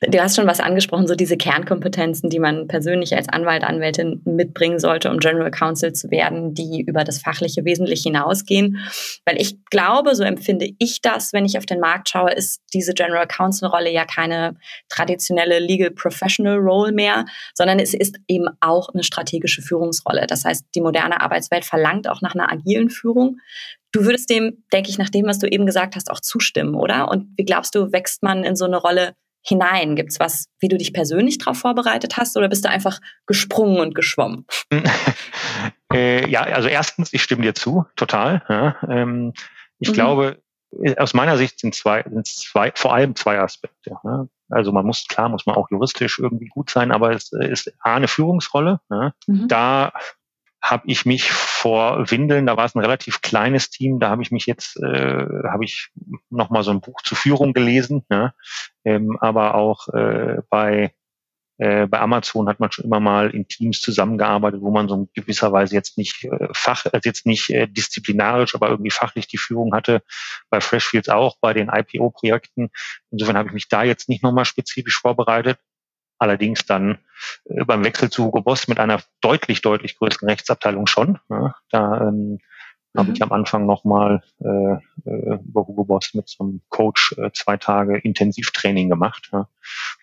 Du 0.01 0.21
hast 0.21 0.37
schon 0.37 0.47
was 0.47 0.61
angesprochen, 0.61 1.07
so 1.07 1.15
diese 1.15 1.37
Kernkompetenzen, 1.37 2.29
die 2.29 2.39
man 2.39 2.69
persönlich 2.69 3.17
als 3.17 3.29
Anwalt, 3.29 3.65
Anwältin 3.65 4.21
mitbringen 4.25 4.79
sollte, 4.79 5.11
um 5.11 5.19
General 5.19 5.51
Counsel 5.51 5.93
zu 5.93 6.11
werden, 6.11 6.53
die 6.53 6.83
über 6.87 7.05
das 7.05 7.21
Fachliche 7.21 7.65
wesentlich 7.65 8.03
hinausgehen. 8.03 8.79
Weil 9.25 9.41
ich 9.41 9.65
glaube, 9.71 10.15
so 10.15 10.23
empfinde 10.23 10.71
ich 10.79 11.01
das, 11.01 11.33
wenn 11.33 11.47
ich 11.47 11.57
auf 11.57 11.65
den 11.65 11.81
Markt 11.81 12.11
schaue, 12.11 12.33
ist 12.33 12.61
diese 12.75 12.93
General 12.93 13.27
Counsel 13.27 13.69
Rolle 13.69 13.91
ja 13.91 14.05
keine 14.05 14.57
traditionelle 14.89 15.59
Legal 15.59 15.91
Professional 15.91 16.59
Role 16.59 16.93
mehr, 16.93 17.25
sondern 17.55 17.79
es 17.79 17.95
ist 17.95 18.17
eben 18.29 18.49
auch 18.61 18.91
eine 18.93 19.05
strategische 19.05 19.63
Führungsrolle. 19.63 20.27
Das 20.27 20.45
heißt, 20.45 20.67
die 20.75 20.83
moderne 20.83 21.21
Arbeitswelt 21.21 21.65
verlangt 21.65 22.09
auch 22.09 22.21
nach 22.21 22.35
einer 22.35 22.53
agilen 22.53 22.91
Führung. 22.91 23.39
Du 23.93 24.05
würdest 24.05 24.29
dem, 24.29 24.65
denke 24.73 24.91
ich, 24.91 24.99
nach 24.99 25.09
dem, 25.09 25.27
was 25.27 25.39
du 25.39 25.47
eben 25.47 25.67
gesagt 25.67 25.95
hast, 25.95 26.11
auch 26.11 26.21
zustimmen, 26.21 26.75
oder? 26.75 27.09
Und 27.09 27.29
wie 27.37 27.45
glaubst 27.45 27.75
du, 27.75 27.93
wächst 27.93 28.23
man 28.25 28.43
in 28.43 28.57
so 28.57 28.65
eine 28.65 28.77
Rolle 28.77 29.15
hinein? 29.45 29.95
Gibt 29.95 30.13
es 30.13 30.21
was, 30.21 30.49
wie 30.59 30.69
du 30.69 30.77
dich 30.77 30.93
persönlich 30.93 31.39
darauf 31.39 31.59
vorbereitet 31.59 32.17
hast 32.17 32.37
oder 32.37 32.49
bist 32.49 32.65
du 32.65 32.71
einfach 32.71 33.01
gesprungen 33.27 33.79
und 33.81 33.95
geschwommen? 33.95 34.47
äh, 35.93 36.29
ja, 36.29 36.43
also 36.43 36.69
erstens, 36.69 37.13
ich 37.13 37.23
stimme 37.23 37.43
dir 37.43 37.55
zu, 37.55 37.85
total. 37.97 38.43
Ja, 38.49 38.77
ähm, 38.89 39.33
ich 39.79 39.91
mhm. 39.91 39.93
glaube, 39.93 40.43
äh, 40.83 40.97
aus 40.97 41.15
meiner 41.15 41.37
Sicht 41.37 41.61
sind 41.61 41.75
zwei, 41.75 42.03
sind 42.03 42.27
zwei, 42.27 42.73
vor 42.75 42.95
allem 42.95 43.15
zwei 43.15 43.39
Aspekte. 43.39 43.97
Ja. 44.03 44.27
Also 44.51 44.73
man 44.73 44.87
muss, 44.87 45.07
klar, 45.09 45.29
muss 45.29 45.47
man 45.47 45.57
auch 45.57 45.71
juristisch 45.71 46.19
irgendwie 46.19 46.49
gut 46.49 46.71
sein, 46.71 46.93
aber 46.93 47.13
es 47.13 47.33
ist 47.33 47.73
A, 47.81 47.97
eine 47.97 48.09
Führungsrolle. 48.09 48.81
Ja. 48.91 49.13
Mhm. 49.27 49.49
Da 49.49 49.93
habe 50.65 50.85
ich 50.87 51.05
mich 51.05 51.31
vor 51.31 52.11
Windeln, 52.11 52.47
da 52.47 52.57
war 52.57 52.65
es 52.65 52.75
ein 52.75 52.81
relativ 52.81 53.21
kleines 53.21 53.69
Team, 53.69 54.01
da 54.01 54.09
habe 54.09 54.23
ich 54.23 54.31
mich 54.31 54.47
jetzt, 54.47 54.79
äh, 54.83 55.27
habe 55.45 55.63
ich 55.63 55.91
noch 56.31 56.49
mal 56.49 56.63
so 56.63 56.71
ein 56.71 56.81
Buch 56.81 57.03
zur 57.03 57.19
Führung 57.19 57.53
gelesen, 57.53 58.07
ja? 58.11 58.33
ähm, 58.83 59.19
aber 59.21 59.57
auch 59.57 59.89
äh, 59.89 60.39
bei 60.49 60.95
äh, 61.59 61.87
bei 61.87 62.01
Amazon 62.01 62.49
hat 62.49 62.61
man 62.61 62.73
schon 62.73 62.87
immer 62.87 62.99
mal 62.99 63.31
in 63.31 63.47
Teams 63.47 63.81
zusammengearbeitet, 63.81 64.63
wo 64.63 64.71
man 64.71 64.89
so 64.89 64.95
in 64.95 65.09
gewisser 65.13 65.53
Weise 65.53 65.75
jetzt 65.75 65.99
nicht 65.99 66.25
äh, 66.25 66.49
fach, 66.53 66.87
also 66.87 67.09
jetzt 67.09 67.27
nicht 67.27 67.51
äh, 67.51 67.69
disziplinarisch, 67.69 68.55
aber 68.55 68.71
irgendwie 68.71 68.91
fachlich 68.91 69.29
die 69.29 69.39
Führung 69.39 69.75
hatte. 69.75 70.03
Bei 70.51 70.61
Freshfields 70.61 71.11
auch, 71.11 71.37
bei 71.41 71.53
den 71.53 71.69
IPO-Projekten. 71.69 72.71
Insofern 73.11 73.37
habe 73.37 73.49
ich 73.49 73.55
mich 73.55 73.69
da 73.69 73.85
jetzt 73.85 74.09
nicht 74.09 74.23
nochmal 74.23 74.47
spezifisch 74.47 74.99
vorbereitet. 74.99 75.59
Allerdings 76.25 76.65
dann 76.65 76.97
äh, 77.45 77.67
beim 77.67 77.85
Wechsel 77.85 78.09
zu 78.09 78.25
Hugo 78.25 78.41
Boss 78.41 78.67
mit 78.67 78.81
einer 78.81 79.03
deutlich, 79.21 79.61
deutlich 79.61 79.99
größeren 79.99 80.27
Rechtsabteilung 80.27 80.87
schon. 80.87 81.19
Ja, 81.29 81.55
da 81.71 82.09
ähm, 82.09 82.39
mhm. 82.95 82.99
habe 82.99 83.13
ich 83.13 83.23
am 83.23 83.31
Anfang 83.31 83.67
nochmal 83.67 84.23
äh, 84.43 84.49
äh, 85.05 85.39
über 85.45 85.67
Hugo 85.67 85.85
Boss 85.85 86.15
mit 86.15 86.27
so 86.31 86.45
einem 86.45 86.63
Coach 86.71 87.15
äh, 87.19 87.31
zwei 87.35 87.59
Tage 87.59 87.99
Intensivtraining 87.99 88.89
gemacht, 88.89 89.29
ja, 89.35 89.49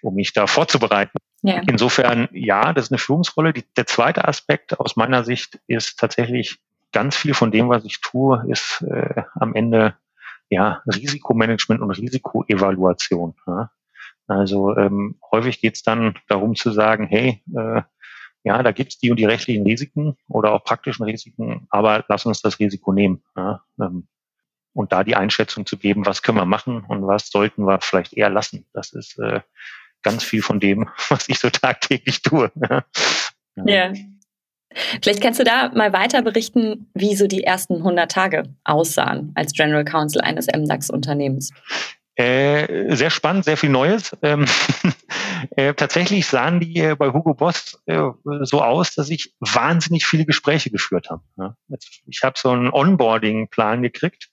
um 0.04 0.14
mich 0.14 0.32
da 0.32 0.46
vorzubereiten. 0.46 1.18
Ja. 1.42 1.64
Insofern, 1.66 2.30
ja, 2.34 2.72
das 2.72 2.86
ist 2.86 2.92
eine 2.92 3.00
Führungsrolle. 3.00 3.52
Die, 3.52 3.66
der 3.76 3.88
zweite 3.88 4.28
Aspekt 4.28 4.80
aus 4.80 4.96
meiner 4.96 5.24
Sicht 5.24 5.60
ist 5.66 5.98
tatsächlich 5.98 6.60
ganz 6.92 7.16
viel 7.16 7.34
von 7.34 7.50
dem, 7.50 7.68
was 7.68 7.84
ich 7.84 8.00
tue, 8.00 8.46
ist 8.48 8.84
äh, 8.84 9.24
am 9.34 9.56
Ende 9.56 9.96
ja 10.52 10.84
Risikomanagement 10.86 11.82
und 11.82 11.90
Risikoevaluation. 11.90 13.34
Ja. 13.48 13.72
Also 14.28 14.76
ähm, 14.78 15.20
häufig 15.32 15.62
geht 15.62 15.76
es 15.76 15.84
dann 15.84 16.16
darum 16.28 16.56
zu 16.56 16.72
sagen, 16.72 17.08
hey, 17.08 17.44
äh, 17.56 17.82
ja, 18.44 18.64
da 18.64 18.72
gibt 18.72 18.94
es 18.94 19.00
die 19.00 19.12
und 19.12 19.18
die 19.18 19.26
rechtlichen 19.26 19.66
Risiken 19.66 20.18
oder 20.28 20.52
auch 20.54 20.64
praktischen 20.64 21.06
Risiken, 21.06 21.68
aber 21.70 22.06
lass 22.08 22.26
uns 22.26 22.42
das 22.42 22.60
Risiko 22.60 22.92
nehmen. 22.92 23.24
Ja, 23.36 23.64
ähm, 23.80 24.08
und 24.74 24.92
da 24.94 25.04
die 25.04 25.16
Einschätzung 25.16 25.66
zu 25.66 25.78
geben, 25.78 26.06
was 26.06 26.22
können 26.22 26.38
wir 26.38 26.46
machen 26.46 26.84
und 26.88 27.06
was 27.06 27.30
sollten 27.30 27.66
wir 27.66 27.80
vielleicht 27.82 28.14
eher 28.14 28.30
lassen. 28.30 28.66
Das 28.74 28.94
ist 28.94 29.20
äh, 29.20 29.42
ganz 30.02 30.24
viel 30.24 30.42
von 30.42 30.60
dem, 30.60 30.90
was 31.10 31.30
ich 31.30 31.40
so 31.40 31.50
tagtäglich 31.50 32.22
tue. 32.22 32.52
Ja. 32.56 32.84
ja. 33.66 33.94
Vielleicht 35.02 35.22
kannst 35.22 35.40
du 35.40 35.44
da 35.44 35.70
mal 35.76 35.92
weiter 35.92 36.22
berichten, 36.22 36.90
wie 36.94 37.16
so 37.16 37.28
die 37.28 37.44
ersten 37.44 37.78
100 37.78 38.10
Tage 38.10 38.44
aussahen 38.64 39.34
als 39.36 39.52
General 39.52 39.84
Counsel 39.84 40.22
eines 40.22 40.48
MDAX-Unternehmens. 40.48 41.52
Äh, 42.22 42.96
sehr 42.96 43.10
spannend, 43.10 43.46
sehr 43.46 43.58
viel 43.58 43.72
Neues. 43.72 44.16
Ähm, 44.22 44.46
äh, 45.56 45.74
tatsächlich 45.74 46.28
sahen 46.28 46.60
die 46.60 46.78
äh, 46.78 46.96
bei 46.96 47.14
Hugo 47.14 47.34
Boss 47.34 47.82
äh, 47.88 48.12
so 48.42 48.62
aus, 48.62 48.94
dass 48.94 49.10
ich 49.10 49.34
wahnsinnig 49.40 50.06
viele 50.06 50.26
Gespräche 50.26 50.70
geführt 50.70 51.10
habe. 51.10 51.24
Ja. 51.38 51.56
Ich 52.06 52.22
habe 52.24 52.38
so 52.38 52.52
einen 52.52 52.70
Onboarding-Plan 52.70 53.82
gekriegt, 53.82 54.30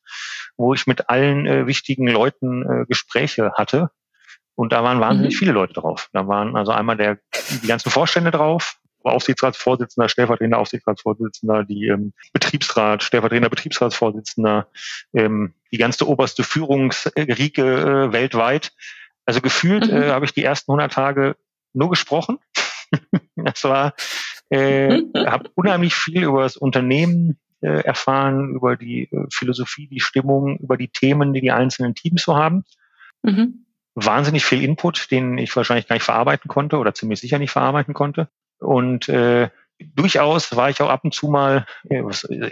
wo 0.59 0.75
ich 0.75 0.87
mit 0.87 1.09
allen 1.09 1.47
äh, 1.47 1.67
wichtigen 1.67 2.07
Leuten 2.07 2.63
äh, 2.63 2.85
Gespräche 2.87 3.53
hatte. 3.55 3.91
Und 4.55 4.73
da 4.73 4.85
waren 4.85 5.01
wahnsinnig 5.01 5.35
mhm. 5.35 5.39
viele 5.39 5.53
Leute 5.53 5.73
drauf. 5.73 6.11
Da 6.13 6.29
waren 6.29 6.57
also 6.57 6.73
einmal 6.73 6.99
der, 6.99 7.19
die 7.63 7.69
ganzen 7.69 7.91
Vorstände 7.91 8.33
drauf, 8.33 8.77
Aufsichtsratsvorsitzender, 9.03 10.09
stellvertretender 10.09 10.59
Aufsichtsratsvorsitzender, 10.59 11.65
die 11.65 11.87
ähm, 11.87 12.13
Betriebsrat, 12.33 13.03
stellvertretender 13.03 13.51
Betriebsratsvorsitzender, 13.51 14.69
ähm, 15.15 15.55
die 15.73 15.79
ganze 15.79 16.09
oberste 16.09 16.43
Führungsriege 16.43 17.63
äh, 17.63 18.13
weltweit. 18.13 18.73
Also 19.25 19.41
gefühlt 19.41 19.87
mhm. 19.87 19.97
äh, 19.97 20.11
habe 20.11 20.25
ich 20.25 20.33
die 20.33 20.45
ersten 20.45 20.73
100 20.73 20.93
Tage 20.93 21.37
nur 21.73 21.91
gesprochen. 21.91 22.39
das 23.37 23.65
war, 23.65 23.95
äh, 24.51 25.03
habe 25.15 25.51
unheimlich 25.55 25.95
viel 25.95 26.25
über 26.25 26.43
das 26.43 26.57
Unternehmen 26.57 27.39
äh, 27.61 27.85
erfahren, 27.85 28.55
über 28.55 28.77
die 28.77 29.11
äh, 29.11 29.27
Philosophie, 29.33 29.89
die 29.89 30.01
Stimmung, 30.01 30.59
über 30.59 30.77
die 30.77 30.89
Themen, 30.89 31.35
die 31.35 31.41
die 31.41 31.53
einzelnen 31.53 31.95
Teams 31.95 32.23
so 32.23 32.37
haben. 32.37 32.65
Mhm. 33.23 33.67
Wahnsinnig 33.95 34.45
viel 34.45 34.63
Input, 34.63 35.11
den 35.11 35.39
ich 35.39 35.55
wahrscheinlich 35.57 35.89
gar 35.89 35.97
nicht 35.97 36.05
verarbeiten 36.05 36.49
konnte 36.49 36.79
oder 36.79 36.95
ziemlich 36.95 37.21
sicher 37.21 37.39
nicht 37.39 37.51
verarbeiten 37.51 37.95
konnte. 37.95 38.29
Und 38.61 39.09
äh, 39.09 39.51
durchaus 39.79 40.55
war 40.57 40.71
ich 40.71 40.81
auch 40.81 40.89
ab 40.89 41.05
und 41.05 41.15
zu 41.15 41.29
mal 41.29 41.67
äh, 41.89 42.03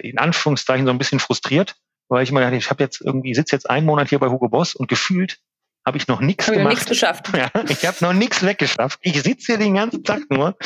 in 0.09 0.19
Anführungszeichen 0.19 0.87
so 0.87 0.93
ein 0.93 0.99
bisschen 0.99 1.21
frustriert, 1.21 1.77
weil 2.09 2.23
ich 2.23 2.31
immer 2.31 2.41
dachte, 2.41 2.57
ich 2.57 2.71
habe 2.71 2.83
jetzt 2.83 3.01
irgendwie 3.01 3.35
sitze 3.35 3.57
jetzt 3.57 3.69
einen 3.69 3.87
Monat 3.87 4.09
hier 4.09 4.19
bei 4.19 4.29
Hugo 4.29 4.49
Boss 4.49 4.75
und 4.75 4.89
gefühlt 4.89 5.39
habe 5.85 5.99
ich 5.99 6.09
noch 6.09 6.21
nichts 6.21 6.47
gemacht. 6.47 6.69
Nichts 6.69 6.87
geschafft. 6.87 7.31
Ja, 7.37 7.51
ich 7.69 7.87
habe 7.87 7.97
noch 8.01 8.13
nichts 8.13 8.45
weggeschafft. 8.45 8.99
Ich 9.03 9.23
sitze 9.23 9.53
hier 9.53 9.59
den 9.59 9.75
ganzen 9.75 10.05
Tag 10.05 10.23
nur 10.31 10.57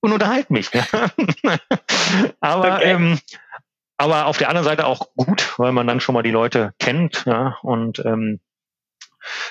und 0.00 0.12
unterhalte 0.12 0.52
mich. 0.52 0.70
aber 2.40 2.76
okay. 2.76 2.90
ähm, 2.90 3.18
aber 3.98 4.26
auf 4.26 4.36
der 4.38 4.48
anderen 4.48 4.64
Seite 4.64 4.86
auch 4.86 5.14
gut, 5.16 5.58
weil 5.58 5.72
man 5.72 5.86
dann 5.86 6.00
schon 6.00 6.14
mal 6.14 6.22
die 6.22 6.30
Leute 6.30 6.74
kennt 6.78 7.24
ja, 7.24 7.56
und 7.62 8.04
ähm, 8.04 8.40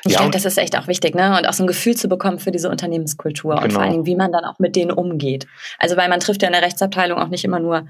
ich 0.06 0.14
ja, 0.14 0.20
denke, 0.20 0.34
das 0.34 0.46
ist 0.46 0.58
echt 0.58 0.78
auch 0.78 0.88
wichtig, 0.88 1.16
ne? 1.16 1.38
Und 1.38 1.48
auch 1.48 1.54
so 1.54 1.64
ein 1.64 1.68
Gefühl 1.68 1.96
zu 1.96 2.08
bekommen 2.08 2.40
für 2.40 2.52
diese 2.52 2.70
Unternehmenskultur 2.70 3.56
genau. 3.56 3.64
und 3.64 3.74
vor 3.74 3.82
allen 3.82 3.92
Dingen, 3.92 4.06
wie 4.06 4.16
man 4.16 4.32
dann 4.32 4.46
auch 4.46 4.60
mit 4.60 4.76
denen 4.76 4.92
umgeht. 4.92 5.48
Also, 5.80 5.98
weil 5.98 6.10
man 6.10 6.20
trifft 6.20 6.42
ja 6.42 6.48
in 6.48 6.54
der 6.54 6.62
Rechtsabteilung 6.62 7.20
auch 7.20 7.30
nicht 7.30 7.44
immer 7.44 7.60
nur 7.60 7.88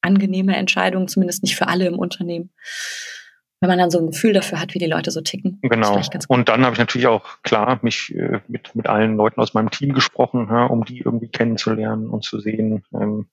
angenehme 0.00 0.54
Entscheidungen, 0.56 1.08
zumindest 1.08 1.42
nicht 1.42 1.56
für 1.56 1.68
alle 1.68 1.86
im 1.86 1.98
Unternehmen. 1.98 2.50
Wenn 3.60 3.68
man 3.70 3.78
dann 3.78 3.90
so 3.90 3.98
ein 3.98 4.08
Gefühl 4.08 4.34
dafür 4.34 4.60
hat, 4.60 4.74
wie 4.74 4.78
die 4.78 4.86
Leute 4.86 5.10
so 5.10 5.22
ticken. 5.22 5.58
Genau. 5.62 5.98
Und 6.28 6.48
dann 6.50 6.64
habe 6.64 6.74
ich 6.74 6.78
natürlich 6.78 7.06
auch 7.06 7.42
klar 7.42 7.78
mich 7.80 8.14
äh, 8.14 8.40
mit, 8.46 8.74
mit 8.74 8.86
allen 8.86 9.16
Leuten 9.16 9.40
aus 9.40 9.54
meinem 9.54 9.70
Team 9.70 9.94
gesprochen, 9.94 10.48
ja, 10.50 10.66
um 10.66 10.84
die 10.84 10.98
irgendwie 10.98 11.28
kennenzulernen 11.28 12.08
und 12.08 12.24
zu 12.24 12.40
sehen, 12.40 12.84
ähm, 12.92 13.26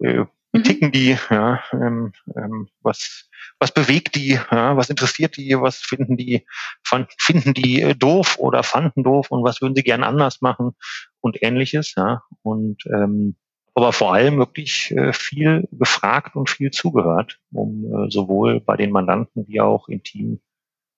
äh, 0.00 0.24
wie 0.52 0.58
mhm. 0.60 0.64
ticken 0.64 0.92
die, 0.92 1.16
ja, 1.30 1.62
ähm, 1.72 2.12
ähm, 2.36 2.68
was 2.80 3.28
was 3.58 3.72
bewegt 3.72 4.14
die, 4.14 4.38
ja, 4.50 4.76
was 4.76 4.90
interessiert 4.90 5.36
die, 5.36 5.56
was 5.60 5.78
finden 5.78 6.16
die, 6.16 6.46
fand, 6.84 7.12
finden 7.18 7.54
die 7.54 7.82
äh, 7.82 7.94
doof 7.94 8.38
oder 8.38 8.62
fanden 8.62 9.02
doof 9.02 9.30
und 9.30 9.42
was 9.42 9.60
würden 9.60 9.74
sie 9.74 9.82
gern 9.82 10.04
anders 10.04 10.40
machen 10.40 10.72
und 11.20 11.42
ähnliches, 11.42 11.94
ja. 11.96 12.22
Und 12.42 12.84
ähm, 12.86 13.36
aber 13.74 13.92
vor 13.92 14.12
allem 14.12 14.38
wirklich 14.38 14.90
äh, 14.92 15.12
viel 15.12 15.68
gefragt 15.70 16.34
und 16.34 16.50
viel 16.50 16.70
zugehört, 16.70 17.40
um 17.52 17.84
äh, 17.84 18.10
sowohl 18.10 18.60
bei 18.60 18.76
den 18.76 18.90
Mandanten 18.90 19.46
wie 19.46 19.60
auch 19.60 19.88
im 19.88 20.02
Team 20.02 20.40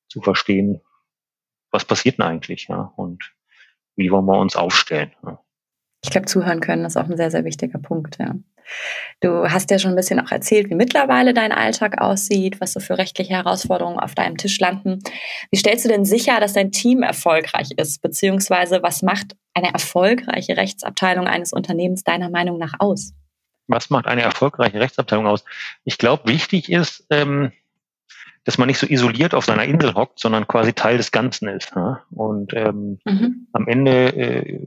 zu 0.09 0.22
verstehen, 0.22 0.80
was 1.70 1.84
passiert 1.84 2.18
denn 2.18 2.26
eigentlich, 2.26 2.68
ja, 2.68 2.92
und 2.96 3.32
wie 3.96 4.11
wollen 4.11 4.24
wir 4.24 4.38
uns 4.38 4.57
aufstellen. 4.57 5.12
Ja. 5.22 5.40
Ich 6.03 6.11
glaube, 6.11 6.26
zuhören 6.26 6.61
können 6.61 6.86
ist 6.86 6.96
auch 6.96 7.09
ein 7.09 7.18
sehr, 7.18 7.30
sehr 7.30 7.44
wichtiger 7.44 7.78
Punkt, 7.78 8.16
ja. 8.18 8.34
Du 9.20 9.44
hast 9.44 9.70
ja 9.70 9.78
schon 9.78 9.90
ein 9.92 9.96
bisschen 9.96 10.20
auch 10.20 10.30
erzählt, 10.30 10.70
wie 10.70 10.74
mittlerweile 10.74 11.34
dein 11.34 11.52
Alltag 11.52 12.00
aussieht, 12.00 12.60
was 12.60 12.72
so 12.72 12.80
für 12.80 12.98
rechtliche 12.98 13.34
Herausforderungen 13.34 13.98
auf 13.98 14.14
deinem 14.14 14.36
Tisch 14.36 14.58
landen. 14.58 15.00
Wie 15.50 15.58
stellst 15.58 15.84
du 15.84 15.88
denn 15.88 16.04
sicher, 16.04 16.40
dass 16.40 16.54
dein 16.54 16.72
Team 16.72 17.02
erfolgreich 17.02 17.70
ist? 17.76 18.00
Beziehungsweise 18.02 18.82
was 18.82 19.02
macht 19.02 19.36
eine 19.54 19.72
erfolgreiche 19.72 20.56
Rechtsabteilung 20.56 21.26
eines 21.26 21.52
Unternehmens 21.52 22.04
deiner 22.04 22.30
Meinung 22.30 22.58
nach 22.58 22.74
aus? 22.78 23.12
Was 23.66 23.90
macht 23.90 24.06
eine 24.06 24.22
erfolgreiche 24.22 24.80
Rechtsabteilung 24.80 25.26
aus? 25.26 25.44
Ich 25.84 25.98
glaube, 25.98 26.28
wichtig 26.28 26.70
ist, 26.70 27.06
ähm, 27.10 27.52
dass 28.44 28.58
man 28.58 28.68
nicht 28.68 28.78
so 28.78 28.86
isoliert 28.86 29.34
auf 29.34 29.44
seiner 29.44 29.64
Insel 29.64 29.94
hockt, 29.94 30.18
sondern 30.18 30.48
quasi 30.48 30.72
Teil 30.72 30.96
des 30.96 31.12
Ganzen 31.12 31.48
ist. 31.48 31.72
Ja? 31.76 32.02
Und 32.10 32.52
ähm, 32.54 32.98
mhm. 33.04 33.46
am 33.52 33.68
Ende 33.68 34.16
äh, 34.16 34.66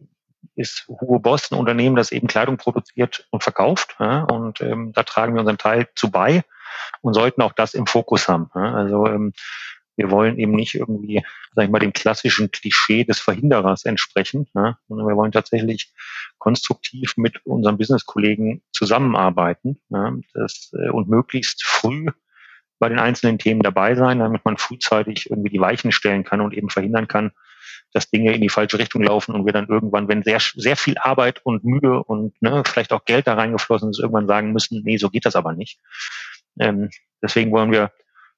ist 0.56 0.88
Hugo 0.88 1.20
Boss 1.20 1.52
ein 1.52 1.58
Unternehmen, 1.58 1.96
das 1.96 2.12
eben 2.12 2.28
Kleidung 2.28 2.58
produziert 2.58 3.28
und 3.32 3.44
verkauft. 3.44 3.96
Ja? 4.00 4.24
Und 4.24 4.62
ähm, 4.62 4.92
da 4.94 5.04
tragen 5.04 5.34
wir 5.34 5.42
unseren 5.42 5.58
Teil 5.58 5.88
zu 5.96 6.12
bei 6.12 6.44
und 7.02 7.14
sollten 7.14 7.42
auch 7.42 7.54
das 7.54 7.74
im 7.74 7.88
Fokus 7.88 8.28
haben. 8.28 8.50
Ja? 8.56 8.74
Also 8.74 9.08
ähm, 9.08 9.34
wir 9.96 10.10
wollen 10.10 10.40
eben 10.40 10.54
nicht 10.54 10.74
irgendwie, 10.74 11.24
sag 11.54 11.66
ich 11.66 11.72
mal, 11.72 11.80
dem 11.80 11.94
klassischen 11.94 12.52
Klischee 12.52 13.04
des 13.04 13.20
Verhinderers 13.20 13.86
entsprechen, 13.86 14.48
ja? 14.56 14.78
sondern 14.88 15.08
wir 15.08 15.16
wollen 15.16 15.32
tatsächlich 15.32 15.94
konstruktiv 16.40 17.16
mit 17.18 17.46
unseren 17.46 17.78
Business-Kollegen 17.78 18.64
zusammenarbeiten 18.72 19.80
das, 20.34 20.72
äh, 20.74 20.90
und 20.90 21.10
möglichst 21.10 21.64
früh 21.64 22.08
bei 22.80 22.90
den 22.90 23.00
einzelnen 23.00 23.38
Themen 23.38 23.62
dabei 23.62 23.96
sein, 23.96 24.20
damit 24.20 24.44
man 24.44 24.58
frühzeitig 24.58 25.30
irgendwie 25.30 25.52
die 25.52 25.62
Weichen 25.62 25.92
stellen 25.92 26.24
kann 26.24 26.42
und 26.42 26.54
eben 26.54 26.70
verhindern 26.70 27.08
kann, 27.08 27.32
dass 27.94 28.10
Dinge 28.10 28.34
in 28.34 28.42
die 28.42 28.50
falsche 28.50 28.80
Richtung 28.80 29.04
laufen 29.04 29.36
und 29.36 29.46
wir 29.46 29.54
dann 29.54 29.68
irgendwann, 29.68 30.08
wenn 30.08 30.24
sehr, 30.24 30.40
sehr 30.40 30.76
viel 30.76 30.98
Arbeit 30.98 31.42
und 31.46 31.64
Mühe 31.64 32.04
und 32.04 32.40
ne, 32.42 32.64
vielleicht 32.66 32.94
auch 32.94 33.06
Geld 33.06 33.28
da 33.28 33.36
reingeflossen 33.36 33.90
ist, 33.90 34.00
irgendwann 34.00 34.28
sagen 34.28 34.52
müssen, 34.52 34.82
nee, 34.84 34.98
so 34.98 35.10
geht 35.10 35.26
das 35.26 35.36
aber 35.36 35.54
nicht. 35.54 35.80
Ähm, 36.60 36.90
deswegen 37.22 37.52
wollen 37.52 37.72
wir 37.72 37.92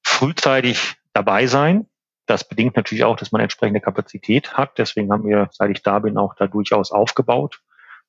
frühzeitig 0.03 0.95
dabei 1.13 1.47
sein. 1.47 1.87
Das 2.25 2.47
bedingt 2.47 2.75
natürlich 2.75 3.03
auch, 3.03 3.15
dass 3.15 3.31
man 3.31 3.41
entsprechende 3.41 3.81
Kapazität 3.81 4.53
hat. 4.53 4.77
Deswegen 4.77 5.11
haben 5.11 5.27
wir, 5.27 5.49
seit 5.51 5.71
ich 5.71 5.83
da 5.83 5.99
bin, 5.99 6.17
auch 6.17 6.35
da 6.35 6.47
durchaus 6.47 6.91
aufgebaut, 6.91 7.61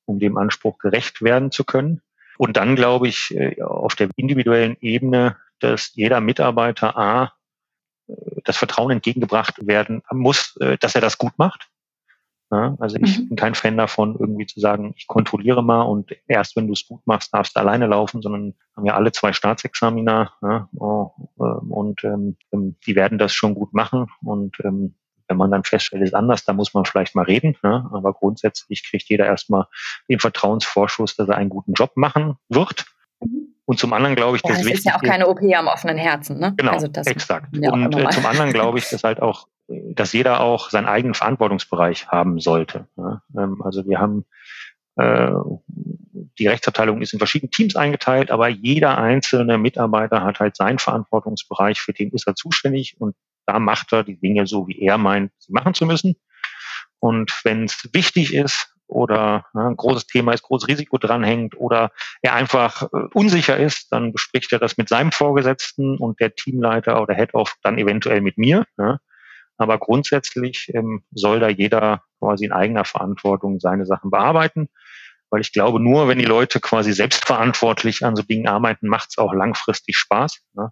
um 0.05 0.19
dem 0.19 0.37
Anspruch 0.37 0.79
gerecht 0.79 1.21
werden 1.21 1.51
zu 1.51 1.63
können. 1.63 2.01
Und 2.37 2.57
dann 2.57 2.75
glaube 2.75 3.07
ich, 3.07 3.35
äh, 3.35 3.61
auf 3.61 3.95
der 3.95 4.09
individuellen 4.15 4.77
Ebene, 4.81 5.37
dass 5.59 5.91
jeder 5.95 6.21
Mitarbeiter 6.21 6.97
A 6.97 7.33
das 8.43 8.57
Vertrauen 8.57 8.91
entgegengebracht 8.91 9.65
werden 9.65 10.01
muss, 10.11 10.55
äh, 10.59 10.77
dass 10.77 10.95
er 10.95 11.01
das 11.01 11.17
gut 11.17 11.33
macht. 11.37 11.69
Ja, 12.49 12.77
also 12.79 12.95
ich 12.95 13.19
mhm. 13.19 13.27
bin 13.29 13.35
kein 13.35 13.55
Fan 13.55 13.75
davon, 13.75 14.15
irgendwie 14.17 14.45
zu 14.45 14.61
sagen, 14.61 14.93
ich 14.95 15.07
kontrolliere 15.07 15.61
mal 15.61 15.81
und 15.81 16.15
erst 16.27 16.55
wenn 16.55 16.67
du 16.67 16.73
es 16.73 16.87
gut 16.87 17.05
machst, 17.05 17.33
darfst 17.33 17.57
du 17.57 17.59
alleine 17.59 17.87
laufen, 17.87 18.21
sondern 18.21 18.53
haben 18.75 18.85
ja 18.85 18.95
alle 18.95 19.11
zwei 19.11 19.33
Staatsexaminer 19.33 20.31
ja, 20.41 20.69
oh, 20.77 21.11
ähm, 21.41 21.71
und 21.71 22.03
ähm, 22.05 22.37
ähm, 22.53 22.77
die 22.85 22.95
werden 22.95 23.17
das 23.17 23.33
schon 23.33 23.53
gut 23.53 23.73
machen 23.73 24.07
und 24.23 24.55
ähm, 24.63 24.95
wenn 25.27 25.35
man 25.35 25.51
dann 25.51 25.65
feststellt, 25.65 26.03
es 26.03 26.11
ist 26.11 26.15
anders, 26.15 26.45
dann 26.45 26.55
muss 26.55 26.73
man 26.73 26.85
vielleicht 26.85 27.13
mal 27.13 27.25
reden. 27.25 27.57
Ja, 27.61 27.89
aber 27.91 28.13
grundsätzlich 28.13 28.89
kriegt 28.89 29.09
jeder 29.09 29.25
erstmal 29.25 29.65
den 30.07 30.19
Vertrauensvorschuss, 30.19 31.17
dass 31.17 31.27
er 31.27 31.35
einen 31.35 31.49
guten 31.49 31.73
Job 31.73 31.91
machen 31.95 32.37
wird. 32.47 32.85
Mhm. 33.19 33.56
Und 33.67 33.79
zum 33.79 33.91
anderen 33.91 34.15
glaube 34.15 34.37
ich, 34.37 34.43
ja, 34.43 34.55
das, 34.55 34.63
das 34.63 34.71
ist 34.71 34.85
ja 34.85 34.95
auch 34.95 35.01
keine 35.01 35.27
OP 35.27 35.41
am 35.41 35.67
offenen 35.67 35.97
Herzen. 35.97 36.39
Ne? 36.39 36.53
Genau, 36.55 36.71
also 36.71 36.87
das 36.87 37.05
exakt. 37.05 37.53
Und 37.53 37.95
äh, 37.95 38.09
zum 38.11 38.25
anderen 38.25 38.53
glaube 38.53 38.77
ich, 38.77 38.87
dass 38.87 39.03
halt 39.03 39.21
auch, 39.21 39.49
dass 39.67 40.13
jeder 40.13 40.39
auch 40.39 40.69
seinen 40.69 40.85
eigenen 40.85 41.13
Verantwortungsbereich 41.13 42.07
haben 42.07 42.39
sollte. 42.39 42.87
Ja? 42.95 43.21
Ähm, 43.37 43.61
also 43.61 43.85
wir 43.85 43.99
haben 43.99 44.23
äh, 44.95 45.31
die 46.39 46.47
Rechtsabteilung 46.47 47.01
ist 47.01 47.11
in 47.11 47.19
verschiedene 47.19 47.49
Teams 47.49 47.75
eingeteilt, 47.75 48.31
aber 48.31 48.47
jeder 48.47 48.97
einzelne 48.97 49.57
Mitarbeiter 49.57 50.23
hat 50.23 50.39
halt 50.39 50.55
seinen 50.55 50.79
Verantwortungsbereich, 50.79 51.81
für 51.81 51.91
den 51.91 52.11
ist 52.11 52.25
er 52.25 52.35
zuständig 52.35 52.95
und 52.99 53.17
da 53.45 53.59
macht 53.59 53.91
er 53.91 54.05
die 54.05 54.17
Dinge 54.17 54.47
so, 54.47 54.69
wie 54.69 54.79
er 54.79 54.97
meint, 54.97 55.33
sie 55.39 55.51
machen 55.51 55.73
zu 55.73 55.85
müssen. 55.85 56.15
Und 56.99 57.37
wenn 57.43 57.65
es 57.65 57.89
wichtig 57.91 58.33
ist, 58.33 58.73
oder 58.87 59.45
ne, 59.53 59.67
ein 59.67 59.77
großes 59.77 60.07
Thema 60.07 60.33
ist, 60.33 60.43
großes 60.43 60.67
Risiko 60.67 60.97
dranhängt 60.97 61.55
oder 61.57 61.91
er 62.21 62.33
einfach 62.33 62.83
äh, 62.83 63.07
unsicher 63.13 63.57
ist, 63.57 63.91
dann 63.91 64.13
bespricht 64.13 64.51
er 64.53 64.59
das 64.59 64.77
mit 64.77 64.89
seinem 64.89 65.11
Vorgesetzten 65.11 65.97
und 65.97 66.19
der 66.19 66.35
Teamleiter 66.35 67.01
oder 67.01 67.13
Head-Off 67.13 67.55
dann 67.63 67.77
eventuell 67.77 68.21
mit 68.21 68.37
mir. 68.37 68.65
Ne? 68.77 68.99
Aber 69.57 69.77
grundsätzlich 69.77 70.71
ähm, 70.73 71.03
soll 71.11 71.39
da 71.39 71.49
jeder 71.49 72.03
quasi 72.19 72.45
in 72.45 72.51
eigener 72.51 72.85
Verantwortung 72.85 73.59
seine 73.59 73.85
Sachen 73.85 74.11
bearbeiten. 74.11 74.69
Weil 75.29 75.41
ich 75.41 75.51
glaube, 75.51 75.81
nur 75.81 76.07
wenn 76.07 76.19
die 76.19 76.25
Leute 76.25 76.61
quasi 76.61 76.93
selbstverantwortlich 76.93 78.05
an 78.05 78.15
so 78.15 78.23
Dingen 78.23 78.47
arbeiten, 78.47 78.87
macht 78.87 79.09
es 79.09 79.17
auch 79.17 79.33
langfristig 79.33 79.97
Spaß. 79.97 80.39
Ne? 80.53 80.71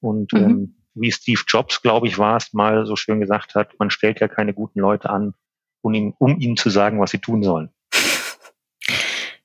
Und 0.00 0.32
mhm. 0.32 0.38
ähm, 0.38 0.76
wie 0.94 1.12
Steve 1.12 1.42
Jobs, 1.46 1.82
glaube 1.82 2.06
ich, 2.06 2.16
war 2.16 2.38
es 2.38 2.54
mal 2.54 2.86
so 2.86 2.96
schön 2.96 3.20
gesagt 3.20 3.54
hat, 3.54 3.78
man 3.78 3.90
stellt 3.90 4.20
ja 4.20 4.28
keine 4.28 4.54
guten 4.54 4.80
Leute 4.80 5.10
an, 5.10 5.34
um, 5.86 5.94
ihn, 5.94 6.14
um 6.18 6.38
ihnen 6.38 6.56
zu 6.56 6.70
sagen, 6.70 7.00
was 7.00 7.12
sie 7.12 7.18
tun 7.18 7.42
sollen. 7.42 7.70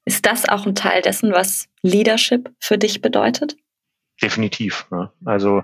Ist 0.03 0.25
das 0.25 0.49
auch 0.49 0.65
ein 0.65 0.75
Teil 0.75 1.01
dessen, 1.01 1.31
was 1.31 1.69
Leadership 1.83 2.51
für 2.59 2.77
dich 2.77 3.01
bedeutet? 3.01 3.55
Definitiv. 4.21 4.87
Ja. 4.91 5.13
Also 5.25 5.63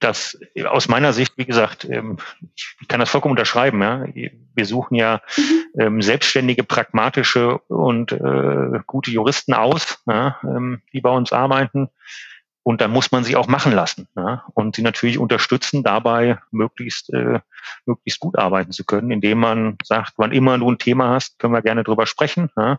das 0.00 0.38
aus 0.66 0.88
meiner 0.88 1.12
Sicht, 1.12 1.34
wie 1.36 1.44
gesagt, 1.44 1.84
ähm, 1.84 2.18
ich 2.54 2.88
kann 2.88 3.00
das 3.00 3.10
vollkommen 3.10 3.32
unterschreiben. 3.32 3.80
Ja. 3.82 4.04
Wir 4.54 4.66
suchen 4.66 4.94
ja 4.96 5.22
mhm. 5.36 5.80
ähm, 5.80 6.02
selbstständige, 6.02 6.64
pragmatische 6.64 7.58
und 7.68 8.12
äh, 8.12 8.80
gute 8.86 9.10
Juristen 9.10 9.54
aus, 9.54 10.02
ja, 10.06 10.38
ähm, 10.42 10.82
die 10.92 11.00
bei 11.00 11.10
uns 11.10 11.32
arbeiten. 11.32 11.88
Und 12.68 12.82
dann 12.82 12.90
muss 12.90 13.12
man 13.12 13.24
sie 13.24 13.34
auch 13.34 13.48
machen 13.48 13.72
lassen 13.72 14.08
ja? 14.14 14.44
und 14.52 14.76
sie 14.76 14.82
natürlich 14.82 15.16
unterstützen, 15.16 15.82
dabei 15.82 16.38
möglichst, 16.50 17.08
äh, 17.14 17.40
möglichst 17.86 18.20
gut 18.20 18.36
arbeiten 18.36 18.72
zu 18.72 18.84
können, 18.84 19.10
indem 19.10 19.38
man 19.38 19.78
sagt, 19.82 20.12
wann 20.18 20.32
immer 20.32 20.58
du 20.58 20.70
ein 20.70 20.76
Thema 20.76 21.08
hast, 21.08 21.38
können 21.38 21.54
wir 21.54 21.62
gerne 21.62 21.82
drüber 21.82 22.06
sprechen. 22.06 22.50
Ja? 22.58 22.78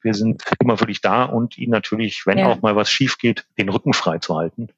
Wir 0.00 0.14
sind 0.14 0.42
immer 0.58 0.78
für 0.78 0.86
dich 0.86 1.02
da 1.02 1.24
und 1.24 1.58
ihnen 1.58 1.70
natürlich, 1.70 2.24
wenn 2.24 2.38
ja. 2.38 2.46
auch 2.46 2.62
mal 2.62 2.76
was 2.76 2.90
schief 2.90 3.18
geht, 3.18 3.44
den 3.58 3.68
Rücken 3.68 3.92
frei 3.92 4.16
zu 4.20 4.38
halten 4.38 4.68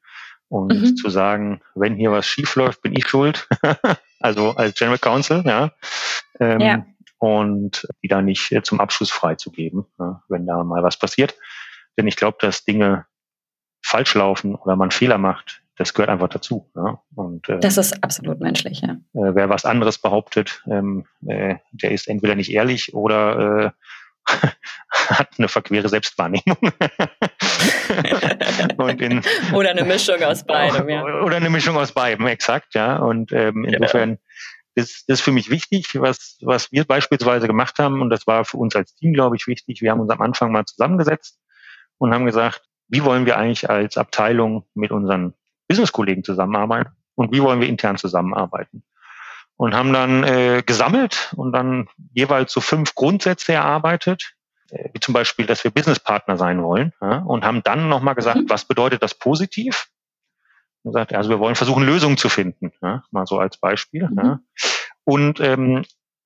und 0.48 0.72
mhm. 0.72 0.96
zu 0.96 1.08
sagen, 1.08 1.60
wenn 1.76 1.94
hier 1.94 2.10
was 2.10 2.26
schief 2.26 2.56
läuft, 2.56 2.82
bin 2.82 2.96
ich 2.96 3.06
schuld. 3.06 3.46
also 4.18 4.56
als 4.56 4.76
General 4.76 4.98
Counsel, 4.98 5.44
ja. 5.46 5.70
Ähm, 6.40 6.60
ja. 6.60 6.86
Und 7.18 7.86
die 8.02 8.08
da 8.08 8.20
nicht 8.20 8.50
äh, 8.50 8.64
zum 8.64 8.80
Abschluss 8.80 9.12
freizugeben, 9.12 9.86
ja, 10.00 10.20
wenn 10.26 10.48
da 10.48 10.64
mal 10.64 10.82
was 10.82 10.98
passiert. 10.98 11.36
Denn 11.96 12.08
ich 12.08 12.16
glaube, 12.16 12.38
dass 12.40 12.64
Dinge 12.64 13.06
falsch 13.82 14.14
laufen 14.14 14.54
oder 14.54 14.76
man 14.76 14.90
Fehler 14.90 15.18
macht, 15.18 15.62
das 15.76 15.94
gehört 15.94 16.10
einfach 16.10 16.28
dazu. 16.28 16.70
Ja? 16.76 17.00
Und, 17.14 17.48
äh, 17.48 17.60
das 17.60 17.76
ist 17.76 18.02
absolut 18.04 18.40
menschlich, 18.40 18.82
ja. 18.82 18.92
Äh, 19.14 19.34
wer 19.34 19.48
was 19.48 19.64
anderes 19.64 19.98
behauptet, 19.98 20.62
ähm, 20.70 21.06
äh, 21.26 21.56
der 21.72 21.92
ist 21.92 22.08
entweder 22.08 22.34
nicht 22.34 22.52
ehrlich 22.52 22.94
oder 22.94 23.66
äh, 23.66 23.70
hat 24.90 25.30
eine 25.38 25.48
verquere 25.48 25.88
Selbstwahrnehmung. 25.88 26.56
in, 28.98 29.22
oder 29.52 29.70
eine 29.70 29.84
Mischung 29.84 30.22
aus 30.22 30.44
beidem, 30.44 30.88
ja. 30.88 31.02
Oder 31.24 31.36
eine 31.36 31.50
Mischung 31.50 31.76
aus 31.76 31.92
beidem, 31.92 32.26
exakt, 32.28 32.74
ja. 32.74 32.98
Und 32.98 33.32
ähm, 33.32 33.64
insofern 33.64 34.18
ist 34.74 35.08
das 35.08 35.20
für 35.20 35.32
mich 35.32 35.50
wichtig, 35.50 36.00
was, 36.00 36.38
was 36.42 36.72
wir 36.72 36.84
beispielsweise 36.84 37.46
gemacht 37.46 37.78
haben, 37.78 38.00
und 38.00 38.10
das 38.10 38.26
war 38.26 38.44
für 38.44 38.58
uns 38.58 38.76
als 38.76 38.94
Team, 38.94 39.12
glaube 39.12 39.36
ich, 39.36 39.46
wichtig. 39.46 39.82
Wir 39.82 39.90
haben 39.90 40.00
uns 40.00 40.10
am 40.10 40.20
Anfang 40.20 40.52
mal 40.52 40.64
zusammengesetzt 40.64 41.38
und 41.98 42.14
haben 42.14 42.26
gesagt, 42.26 42.62
wie 42.88 43.04
wollen 43.04 43.26
wir 43.26 43.38
eigentlich 43.38 43.68
als 43.70 43.96
Abteilung 43.96 44.64
mit 44.74 44.90
unseren 44.90 45.34
Business-Kollegen 45.68 46.24
zusammenarbeiten 46.24 46.92
und 47.14 47.32
wie 47.32 47.42
wollen 47.42 47.60
wir 47.60 47.68
intern 47.68 47.96
zusammenarbeiten. 47.96 48.82
Und 49.56 49.74
haben 49.74 49.92
dann 49.92 50.24
äh, 50.24 50.62
gesammelt 50.64 51.32
und 51.36 51.52
dann 51.52 51.88
jeweils 52.12 52.52
so 52.52 52.60
fünf 52.60 52.94
Grundsätze 52.94 53.52
erarbeitet, 53.52 54.34
äh, 54.70 54.88
wie 54.92 55.00
zum 55.00 55.14
Beispiel, 55.14 55.46
dass 55.46 55.62
wir 55.62 55.70
Businesspartner 55.70 56.36
sein 56.36 56.62
wollen 56.62 56.92
ja, 57.00 57.18
und 57.18 57.44
haben 57.44 57.62
dann 57.62 57.88
nochmal 57.88 58.14
gesagt, 58.14 58.40
mhm. 58.40 58.50
was 58.50 58.66
bedeutet 58.66 59.02
das 59.02 59.14
positiv? 59.14 59.88
Und 60.82 60.92
gesagt, 60.92 61.14
also 61.14 61.30
wir 61.30 61.38
wollen 61.38 61.54
versuchen, 61.54 61.84
Lösungen 61.84 62.16
zu 62.16 62.28
finden, 62.28 62.72
ja, 62.82 63.04
mal 63.10 63.26
so 63.26 63.38
als 63.38 63.56
Beispiel. 63.56 64.08
Mhm. 64.08 64.18
Ja. 64.18 64.40
Und 65.04 65.40
ähm, 65.40 65.84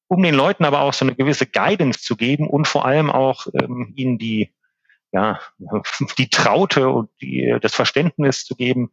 um 0.09 0.23
den 0.23 0.35
Leuten 0.35 0.65
aber 0.65 0.81
auch 0.81 0.95
so 0.95 1.05
eine 1.05 1.15
gewisse 1.15 1.47
Guidance 1.47 2.01
zu 2.01 2.17
geben 2.17 2.49
und 2.49 2.69
vor 2.69 2.85
allem 2.85 3.11
auch 3.11 3.47
ähm, 3.53 3.93
ihnen 3.97 4.19
die 4.19 4.53
ja, 5.17 5.41
die 6.19 6.29
Traute 6.29 6.89
und 6.91 7.11
die, 7.21 7.57
das 7.61 7.75
Verständnis 7.75 8.45
zu 8.45 8.55
geben, 8.55 8.93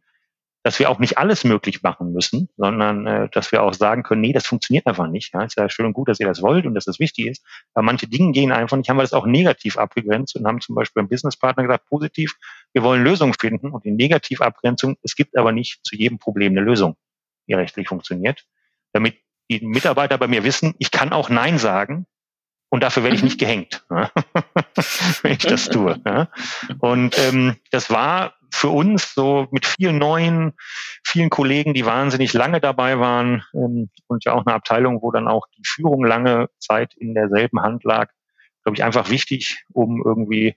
dass 0.62 0.78
wir 0.78 0.88
auch 0.88 0.98
nicht 0.98 1.18
alles 1.18 1.44
möglich 1.44 1.82
machen 1.82 2.14
müssen, 2.14 2.48
sondern 2.56 3.06
äh, 3.06 3.28
dass 3.28 3.52
wir 3.52 3.62
auch 3.62 3.74
sagen 3.74 4.02
können, 4.02 4.22
nee, 4.22 4.32
das 4.32 4.46
funktioniert 4.46 4.86
einfach 4.86 5.08
nicht. 5.08 5.34
Ja, 5.34 5.44
ist 5.44 5.58
ja 5.58 5.68
schön 5.68 5.84
und 5.84 5.92
gut, 5.92 6.08
dass 6.08 6.20
ihr 6.20 6.26
das 6.26 6.40
wollt 6.40 6.64
und 6.64 6.74
dass 6.74 6.86
das 6.86 6.98
wichtig 6.98 7.26
ist. 7.26 7.44
Aber 7.74 7.84
manche 7.84 8.06
Dinge 8.06 8.32
gehen 8.32 8.50
einfach 8.50 8.78
nicht, 8.78 8.88
haben 8.88 8.96
wir 8.96 9.02
das 9.02 9.12
auch 9.12 9.26
negativ 9.26 9.76
abgegrenzt 9.76 10.34
und 10.36 10.46
haben 10.46 10.62
zum 10.62 10.74
Beispiel 10.74 11.02
beim 11.02 11.10
Businesspartner 11.10 11.64
gesagt, 11.64 11.84
positiv, 11.86 12.36
wir 12.72 12.82
wollen 12.82 13.04
Lösungen 13.04 13.34
finden 13.34 13.72
und 13.72 13.84
die 13.84 13.90
Negativabgrenzung, 13.90 14.96
es 15.02 15.16
gibt 15.16 15.36
aber 15.36 15.52
nicht 15.52 15.80
zu 15.84 15.96
jedem 15.96 16.18
Problem 16.18 16.52
eine 16.52 16.62
Lösung, 16.62 16.96
die 17.46 17.52
rechtlich 17.52 17.86
funktioniert, 17.86 18.46
damit 18.94 19.18
die 19.50 19.60
Mitarbeiter 19.60 20.16
bei 20.16 20.28
mir 20.28 20.44
wissen, 20.44 20.74
ich 20.78 20.90
kann 20.90 21.12
auch 21.12 21.28
Nein 21.28 21.58
sagen 21.58 22.06
und 22.74 22.82
dafür 22.82 23.04
werde 23.04 23.14
ich 23.14 23.22
mhm. 23.22 23.28
nicht 23.28 23.38
gehängt, 23.38 23.84
wenn 23.88 25.30
ich 25.30 25.38
das 25.38 25.68
tue. 25.68 25.96
Und 26.80 27.16
ähm, 27.20 27.54
das 27.70 27.88
war 27.88 28.34
für 28.50 28.70
uns 28.70 29.14
so 29.14 29.46
mit 29.52 29.64
vielen 29.64 29.98
neuen, 29.98 30.54
vielen 31.04 31.30
Kollegen, 31.30 31.72
die 31.72 31.86
wahnsinnig 31.86 32.32
lange 32.32 32.60
dabei 32.60 32.98
waren 32.98 33.44
ähm, 33.54 33.90
und 34.08 34.24
ja 34.24 34.32
auch 34.32 34.44
eine 34.44 34.56
Abteilung, 34.56 35.02
wo 35.02 35.12
dann 35.12 35.28
auch 35.28 35.46
die 35.56 35.62
Führung 35.64 36.04
lange 36.04 36.48
Zeit 36.58 36.94
in 36.96 37.14
derselben 37.14 37.62
Hand 37.62 37.84
lag, 37.84 38.10
glaube 38.64 38.74
ich, 38.74 38.82
einfach 38.82 39.08
wichtig, 39.08 39.64
um 39.72 40.02
irgendwie 40.04 40.56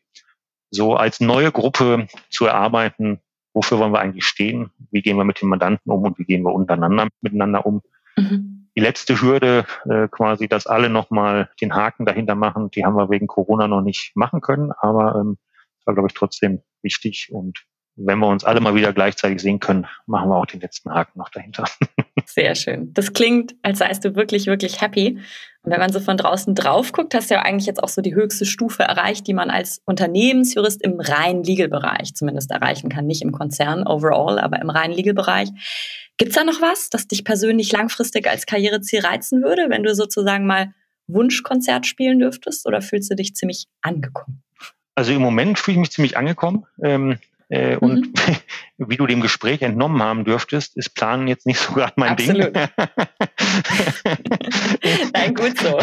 so 0.71 0.95
als 0.95 1.19
neue 1.19 1.51
Gruppe 1.51 2.07
zu 2.31 2.47
erarbeiten, 2.47 3.19
wofür 3.53 3.77
wollen 3.77 3.93
wir 3.93 3.99
eigentlich 3.99 4.25
stehen, 4.25 4.71
wie 4.89 5.03
gehen 5.03 5.17
wir 5.17 5.23
mit 5.23 5.39
den 5.39 5.49
Mandanten 5.49 5.91
um 5.91 6.01
und 6.01 6.17
wie 6.17 6.25
gehen 6.25 6.41
wir 6.41 6.51
untereinander 6.51 7.09
miteinander 7.21 7.63
um. 7.63 7.83
Mhm. 8.15 8.56
Die 8.77 8.81
letzte 8.81 9.19
Hürde, 9.19 9.65
äh, 9.89 10.07
quasi, 10.07 10.47
dass 10.47 10.67
alle 10.67 10.87
nochmal 10.91 11.49
den 11.59 11.73
Haken 11.73 12.05
dahinter 12.05 12.35
machen, 12.35 12.69
die 12.69 12.85
haben 12.85 12.95
wir 12.95 13.09
wegen 13.09 13.25
Corona 13.25 13.67
noch 13.67 13.81
nicht 13.81 14.15
machen 14.15 14.39
können, 14.39 14.71
aber 14.71 15.15
ähm, 15.15 15.39
war, 15.85 15.95
glaube 15.95 16.09
ich, 16.09 16.13
trotzdem 16.13 16.61
wichtig 16.83 17.29
und 17.31 17.65
wenn 17.95 18.19
wir 18.19 18.27
uns 18.27 18.43
alle 18.43 18.61
mal 18.61 18.75
wieder 18.75 18.93
gleichzeitig 18.93 19.41
sehen 19.41 19.59
können, 19.59 19.87
machen 20.05 20.29
wir 20.29 20.35
auch 20.35 20.45
den 20.45 20.59
letzten 20.59 20.93
Haken 20.93 21.17
noch 21.17 21.29
dahinter. 21.29 21.65
Sehr 22.29 22.55
schön. 22.55 22.93
Das 22.93 23.13
klingt, 23.13 23.55
als 23.61 23.79
seist 23.79 24.03
du 24.03 24.15
wirklich, 24.15 24.47
wirklich 24.47 24.81
happy. 24.81 25.17
Und 25.63 25.71
wenn 25.71 25.79
man 25.79 25.93
so 25.93 26.01
von 26.01 26.17
draußen 26.17 26.55
drauf 26.55 26.91
guckt, 26.91 27.15
hast 27.15 27.29
du 27.29 27.35
ja 27.35 27.41
eigentlich 27.41 27.65
jetzt 27.65 27.81
auch 27.81 27.87
so 27.87 28.01
die 28.01 28.15
höchste 28.15 28.45
Stufe 28.45 28.83
erreicht, 28.83 29.27
die 29.27 29.33
man 29.33 29.49
als 29.49 29.81
Unternehmensjurist 29.85 30.81
im 30.81 30.99
reinen 30.99 31.43
Legal-Bereich 31.43 32.15
zumindest 32.15 32.51
erreichen 32.51 32.89
kann. 32.89 33.07
Nicht 33.07 33.21
im 33.21 33.31
Konzern 33.31 33.87
overall, 33.87 34.39
aber 34.39 34.61
im 34.61 34.69
reinen 34.69 34.93
Legal-Bereich. 34.93 35.49
Gibt 36.17 36.29
es 36.29 36.35
da 36.35 36.43
noch 36.43 36.61
was, 36.61 36.89
das 36.89 37.07
dich 37.07 37.23
persönlich 37.23 37.71
langfristig 37.71 38.29
als 38.29 38.45
Karriereziel 38.45 38.99
reizen 38.99 39.41
würde, 39.41 39.69
wenn 39.69 39.83
du 39.83 39.95
sozusagen 39.95 40.45
mal 40.45 40.73
Wunschkonzert 41.07 41.85
spielen 41.85 42.19
dürftest? 42.19 42.67
Oder 42.67 42.81
fühlst 42.81 43.09
du 43.09 43.15
dich 43.15 43.35
ziemlich 43.35 43.67
angekommen? 43.81 44.43
Also 44.95 45.13
im 45.13 45.21
Moment 45.21 45.59
fühle 45.59 45.75
ich 45.75 45.79
mich 45.79 45.91
ziemlich 45.91 46.17
angekommen. 46.17 46.65
Ähm, 46.81 47.19
äh, 47.49 47.75
mhm. 47.75 47.79
Und 47.79 48.09
wie 48.77 48.97
du 48.97 49.07
dem 49.07 49.21
Gespräch 49.21 49.61
entnommen 49.61 50.01
haben 50.03 50.25
dürftest, 50.25 50.75
ist 50.75 50.95
Planen 50.95 51.27
jetzt 51.27 51.45
nicht 51.45 51.59
so 51.59 51.73
gerade 51.73 51.93
mein 51.95 52.11
Absolut. 52.11 52.55
Ding. 52.55 52.67
Nein, 55.13 55.33
gut 55.33 55.57
so. 55.57 55.79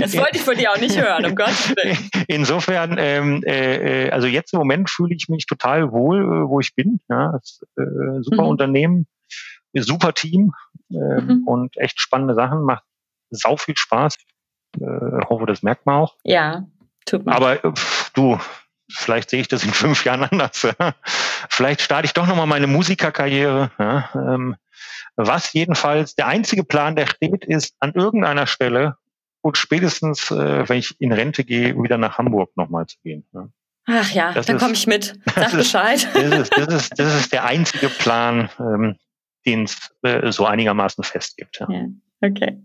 Das 0.00 0.16
wollte 0.16 0.36
ich 0.36 0.42
von 0.42 0.56
dir 0.56 0.70
auch 0.70 0.78
nicht 0.78 0.96
hören, 0.96 1.26
um 1.26 1.34
Gottes 1.34 1.70
Willen. 1.70 1.98
Insofern, 2.28 2.96
ähm, 2.98 3.42
äh, 3.44 4.10
also 4.10 4.28
jetzt 4.28 4.52
im 4.52 4.60
Moment 4.60 4.88
fühle 4.90 5.14
ich 5.14 5.28
mich 5.28 5.46
total 5.46 5.90
wohl, 5.92 6.22
äh, 6.22 6.48
wo 6.48 6.60
ich 6.60 6.74
bin. 6.74 7.00
Ja, 7.08 7.32
das, 7.32 7.62
äh, 7.76 7.82
super 8.20 8.42
mhm. 8.42 8.48
Unternehmen, 8.48 9.06
super 9.74 10.14
Team 10.14 10.52
äh, 10.90 10.94
mhm. 10.94 11.42
und 11.46 11.76
echt 11.76 12.00
spannende 12.00 12.34
Sachen, 12.34 12.62
macht 12.62 12.84
sau 13.30 13.56
viel 13.56 13.76
Spaß. 13.76 14.16
Äh, 14.80 15.24
hoffe, 15.28 15.46
das 15.46 15.62
merkt 15.62 15.84
man 15.86 15.96
auch. 15.96 16.16
Ja, 16.22 16.66
tut 17.06 17.26
man. 17.26 17.34
Aber 17.34 17.64
äh, 17.64 17.72
du, 18.14 18.38
vielleicht 18.94 19.30
sehe 19.30 19.40
ich 19.40 19.48
das 19.48 19.64
in 19.64 19.72
fünf 19.72 20.04
Jahren 20.04 20.24
anders. 20.24 20.66
vielleicht 21.48 21.82
starte 21.82 22.06
ich 22.06 22.12
doch 22.12 22.26
nochmal 22.26 22.46
meine 22.46 22.66
Musikerkarriere. 22.66 23.70
Ähm, 24.14 24.56
was 25.16 25.52
jedenfalls 25.52 26.14
der 26.14 26.26
einzige 26.26 26.64
Plan, 26.64 26.96
der 26.96 27.06
steht, 27.06 27.44
ist 27.44 27.74
an 27.80 27.92
irgendeiner 27.94 28.46
Stelle 28.46 28.96
und 29.42 29.58
spätestens, 29.58 30.30
äh, 30.30 30.68
wenn 30.68 30.78
ich 30.78 31.00
in 31.00 31.12
Rente 31.12 31.44
gehe, 31.44 31.74
wieder 31.74 31.98
nach 31.98 32.18
Hamburg 32.18 32.56
nochmal 32.56 32.86
zu 32.86 32.96
gehen. 33.02 33.26
Ach 33.86 34.10
ja, 34.12 34.32
das 34.32 34.46
dann 34.46 34.58
komme 34.58 34.74
ich 34.74 34.86
mit. 34.86 35.18
Sag 35.34 35.52
Bescheid. 35.52 36.08
Das 36.14 36.38
ist, 36.38 36.56
das, 36.56 36.74
ist, 36.74 36.98
das 36.98 37.20
ist 37.20 37.32
der 37.32 37.44
einzige 37.44 37.88
Plan, 37.88 38.48
ähm, 38.58 38.96
den 39.44 39.64
es 39.64 39.92
äh, 40.02 40.30
so 40.30 40.46
einigermaßen 40.46 41.02
fest 41.02 41.36
gibt. 41.36 41.58
Ja. 41.58 41.66
ja. 41.68 41.86
Okay. 42.20 42.62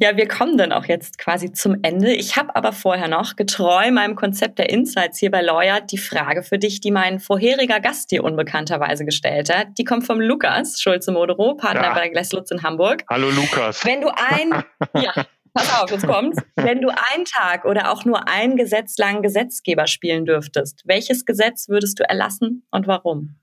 Ja, 0.00 0.16
wir 0.16 0.28
kommen 0.28 0.58
dann 0.58 0.72
auch 0.72 0.84
jetzt 0.84 1.18
quasi 1.18 1.52
zum 1.52 1.78
Ende. 1.82 2.12
Ich 2.12 2.36
habe 2.36 2.54
aber 2.54 2.72
vorher 2.72 3.08
noch 3.08 3.36
getreu 3.36 3.90
meinem 3.90 4.14
Konzept 4.14 4.58
der 4.58 4.70
Insights 4.70 5.18
hier 5.18 5.30
bei 5.30 5.40
Lawyer 5.40 5.80
die 5.80 5.98
Frage 5.98 6.42
für 6.42 6.58
dich, 6.58 6.80
die 6.80 6.90
mein 6.90 7.18
vorheriger 7.18 7.80
Gast 7.80 8.10
dir 8.10 8.24
unbekannterweise 8.24 9.04
gestellt 9.04 9.54
hat. 9.54 9.68
Die 9.78 9.84
kommt 9.84 10.06
vom 10.06 10.20
Lukas 10.20 10.80
Schulze-Modero, 10.80 11.54
Partner 11.54 11.84
ja. 11.84 11.94
bei 11.94 12.08
Glasslutz 12.08 12.50
in 12.50 12.62
Hamburg. 12.62 13.04
Hallo 13.08 13.30
Lukas. 13.30 13.84
Wenn 13.84 14.02
du 14.02 14.08
ein, 14.08 14.64
ja, 15.02 15.12
pass 15.54 15.82
auf, 15.82 15.90
jetzt 15.90 16.06
kommt's. 16.06 16.42
Wenn 16.56 16.82
du 16.82 16.88
einen 16.88 17.24
Tag 17.24 17.64
oder 17.64 17.90
auch 17.90 18.04
nur 18.04 18.28
ein 18.28 18.56
Gesetz 18.56 18.98
lang 18.98 19.22
Gesetzgeber 19.22 19.86
spielen 19.86 20.26
dürftest, 20.26 20.82
welches 20.84 21.24
Gesetz 21.24 21.68
würdest 21.68 21.98
du 21.98 22.08
erlassen 22.08 22.66
und 22.70 22.86
warum? 22.86 23.36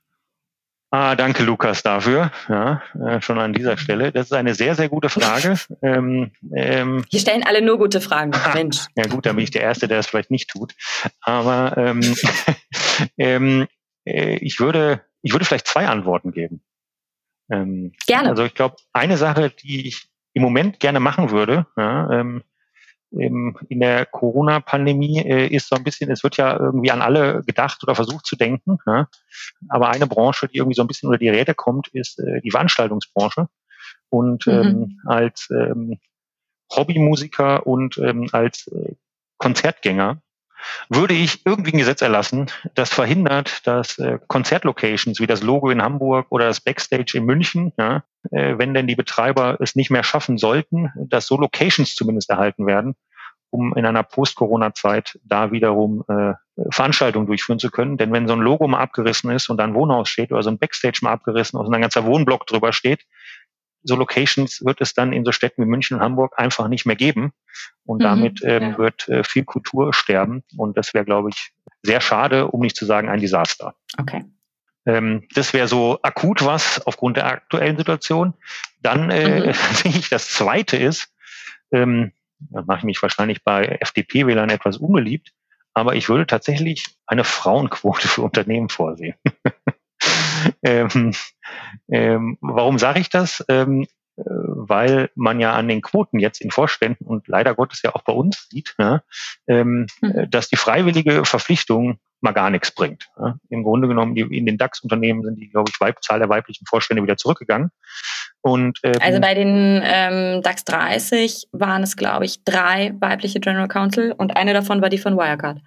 Ah, 0.92 1.16
danke, 1.16 1.44
Lukas, 1.44 1.84
dafür. 1.84 2.32
Ja, 2.48 2.82
äh, 3.00 3.22
schon 3.22 3.38
an 3.38 3.54
dieser 3.54 3.78
Stelle. 3.78 4.12
Das 4.12 4.26
ist 4.26 4.34
eine 4.34 4.56
sehr, 4.56 4.74
sehr 4.74 4.90
gute 4.90 5.10
Frage. 5.10 5.54
ähm, 5.84 6.32
ähm, 6.56 7.06
Hier 7.10 7.20
stellen 7.20 7.44
alle 7.44 7.62
nur 7.62 7.78
gute 7.78 8.02
Fragen, 8.02 8.32
Mensch. 8.56 8.88
Ja 8.96 9.06
gut, 9.06 9.26
da 9.26 9.34
bin 9.34 9.44
ich 9.44 9.52
der 9.52 9.62
Erste, 9.62 9.88
der 9.88 10.00
es 10.00 10.08
vielleicht 10.08 10.32
nicht 10.32 10.50
tut. 10.50 10.74
Aber 11.22 11.78
ähm, 11.78 12.02
ähm, 13.18 13.68
äh, 14.06 14.38
ich 14.38 14.60
würde, 14.60 15.06
ich 15.22 15.32
würde 15.32 15.46
vielleicht 15.46 15.68
zwei 15.68 15.88
Antworten 15.88 16.32
geben. 16.32 16.64
Ähm, 17.52 17.94
gerne. 18.08 18.30
Also 18.30 18.44
ich 18.44 18.56
glaube, 18.56 18.78
eine 18.92 19.18
Sache, 19.18 19.52
die 19.52 19.88
ich 19.88 20.10
im 20.34 20.42
Moment 20.42 20.80
gerne 20.80 21.00
machen 21.00 21.30
würde, 21.30 21.68
ja, 21.78 22.10
ähm, 22.12 22.44
in 23.12 23.80
der 23.80 24.06
Corona-Pandemie 24.06 25.20
äh, 25.20 25.48
ist 25.48 25.68
so 25.68 25.76
ein 25.76 25.84
bisschen, 25.84 26.12
es 26.12 26.24
wird 26.24 26.38
ja 26.38 26.58
irgendwie 26.58 26.92
an 26.92 27.02
alle 27.02 27.42
gedacht 27.44 27.82
oder 27.84 27.96
versucht 27.96 28.26
zu 28.26 28.36
denken. 28.36 28.78
Ja? 28.86 29.08
Aber 29.68 29.90
eine 29.90 30.08
Branche, 30.08 30.48
die 30.48 30.58
irgendwie 30.58 30.76
so 30.76 30.84
ein 30.84 30.88
bisschen 30.88 31.08
unter 31.08 31.18
die 31.18 31.30
Räder 31.30 31.54
kommt, 31.54 31.88
ist 31.90 32.20
äh, 32.20 32.42
die 32.42 32.52
Veranstaltungsbranche. 32.52 33.48
Und 34.10 34.46
mhm. 34.46 34.54
ähm, 34.54 35.02
als 35.06 35.50
ähm, 35.52 36.00
Hobbymusiker 36.72 37.66
und 37.66 37.98
ähm, 37.98 38.28
als 38.32 38.68
äh, 38.68 38.96
Konzertgänger 39.38 40.22
würde 40.90 41.14
ich 41.14 41.46
irgendwie 41.46 41.74
ein 41.74 41.78
Gesetz 41.78 42.02
erlassen, 42.02 42.48
das 42.76 42.90
verhindert, 42.90 43.66
dass 43.68 43.98
äh, 43.98 44.20
Konzertlocations 44.28 45.20
wie 45.20 45.28
das 45.28 45.44
Logo 45.44 45.70
in 45.70 45.82
Hamburg 45.82 46.28
oder 46.30 46.46
das 46.46 46.62
Backstage 46.62 47.18
in 47.18 47.26
München, 47.26 47.74
ja, 47.78 48.04
äh, 48.32 48.58
wenn 48.58 48.74
denn 48.74 48.88
die 48.88 48.96
Betreiber 48.96 49.58
es 49.60 49.76
nicht 49.76 49.90
mehr 49.90 50.04
schaffen 50.04 50.38
sollten, 50.38 50.92
dass 50.96 51.28
so 51.28 51.38
Locations 51.38 51.96
zumindest 51.96 52.30
erhalten 52.30 52.66
werden, 52.66 52.96
um 53.50 53.76
in 53.76 53.86
einer 53.86 54.04
Post-Corona-Zeit 54.04 55.20
da 55.24 55.52
wiederum 55.52 56.04
äh, 56.08 56.34
Veranstaltungen 56.72 57.28
durchführen 57.28 57.60
zu 57.60 57.72
können. 57.72 57.98
Denn 57.98 58.12
wenn 58.12 58.28
so 58.28 58.34
ein 58.34 58.42
Logo 58.42 58.68
mal 58.68 58.80
abgerissen 58.80 59.32
ist 59.32 59.50
und 59.50 59.58
da 59.58 59.64
ein 59.64 59.74
Wohnhaus 59.74 60.10
steht 60.10 60.32
oder 60.32 60.44
so 60.44 60.50
ein 60.50 60.60
Backstage 60.60 61.00
mal 61.02 61.12
abgerissen 61.12 61.60
und 61.60 61.74
ein 61.74 61.82
ganzer 61.82 62.06
Wohnblock 62.06 62.46
drüber 62.46 62.74
steht, 62.74 63.06
so 63.84 63.96
Locations 63.96 64.64
wird 64.66 64.82
es 64.82 64.94
dann 64.94 65.14
in 65.14 65.26
so 65.26 65.32
Städten 65.32 65.64
wie 65.64 65.68
München 65.68 65.98
und 65.98 66.04
Hamburg 66.04 66.34
einfach 66.38 66.68
nicht 66.68 66.86
mehr 66.86 66.96
geben. 66.96 67.32
Und 67.86 68.00
mhm, 68.00 68.04
damit 68.04 68.42
ähm, 68.44 68.72
ja. 68.72 68.78
wird 68.78 69.08
äh, 69.08 69.24
viel 69.24 69.46
Kultur 69.46 69.94
sterben. 69.94 70.44
Und 70.58 70.78
das 70.78 70.94
wäre, 70.94 71.06
glaube 71.06 71.30
ich, 71.30 71.52
sehr 71.82 72.02
schade, 72.02 72.48
um 72.48 72.62
nicht 72.62 72.76
zu 72.76 72.86
sagen 72.86 73.10
ein 73.10 73.22
Desaster. 73.22 73.76
Okay. 73.98 74.26
Ähm, 74.86 75.28
das 75.34 75.54
wäre 75.54 75.68
so 75.68 76.00
akut 76.02 76.46
was 76.46 76.86
aufgrund 76.86 77.18
der 77.18 77.28
aktuellen 77.28 77.78
Situation. 77.78 78.34
Dann 78.82 79.10
äh, 79.10 79.48
mhm. 79.48 79.54
sehe 79.74 79.92
ich, 79.92 80.10
das 80.10 80.30
Zweite 80.30 80.78
ist, 80.78 81.14
ähm, 81.72 82.12
da 82.40 82.64
mache 82.64 82.80
ich 82.80 82.84
mich 82.86 83.02
wahrscheinlich 83.02 83.44
bei 83.44 83.78
FDP-Wählern 83.82 84.50
etwas 84.50 84.78
unbeliebt, 84.78 85.34
aber 85.74 85.96
ich 85.96 86.10
würde 86.10 86.26
tatsächlich 86.26 86.86
eine 87.06 87.24
Frauenquote 87.24 88.08
für 88.08 88.22
Unternehmen 88.22 88.70
vorsehen. 88.70 89.16
ähm, 90.64 91.14
ähm, 91.92 92.38
warum 92.42 92.80
sage 92.80 93.00
ich 93.00 93.10
das? 93.10 93.44
Ähm, 93.50 93.88
äh, 94.18 94.24
weil 94.26 95.10
man 95.16 95.40
ja 95.40 95.54
an 95.54 95.68
den 95.68 95.82
Quoten 95.82 96.20
jetzt 96.20 96.42
in 96.42 96.52
Vorständen 96.52 97.06
und 97.06 97.28
leider 97.28 97.56
Gottes 97.56 97.82
ja 97.82 97.96
auch 97.96 98.04
bei 98.04 98.14
uns 98.14 98.48
sieht, 98.50 98.76
ja, 98.78 99.02
ähm, 99.48 99.88
mhm. 100.02 100.30
dass 100.30 100.50
die 100.50 100.58
freiwillige 100.58 101.26
Verpflichtung 101.26 102.00
mal 102.22 102.32
gar 102.32 102.50
nichts 102.50 102.72
bringt. 102.72 103.10
Ja. 103.18 103.36
Im 103.50 103.64
Grunde 103.64 103.88
genommen, 103.88 104.16
die, 104.16 104.22
in 104.22 104.46
den 104.46 104.58
DAX-Unternehmen 104.58 105.24
sind 105.24 105.40
die, 105.40 105.50
glaube 105.50 105.70
ich, 105.74 105.80
Weib 105.80 106.04
Zahl 106.04 106.20
der 106.20 106.30
weiblichen 106.30 106.66
Vorstände 106.66 107.04
wieder 107.04 107.18
zurückgegangen. 107.18 107.72
Und, 108.42 108.80
ähm, 108.84 108.96
also 109.02 109.20
bei 109.20 109.34
den 109.34 109.82
ähm, 109.84 110.42
DAX 110.42 110.64
30 110.64 111.48
waren 111.52 111.84
es, 111.84 111.98
glaube 111.98 112.26
ich, 112.26 112.44
drei 112.46 112.94
weibliche 113.00 113.40
General 113.40 113.68
Counsel 113.68 114.14
und 114.14 114.38
eine 114.38 114.54
davon 114.54 114.82
war 114.82 114.90
die 114.90 114.98
von 114.98 115.18
Wirecard. 115.18 115.60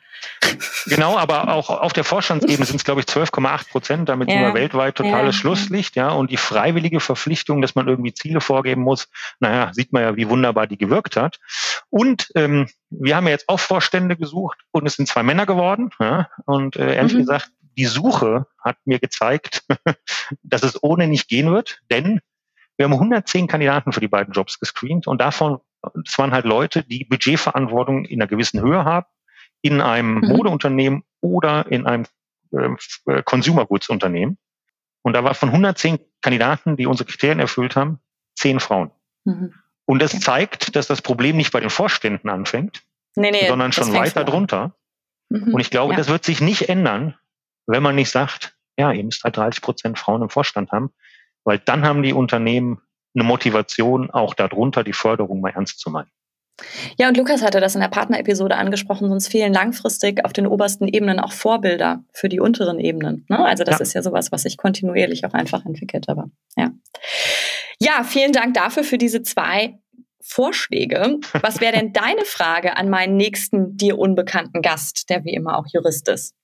Genau, 0.86 1.16
aber 1.18 1.48
auch 1.52 1.68
auf 1.70 1.92
der 1.92 2.04
Vorstandsebene 2.04 2.64
sind 2.64 2.76
es, 2.76 2.84
glaube 2.84 3.00
ich, 3.00 3.06
12,8 3.06 3.70
Prozent. 3.70 4.08
Damit 4.08 4.28
ja. 4.28 4.34
sind 4.34 4.42
wir 4.42 4.54
weltweit 4.54 4.96
totales 4.96 5.36
ja. 5.36 5.40
Schlusslicht. 5.40 5.96
Ja, 5.96 6.10
und 6.10 6.30
die 6.30 6.36
freiwillige 6.36 7.00
Verpflichtung, 7.00 7.60
dass 7.60 7.74
man 7.74 7.88
irgendwie 7.88 8.14
Ziele 8.14 8.40
vorgeben 8.40 8.82
muss, 8.82 9.08
naja, 9.40 9.70
sieht 9.72 9.92
man 9.92 10.02
ja, 10.02 10.16
wie 10.16 10.28
wunderbar 10.28 10.66
die 10.66 10.78
gewirkt 10.78 11.16
hat. 11.16 11.38
Und 11.90 12.28
ähm, 12.34 12.68
wir 13.00 13.16
haben 13.16 13.24
ja 13.24 13.30
jetzt 13.30 13.48
auch 13.48 13.60
Vorstände 13.60 14.16
gesucht 14.16 14.58
und 14.70 14.86
es 14.86 14.96
sind 14.96 15.08
zwei 15.08 15.22
Männer 15.22 15.46
geworden. 15.46 15.90
Ja, 15.98 16.28
und 16.44 16.76
äh, 16.76 16.94
ehrlich 16.94 17.14
mhm. 17.14 17.18
gesagt, 17.18 17.50
die 17.76 17.86
Suche 17.86 18.46
hat 18.58 18.76
mir 18.84 18.98
gezeigt, 18.98 19.64
dass 20.42 20.62
es 20.62 20.82
ohne 20.82 21.06
nicht 21.08 21.28
gehen 21.28 21.50
wird, 21.50 21.80
denn 21.90 22.20
wir 22.76 22.84
haben 22.84 22.94
110 22.94 23.48
Kandidaten 23.48 23.92
für 23.92 24.00
die 24.00 24.08
beiden 24.08 24.32
Jobs 24.32 24.58
gescreent 24.58 25.06
und 25.06 25.20
davon, 25.20 25.60
das 25.94 26.18
waren 26.18 26.32
halt 26.32 26.44
Leute, 26.44 26.82
die 26.82 27.04
Budgetverantwortung 27.04 28.04
in 28.04 28.20
einer 28.20 28.28
gewissen 28.28 28.60
Höhe 28.60 28.84
haben, 28.84 29.06
in 29.60 29.80
einem 29.80 30.16
mhm. 30.16 30.28
Modeunternehmen 30.28 31.04
oder 31.20 31.70
in 31.70 31.86
einem 31.86 32.06
äh, 32.52 33.22
Consumer 33.22 33.66
Goods 33.66 33.88
Unternehmen. 33.88 34.38
Und 35.02 35.14
da 35.14 35.24
war 35.24 35.34
von 35.34 35.48
110 35.48 35.98
Kandidaten, 36.20 36.76
die 36.76 36.86
unsere 36.86 37.08
Kriterien 37.08 37.40
erfüllt 37.40 37.76
haben, 37.76 37.98
zehn 38.34 38.60
Frauen. 38.60 38.90
Mhm. 39.24 39.52
Und 39.92 40.00
das 40.00 40.18
zeigt, 40.20 40.74
dass 40.74 40.86
das 40.86 41.02
Problem 41.02 41.36
nicht 41.36 41.52
bei 41.52 41.60
den 41.60 41.68
Vorständen 41.68 42.30
anfängt, 42.30 42.82
nee, 43.14 43.30
nee, 43.30 43.46
sondern 43.46 43.72
schon 43.72 43.92
weiter 43.92 44.24
drunter. 44.24 44.74
Mhm. 45.28 45.52
Und 45.52 45.60
ich 45.60 45.68
glaube, 45.68 45.92
ja. 45.92 45.98
das 45.98 46.08
wird 46.08 46.24
sich 46.24 46.40
nicht 46.40 46.70
ändern, 46.70 47.14
wenn 47.66 47.82
man 47.82 47.94
nicht 47.94 48.08
sagt, 48.08 48.56
ja, 48.78 48.90
ihr 48.90 49.04
müsst 49.04 49.22
halt 49.22 49.36
30 49.36 49.60
Prozent 49.60 49.98
Frauen 49.98 50.22
im 50.22 50.30
Vorstand 50.30 50.72
haben, 50.72 50.94
weil 51.44 51.58
dann 51.58 51.84
haben 51.84 52.02
die 52.02 52.14
Unternehmen 52.14 52.80
eine 53.14 53.24
Motivation, 53.24 54.10
auch 54.10 54.32
darunter 54.32 54.82
die 54.82 54.94
Förderung 54.94 55.42
mal 55.42 55.50
ernst 55.50 55.78
zu 55.78 55.90
meinen. 55.90 56.10
Ja, 56.98 57.08
und 57.08 57.18
Lukas 57.18 57.42
hatte 57.42 57.60
das 57.60 57.74
in 57.74 57.82
der 57.82 57.88
Partnerepisode 57.88 58.56
angesprochen, 58.56 59.10
sonst 59.10 59.28
fehlen 59.28 59.52
langfristig 59.52 60.24
auf 60.24 60.32
den 60.32 60.46
obersten 60.46 60.88
Ebenen 60.88 61.20
auch 61.20 61.32
Vorbilder 61.32 62.02
für 62.14 62.30
die 62.30 62.40
unteren 62.40 62.78
Ebenen. 62.78 63.26
Ne? 63.28 63.44
Also 63.44 63.62
das 63.62 63.78
ja. 63.78 63.82
ist 63.82 63.92
ja 63.92 64.02
sowas, 64.02 64.32
was 64.32 64.44
sich 64.44 64.56
kontinuierlich 64.56 65.26
auch 65.26 65.34
einfach 65.34 65.66
entwickelt. 65.66 66.08
Aber 66.08 66.30
ja. 66.56 66.70
Ja, 67.78 68.04
vielen 68.04 68.32
Dank 68.32 68.54
dafür 68.54 68.84
für 68.84 68.96
diese 68.96 69.22
zwei 69.22 69.81
Vorschläge. 70.22 71.18
Was 71.40 71.60
wäre 71.60 71.72
denn 71.72 71.92
deine 71.92 72.24
Frage 72.24 72.76
an 72.76 72.90
meinen 72.90 73.16
nächsten 73.16 73.76
dir 73.76 73.98
unbekannten 73.98 74.62
Gast, 74.62 75.10
der 75.10 75.24
wie 75.24 75.34
immer 75.34 75.58
auch 75.58 75.66
Jurist 75.72 76.08
ist? 76.08 76.34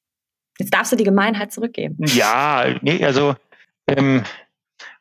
Jetzt 0.58 0.74
darfst 0.74 0.92
du 0.92 0.96
die 0.96 1.04
Gemeinheit 1.04 1.52
zurückgeben. 1.52 1.96
Ja, 2.06 2.66
nee, 2.82 3.04
also 3.04 3.36
ähm, 3.86 4.24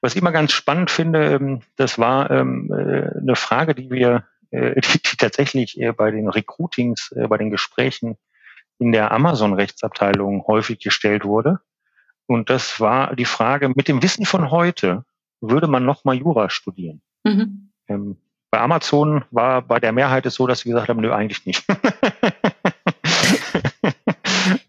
was 0.01 0.13
ich 0.13 0.21
immer 0.21 0.32
ganz 0.32 0.51
spannend 0.51 0.91
finde, 0.91 1.34
ähm, 1.34 1.61
das 1.75 1.97
war 1.97 2.30
ähm, 2.32 2.71
äh, 2.71 3.17
eine 3.19 3.36
Frage, 3.36 3.73
die 3.73 3.89
wir 3.89 4.25
äh, 4.51 4.80
die, 4.82 5.01
die 5.01 5.17
tatsächlich 5.17 5.80
äh, 5.80 5.91
bei 5.91 6.11
den 6.11 6.30
Recruitings, 6.30 7.11
äh, 7.11 7.28
bei 7.28 7.38
den 7.38 7.49
Gesprächen 7.49 8.17
in 8.80 8.91
der 8.91 9.11
Amazon-Rechtsabteilung 9.11 10.45
häufig 10.47 10.80
gestellt 10.80 11.25
wurde. 11.25 11.59
Und 12.28 12.49
das 12.49 12.80
war 12.80 13.15
die 13.15 13.25
Frage, 13.25 13.69
mit 13.69 13.88
dem 13.88 14.03
Wissen 14.03 14.25
von 14.25 14.51
heute 14.51 15.03
würde 15.41 15.67
man 15.67 15.86
noch 15.86 16.03
mal 16.03 16.15
Jura 16.15 16.49
studieren? 16.49 17.01
Mhm. 17.23 17.71
Ähm, 17.88 18.17
bei 18.52 18.60
Amazon 18.60 19.26
war 19.32 19.62
bei 19.62 19.80
der 19.80 19.91
Mehrheit 19.91 20.26
es 20.26 20.36
so, 20.36 20.48
dass 20.48 20.60
sie 20.62 20.70
gesagt 20.70 20.89
haben, 20.89 21.02
nö, 21.02 21.14
eigentlich 21.14 21.45
nicht. 21.45 21.64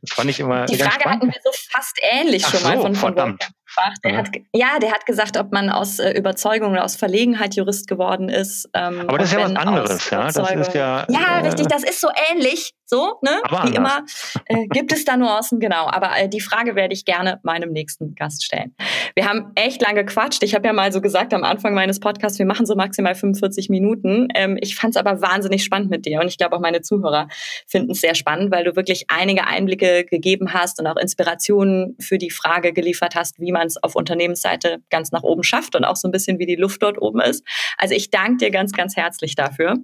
das 0.03 0.11
fand 0.11 0.31
ich 0.31 0.41
immer. 0.41 0.67
Die 0.67 0.77
Frage 0.77 1.01
spannend. 1.01 1.23
hatten 1.23 1.33
wir 1.33 1.41
so 1.43 1.51
fast 1.71 1.99
ähnlich 2.03 2.45
Ach 2.45 2.51
schon 2.51 2.61
so, 2.61 2.69
mal 2.69 2.75
von, 2.77 2.95
von 2.95 3.15
verdammt 3.15 3.51
gefragt. 3.79 4.05
Der 4.05 4.13
ja. 4.13 4.19
hat, 4.19 4.29
ja, 4.53 4.79
der 4.81 4.93
hat 4.93 5.07
gesagt, 5.07 5.37
ob 5.37 5.53
man 5.53 5.71
aus 5.71 5.99
äh, 5.99 6.13
Überzeugung 6.13 6.73
oder 6.73 6.85
aus 6.85 6.97
Verlegenheit 6.97 7.55
Jurist 7.57 7.89
geworden 7.89 8.29
ist. 8.29 8.69
Ähm, 8.75 9.05
Aber 9.07 9.19
das 9.19 9.29
ist 9.29 9.39
ja 9.39 9.45
was 9.45 9.57
anderes, 9.57 10.11
ja. 10.11 10.31
Das 10.31 10.37
ist 10.37 10.75
ja. 10.75 11.07
Ja, 11.09 11.39
äh, 11.39 11.47
richtig, 11.47 11.67
das 11.67 11.85
ist 11.85 12.01
so 12.01 12.09
ähnlich, 12.31 12.73
so, 12.85 13.19
ne? 13.23 13.39
Aber 13.43 13.69
Wie 13.69 13.75
immer 13.75 14.05
äh, 14.47 14.67
gibt 14.69 14.93
es 14.93 15.05
da 15.05 15.17
Nuancen, 15.17 15.61
genau. 15.61 15.87
Aber 15.89 16.17
äh, 16.17 16.29
die 16.29 16.41
Frage 16.41 16.75
werde 16.75 16.95
ich 16.95 17.05
gerne 17.05 17.39
meinem 17.43 17.71
nächsten 17.71 18.15
Gast 18.15 18.45
stellen. 18.45 18.75
Wir 19.15 19.29
haben 19.29 19.53
echt 19.55 19.83
lange 19.83 20.05
gequatscht. 20.05 20.43
Ich 20.43 20.55
habe 20.55 20.67
ja 20.67 20.73
mal 20.73 20.93
so 20.93 21.01
gesagt 21.01 21.35
am 21.35 21.45
Anfang 21.45 21.75
meines 21.75 22.01
Podcasts, 22.01 22.39
wir 22.39 22.47
machen 22.47 22.67
so 22.67 22.75
maximal 22.75 23.15
45 23.15 23.69
Minuten. 23.69 24.29
Ähm, 24.35 24.57
ich 24.61 24.77
fand 24.77 24.97
es 24.97 25.01
aber 25.01 25.21
wahnsinnig 25.21 25.65
spannend 25.65 25.91
mit 25.91 26.07
dir 26.07 26.21
und 26.21 26.29
ich 26.29 26.39
glaube 26.39 26.57
auch 26.57 26.61
meine 26.61 26.81
Zuhörer 26.81 27.29
finden 27.67 27.93
es 27.93 28.01
sehr 28.01 28.15
spannend, 28.15 28.51
weil 28.51 28.65
du 28.65 28.77
wirklich 28.77 29.05
einige 29.09 29.47
Einblicke 29.47 30.05
gegeben 30.05 30.53
hast 30.53 30.81
und 30.81 30.87
auch 30.87 30.97
Inspirationen 30.97 31.97
für 32.01 32.19
die 32.19 32.31
Frage 32.31 32.73
geliefert 32.73 33.15
hast, 33.15 33.39
wie 33.39 33.53
man 33.53 33.68
es 33.69 33.83
auf 33.83 33.95
Unternehmensseite 33.95 34.79
ganz 34.91 35.13
nach 35.13 35.23
oben 35.23 35.43
schafft 35.43 35.77
und 35.77 35.85
auch 35.85 35.97
so 35.97 36.09
ein 36.09 36.11
bisschen 36.11 36.39
wie 36.39 36.47
die 36.47 36.57
Luft 36.57 36.83
dort 36.83 37.01
oben 37.01 37.21
ist. 37.21 37.45
Also 37.77 37.95
ich 37.95 38.11
danke 38.11 38.45
dir 38.45 38.51
ganz, 38.51 38.73
ganz 38.73 38.97
herzlich 38.97 39.35
dafür. 39.35 39.77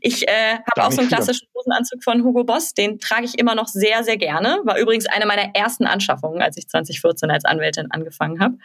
Ich 0.00 0.28
äh, 0.28 0.58
habe 0.70 0.86
auch 0.86 0.92
so 0.92 1.00
einen 1.00 1.08
klassischen 1.08 1.48
Hosenanzug 1.54 2.02
von 2.04 2.22
Hugo 2.24 2.44
Boss, 2.44 2.74
den 2.74 2.98
trage 2.98 3.24
ich 3.24 3.38
immer 3.38 3.54
noch 3.54 3.68
sehr, 3.68 4.04
sehr 4.04 4.16
gerne. 4.16 4.60
War 4.64 4.78
übrigens 4.78 5.06
eine 5.06 5.26
meiner 5.26 5.54
ersten 5.54 5.86
Anschaffungen, 5.86 6.40
als 6.40 6.56
ich 6.56 6.68
2014 6.68 7.30
als 7.30 7.44
Anwältin 7.44 7.90
angefangen 7.90 8.40
habe. 8.40 8.56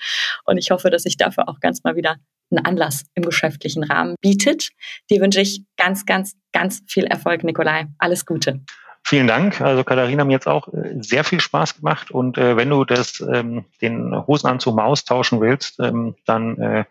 Und 0.45 0.57
ich 0.57 0.71
hoffe, 0.71 0.89
dass 0.89 1.03
sich 1.03 1.17
dafür 1.17 1.49
auch 1.49 1.59
ganz 1.59 1.83
mal 1.83 1.95
wieder 1.95 2.17
einen 2.51 2.65
Anlass 2.65 3.03
im 3.15 3.23
geschäftlichen 3.23 3.83
Rahmen 3.83 4.15
bietet. 4.21 4.69
Dir 5.09 5.21
wünsche 5.21 5.41
ich 5.41 5.63
ganz, 5.75 6.05
ganz, 6.05 6.35
ganz 6.53 6.81
viel 6.87 7.05
Erfolg, 7.05 7.43
Nikolai. 7.43 7.87
Alles 7.99 8.25
Gute. 8.25 8.61
Vielen 9.09 9.27
Dank. 9.27 9.61
Also 9.61 9.85
Katharina 9.85 10.23
hat 10.23 10.27
mir 10.27 10.33
jetzt 10.33 10.49
auch 10.49 10.67
äh, 10.73 10.97
sehr 10.99 11.23
viel 11.23 11.39
Spaß 11.39 11.77
gemacht 11.77 12.11
und 12.11 12.37
äh, 12.37 12.57
wenn 12.57 12.69
du 12.69 12.83
das, 12.83 13.21
ähm, 13.21 13.63
den 13.81 14.13
Hosenanzug 14.27 14.75
mal 14.75 14.83
austauschen 14.83 15.39
willst, 15.39 15.79
ähm, 15.79 16.15
dann 16.25 16.59
äh, 16.59 16.83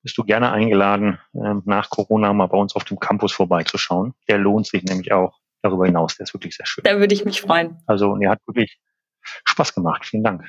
bist 0.00 0.16
du 0.16 0.22
gerne 0.22 0.52
eingeladen, 0.52 1.18
äh, 1.32 1.54
nach 1.64 1.90
Corona 1.90 2.32
mal 2.32 2.46
bei 2.46 2.58
uns 2.58 2.76
auf 2.76 2.84
dem 2.84 3.00
Campus 3.00 3.32
vorbeizuschauen. 3.32 4.14
Der 4.28 4.38
lohnt 4.38 4.68
sich 4.68 4.84
nämlich 4.84 5.10
auch 5.10 5.40
darüber 5.62 5.86
hinaus. 5.86 6.16
Der 6.16 6.22
ist 6.22 6.34
wirklich 6.34 6.54
sehr 6.56 6.66
schön. 6.66 6.84
Da 6.84 7.00
würde 7.00 7.12
ich 7.12 7.24
mich 7.24 7.40
freuen. 7.40 7.82
Also, 7.86 8.16
er 8.20 8.30
hat 8.30 8.38
wirklich 8.46 8.78
Spaß 9.22 9.74
gemacht. 9.74 10.06
Vielen 10.06 10.22
Dank. 10.22 10.44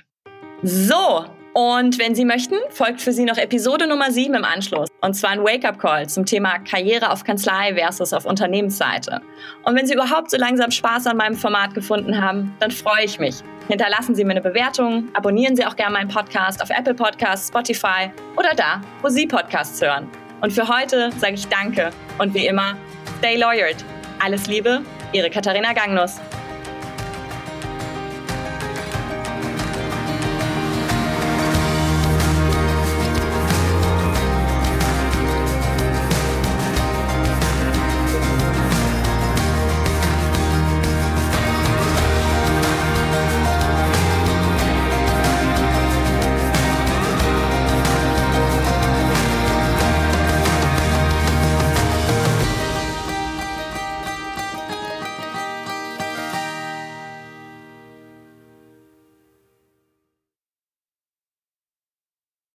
So, 0.62 1.26
und 1.58 2.00
wenn 2.00 2.16
Sie 2.16 2.26
möchten, 2.26 2.56
folgt 2.70 3.00
für 3.00 3.14
Sie 3.14 3.24
noch 3.24 3.38
Episode 3.38 3.88
Nummer 3.88 4.12
7 4.12 4.34
im 4.34 4.44
Anschluss. 4.44 4.90
Und 5.00 5.14
zwar 5.14 5.30
ein 5.30 5.42
Wake-up-Call 5.42 6.10
zum 6.10 6.26
Thema 6.26 6.60
Karriere 6.60 7.10
auf 7.10 7.24
Kanzlei 7.24 7.74
versus 7.76 8.12
auf 8.12 8.26
Unternehmensseite. 8.26 9.22
Und 9.64 9.74
wenn 9.78 9.88
Sie 9.88 9.94
überhaupt 9.94 10.32
so 10.32 10.38
langsam 10.38 10.70
Spaß 10.70 11.08
an 11.08 11.16
meinem 11.16 11.38
Format 11.38 11.74
gefunden 11.74 12.22
haben, 12.22 12.54
dann 12.60 12.72
freue 12.72 13.06
ich 13.06 13.20
mich. 13.20 13.36
Hinterlassen 13.70 14.16
Sie 14.16 14.26
mir 14.26 14.32
eine 14.32 14.42
Bewertung, 14.42 15.08
abonnieren 15.14 15.56
Sie 15.56 15.66
auch 15.66 15.78
gerne 15.78 15.94
meinen 15.94 16.10
Podcast 16.10 16.62
auf 16.62 16.70
Apple 16.72 16.94
Podcasts, 16.94 17.48
Spotify 17.48 18.12
oder 18.36 18.54
da, 18.54 18.82
wo 19.02 19.08
Sie 19.08 19.26
Podcasts 19.26 19.82
hören. 19.82 20.10
Und 20.42 20.52
für 20.52 20.68
heute 20.68 21.10
sage 21.20 21.36
ich 21.36 21.48
Danke 21.48 21.92
und 22.18 22.34
wie 22.34 22.48
immer, 22.48 22.76
stay 23.20 23.38
lawyered. 23.38 23.78
Alles 24.22 24.48
Liebe, 24.48 24.82
Ihre 25.14 25.30
Katharina 25.30 25.72
Gangnuss. 25.72 26.20